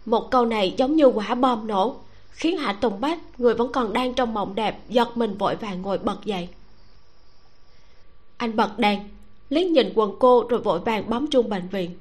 [0.07, 1.97] Một câu này giống như quả bom nổ,
[2.31, 5.83] khiến hạ tùng bách, người vẫn còn đang trong mộng đẹp, giật mình vội vàng
[5.83, 6.49] ngồi bật dậy.
[8.37, 9.01] Anh bật đèn,
[9.49, 11.99] liếc nhìn quần cô rồi vội vàng bấm chuông bệnh viện.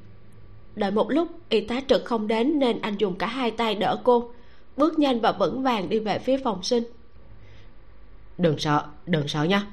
[0.75, 4.01] Đợi một lúc, y tá trực không đến nên anh dùng cả hai tay đỡ
[4.03, 4.31] cô,
[4.77, 6.83] bước nhanh và vững vàng đi về phía phòng sinh.
[8.37, 9.67] Đừng sợ đừng sợ nha.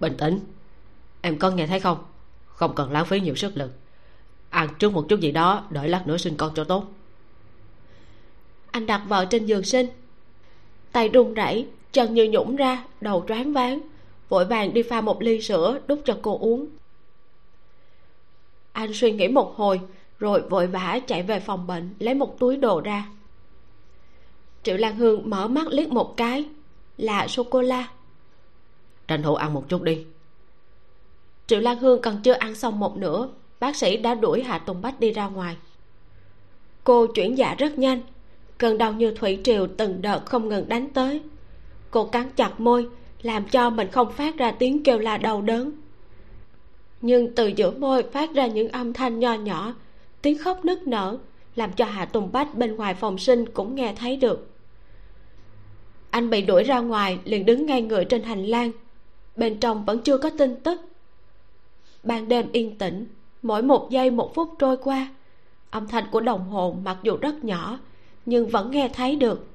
[0.00, 0.40] Bình tĩnh.
[1.20, 1.98] Em có nghe thấy không?
[2.46, 3.72] Không cần lãng phí nhiều sức lực
[4.52, 6.84] ăn trước một chút gì đó đợi lát nữa sinh con cho tốt.
[8.70, 9.86] Anh đặt vợ trên giường sinh.
[10.92, 13.80] Tay run rẩy chân như nhũng ra đầu choáng váng.
[14.28, 16.66] Vội vàng đi pha một ly sữa đút cho cô uống.
[18.72, 19.80] Anh suy nghĩ một hồi
[20.18, 23.06] rồi vội vã chạy về phòng bệnh lấy một túi đồ ra.
[24.62, 26.44] Triệu lan hương mở mắt liếc một cái
[26.96, 27.88] là sô cô la
[29.08, 30.04] tranh thủ ăn một chút đi.
[31.46, 33.28] Triệu lan hương còn chưa ăn xong một nửa
[33.62, 35.56] bác sĩ đã đuổi hạ tùng bách đi ra ngoài.
[36.84, 38.00] Cô chuyển dạ rất nhanh.
[38.58, 41.20] Cơn đau như thủy triều từng đợt không ngừng đánh tới.
[41.90, 42.88] Cô cắn chặt môi,
[43.22, 45.72] làm cho mình không phát ra tiếng kêu la đau đớn.
[47.00, 49.74] Nhưng từ giữa môi phát ra những âm thanh nho nhỏ,
[50.22, 51.18] tiếng khóc nức nở,
[51.56, 54.50] làm cho hạ tùng bách bên ngoài phòng sinh cũng nghe thấy được.
[56.10, 58.70] Anh bị đuổi ra ngoài, liền đứng ngay người trên hành lang.
[59.36, 60.80] Bên trong vẫn chưa có tin tức.
[62.02, 63.06] Ban đêm yên tĩnh
[63.42, 65.08] mỗi một giây một phút trôi qua,
[65.70, 67.78] âm thanh của đồng hồ mặc dù rất nhỏ,
[68.26, 69.46] nhưng vẫn nghe thấy được.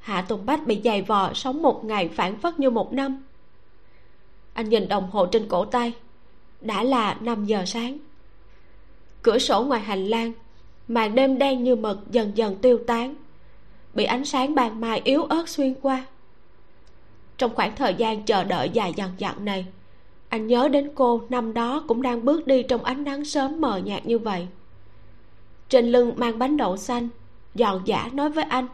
[0.00, 3.22] Hạ tùng bách bị dày vò sống một ngày phản phất như một năm.
[4.52, 5.92] Anh nhìn đồng hồ trên cổ tay,
[6.60, 7.98] đã là năm giờ sáng.
[9.22, 10.32] Cửa sổ ngoài hành lang,
[10.88, 13.14] màn đêm đen như mực dần dần tiêu tán,
[13.94, 16.04] bị ánh sáng ban mai yếu ớt xuyên qua.
[17.38, 19.66] Trong khoảng thời gian chờ đợi dài dằng dặc này
[20.30, 23.76] anh nhớ đến cô, năm đó cũng đang bước đi trong ánh nắng sớm mờ
[23.76, 24.46] nhạt như vậy.
[25.68, 27.08] Trên lưng mang bánh đậu xanh,
[27.54, 28.68] giòn giả nói với anh.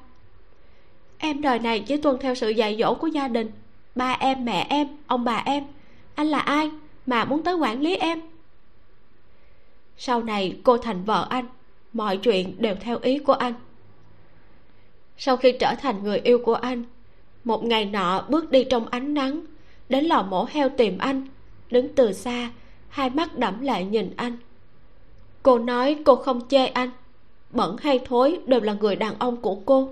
[1.19, 3.51] Em đời này chỉ tuân theo sự dạy dỗ của gia đình.
[3.95, 5.65] Ba em, mẹ em, ông bà em.
[6.15, 6.71] Anh là ai
[7.07, 8.21] mà muốn tới quản lý em?
[9.97, 11.47] Sau này cô thành vợ anh,
[11.93, 13.55] mọi chuyện đều theo ý của anh.
[15.19, 16.85] Sau khi trở thành người yêu của anh,
[17.45, 19.41] một ngày nọ bước đi trong ánh nắng,
[19.89, 21.27] đến lò mổ heo tìm anh
[21.71, 22.51] đứng từ xa,
[22.89, 24.37] hai mắt đẫm lệ nhìn anh.
[25.43, 26.91] Cô nói cô không chê anh,
[27.51, 29.89] bẩn hay thối đều là người đàn ông của cô.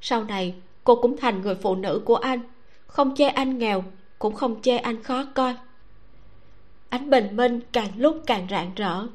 [0.00, 0.54] Sau này,
[0.84, 2.40] cô cũng thành người phụ nữ của anh.
[2.86, 3.84] Không chê anh nghèo,
[4.18, 5.54] cũng không chê anh khó coi.
[6.88, 9.06] Ánh bình minh càng lúc càng rạng rỡ.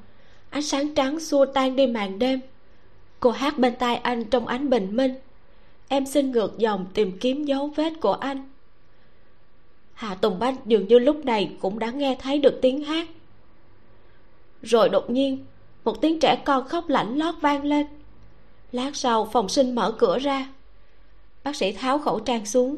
[0.49, 2.40] Ánh sáng trắng xua tan đi màn đêm.
[3.20, 5.16] Cô hát bên tai anh trong ánh bình minh.
[5.88, 8.49] Em xin ngược dòng tìm kiếm dấu vết của anh
[9.95, 13.07] hạ tùng bách dường như lúc này cũng đã nghe thấy được tiếng hát.
[14.61, 15.45] Rồi đột nhiên,
[15.84, 17.88] một tiếng trẻ con khóc lạnh lót vang lên.
[18.72, 20.47] Lát sau, phòng sinh mở cửa ra.
[21.43, 22.77] Bác sĩ tháo khẩu trang xuống,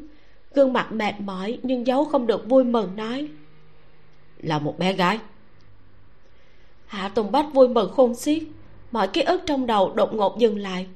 [0.54, 3.28] gương mặt mệt mỏi nhưng giấu không được vui mừng nói,
[4.38, 5.20] là một bé gái.
[6.86, 8.44] Hạ tùng bách vui mừng khôn xiết,
[8.92, 10.88] mọi ký ức trong đầu đột ngột dừng lại.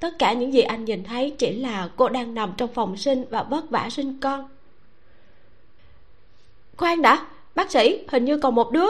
[0.00, 3.24] Tất cả những gì anh nhìn thấy chỉ là cô đang nằm trong phòng sinh
[3.30, 4.48] và vất vả sinh con
[6.80, 8.86] khoan đã bác sĩ hình như còn một đứa.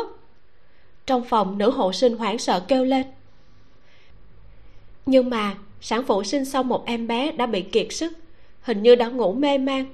[1.06, 3.06] Trong phòng nữ hộ sinh hoảng sợ kêu lên.
[5.06, 8.12] Nhưng mà sản phụ sinh xong một em bé đã bị kiệt sức
[8.62, 9.86] hình như đã ngủ mê man.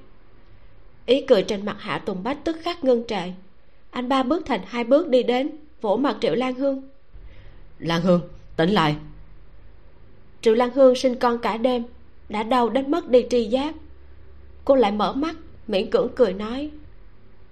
[1.07, 3.33] Ý cười trên mặt hạ tùng bách tức khắc ngưng trệ.
[3.91, 5.51] Anh ba bước thành hai bước đi đến
[5.81, 6.83] vỗ mặt triệu lan hương.
[7.79, 8.21] Lan hương
[8.57, 8.97] tỉnh lại.
[10.41, 11.83] Triệu lan hương sinh con cả đêm
[12.29, 13.75] đã đau đến mất đi tri giác.
[14.65, 15.37] Cô lại mở mắt
[15.67, 16.71] miễn cưỡng cười nói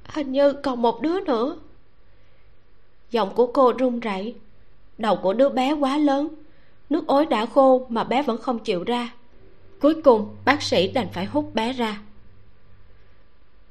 [0.06, 1.56] hình như còn một đứa nữa.
[3.10, 4.34] Giọng của cô run rẩy.
[4.98, 6.28] Đầu của đứa bé quá lớn.
[6.90, 9.12] Nước ối đã khô mà bé vẫn không chịu ra.
[9.80, 12.00] Cuối cùng, bác sĩ đành phải hút bé ra.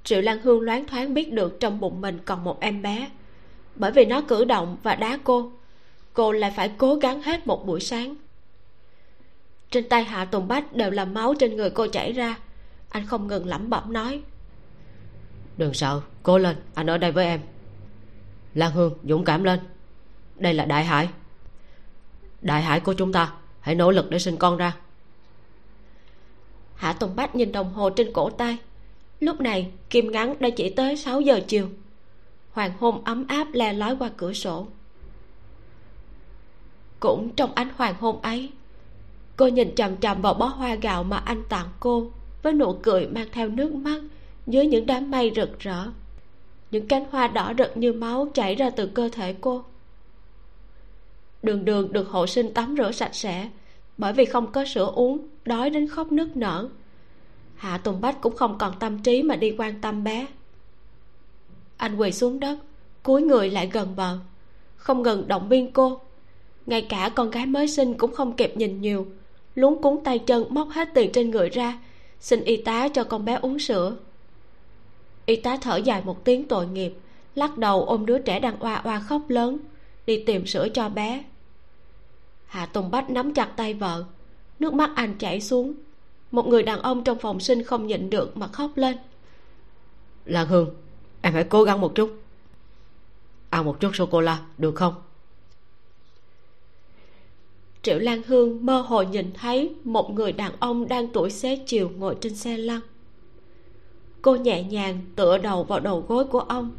[0.03, 3.09] Triệu lan hương loáng thoáng biết được trong bụng mình còn một em bé.
[3.75, 5.51] Bởi vì nó cử động và đá cô
[6.13, 8.15] cô lại phải cố gắng hết một buổi sáng.
[9.71, 12.37] Trên tay hạ tùng bách đều là máu trên người cô chảy ra.
[12.89, 14.21] Anh không ngừng lẩm bẩm nói
[15.57, 17.41] đừng sợ cố lên, anh ở đây với em.
[18.53, 19.59] Lan hương, dũng cảm lên.
[20.35, 21.09] Đây là đại hải.
[22.41, 24.75] Đại hải của chúng ta, hãy nỗ lực để sinh con ra.
[26.75, 28.57] Hạ tùng bách nhìn đồng hồ trên cổ tay.
[29.19, 31.69] Lúc này kim ngắn đã chỉ tới 6 giờ chiều.
[32.51, 34.67] Hoàng hôn ấm áp le lói qua cửa sổ.
[36.99, 38.49] Cũng trong ánh hoàng hôn ấy,
[39.35, 42.11] cô nhìn chằm chằm vào bó hoa gạo mà anh tặng cô,
[42.41, 44.01] với nụ cười mang theo nước mắt
[44.47, 45.85] dưới những đám mây rực rỡ,
[46.71, 49.63] những cánh hoa đỏ rực như máu chảy ra từ cơ thể cô.
[51.43, 53.49] Đường đường được hộ sinh tắm rửa sạch sẽ
[53.97, 56.69] bởi vì không có sữa uống, đói đến khóc nức nở.
[57.55, 60.27] Hạ tùng bách cũng không còn tâm trí mà đi quan tâm bé.
[61.77, 62.57] Anh quỳ xuống đất,
[63.03, 64.17] cúi người lại gần bờ.
[64.75, 66.01] Không ngừng động viên cô.
[66.65, 69.07] Ngay cả con gái mới sinh cũng không kịp nhìn nhiều.
[69.55, 71.79] Luống cuống tay chân móc hết tiền trên người ra,
[72.19, 73.95] xin y tá cho con bé uống sữa
[75.25, 76.93] y tá thở dài một tiếng tội nghiệp
[77.35, 79.57] lắc đầu ôm đứa trẻ đang oa oa khóc lớn
[80.05, 81.23] đi tìm sữa cho bé.
[82.45, 84.05] Hạ tùng bách nắm chặt tay vợ
[84.59, 85.73] nước mắt anh chảy xuống.
[86.31, 88.97] Một người đàn ông trong phòng sinh không nhịn được mà khóc lên.
[90.25, 90.75] Lan hương
[91.21, 92.21] em hãy cố gắng một chút.
[93.49, 94.93] Ăn một chút sô cô la được không?
[97.81, 101.91] Triệu lan hương mơ hồ nhìn thấy một người đàn ông đang tuổi xế chiều
[101.97, 102.81] ngồi trên xe lăn
[104.23, 106.71] cô nhẹ nhàng tựa đầu vào đầu gối của ông.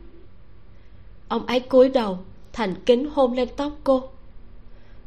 [1.28, 2.18] Ông ấy cúi đầu,
[2.52, 4.02] thành kính hôn lên tóc cô.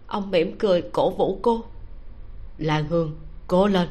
[0.08, 1.64] Ông mỉm cười cổ vũ cô.
[2.58, 3.12] Lan hương,
[3.48, 3.88] cố lên.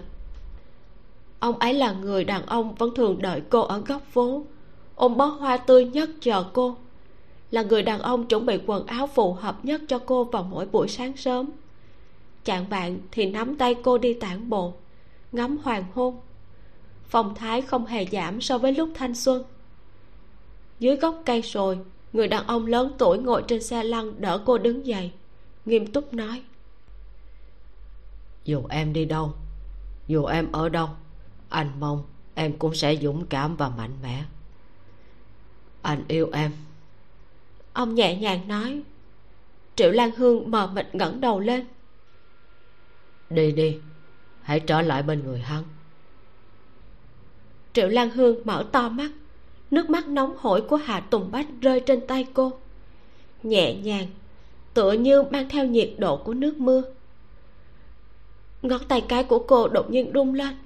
[1.39, 4.43] Ông ấy là người đàn ông vẫn thường đợi cô ở góc phố.
[4.94, 6.77] Ôm bó hoa tươi nhất chờ cô.
[7.51, 10.66] Là người đàn ông chuẩn bị quần áo phù hợp nhất cho cô vào mỗi
[10.66, 11.51] buổi sáng sớm.
[12.44, 14.73] Chạng bạn thì nắm tay cô đi tản bộ,
[15.32, 16.16] ngắm hoàng hôn
[17.08, 19.44] phong thái không hề giảm so với lúc thanh xuân.
[20.78, 21.78] Dưới gốc cây sồi
[22.12, 25.12] người đàn ông lớn tuổi ngồi trên xe lăn đỡ cô đứng dậy
[25.64, 26.42] nghiêm túc nói.
[28.44, 29.32] Dù em đi đâu
[30.06, 30.88] dù em ở đâu
[31.48, 32.02] anh mong
[32.34, 34.24] em cũng sẽ dũng cảm và mạnh mẽ.
[35.82, 36.52] Anh yêu em.
[37.72, 38.82] Ông nhẹ nhàng nói.
[39.76, 41.66] Triệu lan hương mờ mịt ngẩng đầu lên.
[43.30, 43.78] Đi đi
[44.42, 45.64] hãy trở lại bên người hắn
[47.77, 49.11] triệu lan hương mở to mắt.
[49.70, 52.53] Nước mắt nóng hổi của hạ tùng bách rơi trên tay cô.
[53.43, 54.07] Nhẹ nhàng,
[54.74, 56.82] tựa như mang theo nhiệt độ của nước mưa.
[58.62, 60.57] Ngón tay cái của cô đột nhiên rung lên.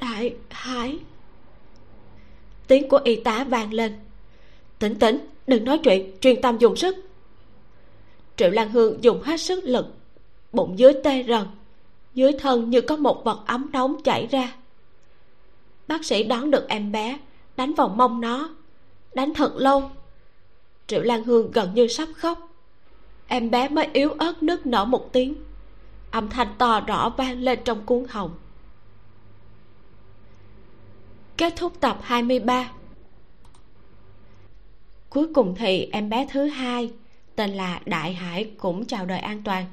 [0.00, 0.98] Đại hải.
[2.66, 3.98] Tiếng của y tá vang lên.
[4.78, 6.96] Tỉnh tỉnh, đừng nói chuyện, truyền tâm dùng sức.
[8.36, 9.86] Triệu lan hương dùng hết sức lực,
[10.52, 11.46] bụng dưới tê rần.
[12.14, 14.54] Dưới thân như có một vật ấm nóng chảy ra
[15.88, 17.18] bác sĩ đón được em bé,
[17.56, 18.54] đánh vào mông nó,
[19.14, 19.90] đánh thật lâu.
[20.86, 22.48] Triệu lan hương gần như sắp khóc.
[23.26, 25.34] Em bé mới yếu ớt nức nở một tiếng.
[26.10, 28.34] Âm thanh to rõ vang lên trong cuốn họng
[31.36, 32.70] kết thúc tập 23
[35.10, 36.90] cuối cùng thì em bé thứ hai,
[37.36, 39.64] tên là đại hải, cũng chào đời an toàn.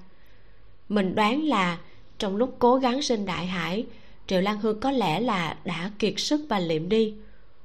[0.90, 1.78] Mình đoán là
[2.18, 3.86] trong lúc cố gắng sinh đại hải
[4.32, 7.14] triệu lan hương có lẽ là đã kiệt sức và liệm đi.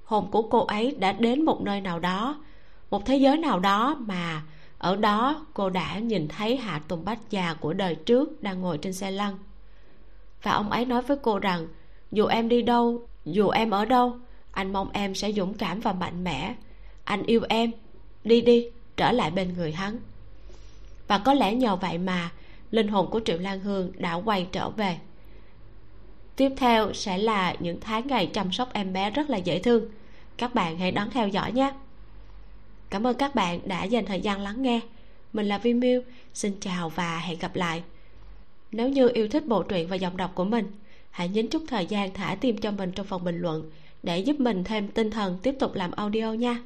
[0.05, 2.41] Hồn của cô ấy đã đến một nơi nào đó,
[2.91, 4.43] một thế giới nào đó mà
[4.79, 8.79] ở đó cô đã nhìn thấy hạ tùng bách già của đời trước đang ngồi
[8.79, 9.39] trên xe lăn.
[10.43, 11.69] Và ông ấy nói với cô rằng,
[12.13, 14.17] dù em đi đâu, dù em ở đâu,
[14.51, 16.55] anh mong em sẽ dũng cảm và mạnh mẽ.
[17.05, 17.71] Anh yêu em,
[18.25, 18.67] đi đi,
[18.97, 19.99] trở lại bên người hắn.
[21.09, 22.31] Và có lẽ nhờ vậy mà
[22.71, 24.99] linh hồn của triệu lan hương đã quay trở về
[26.37, 29.85] tiếp theo sẽ là những tháng ngày chăm sóc em bé rất là dễ thương.
[30.37, 31.73] Các bạn hãy đón theo dõi nhé.
[32.91, 34.81] Cảm ơn các bạn đã dành thời gian lắng nghe.
[35.33, 36.03] Mình là vi miu.
[36.35, 37.83] Xin chào và hẹn gặp lại.
[38.73, 40.67] Nếu như yêu thích bộ truyện và giọng đọc của mình,
[41.11, 43.71] hãy nhấn chút thời gian thả tim cho mình trong phần bình luận
[44.03, 46.63] để giúp mình thêm tinh thần tiếp tục làm audio nha.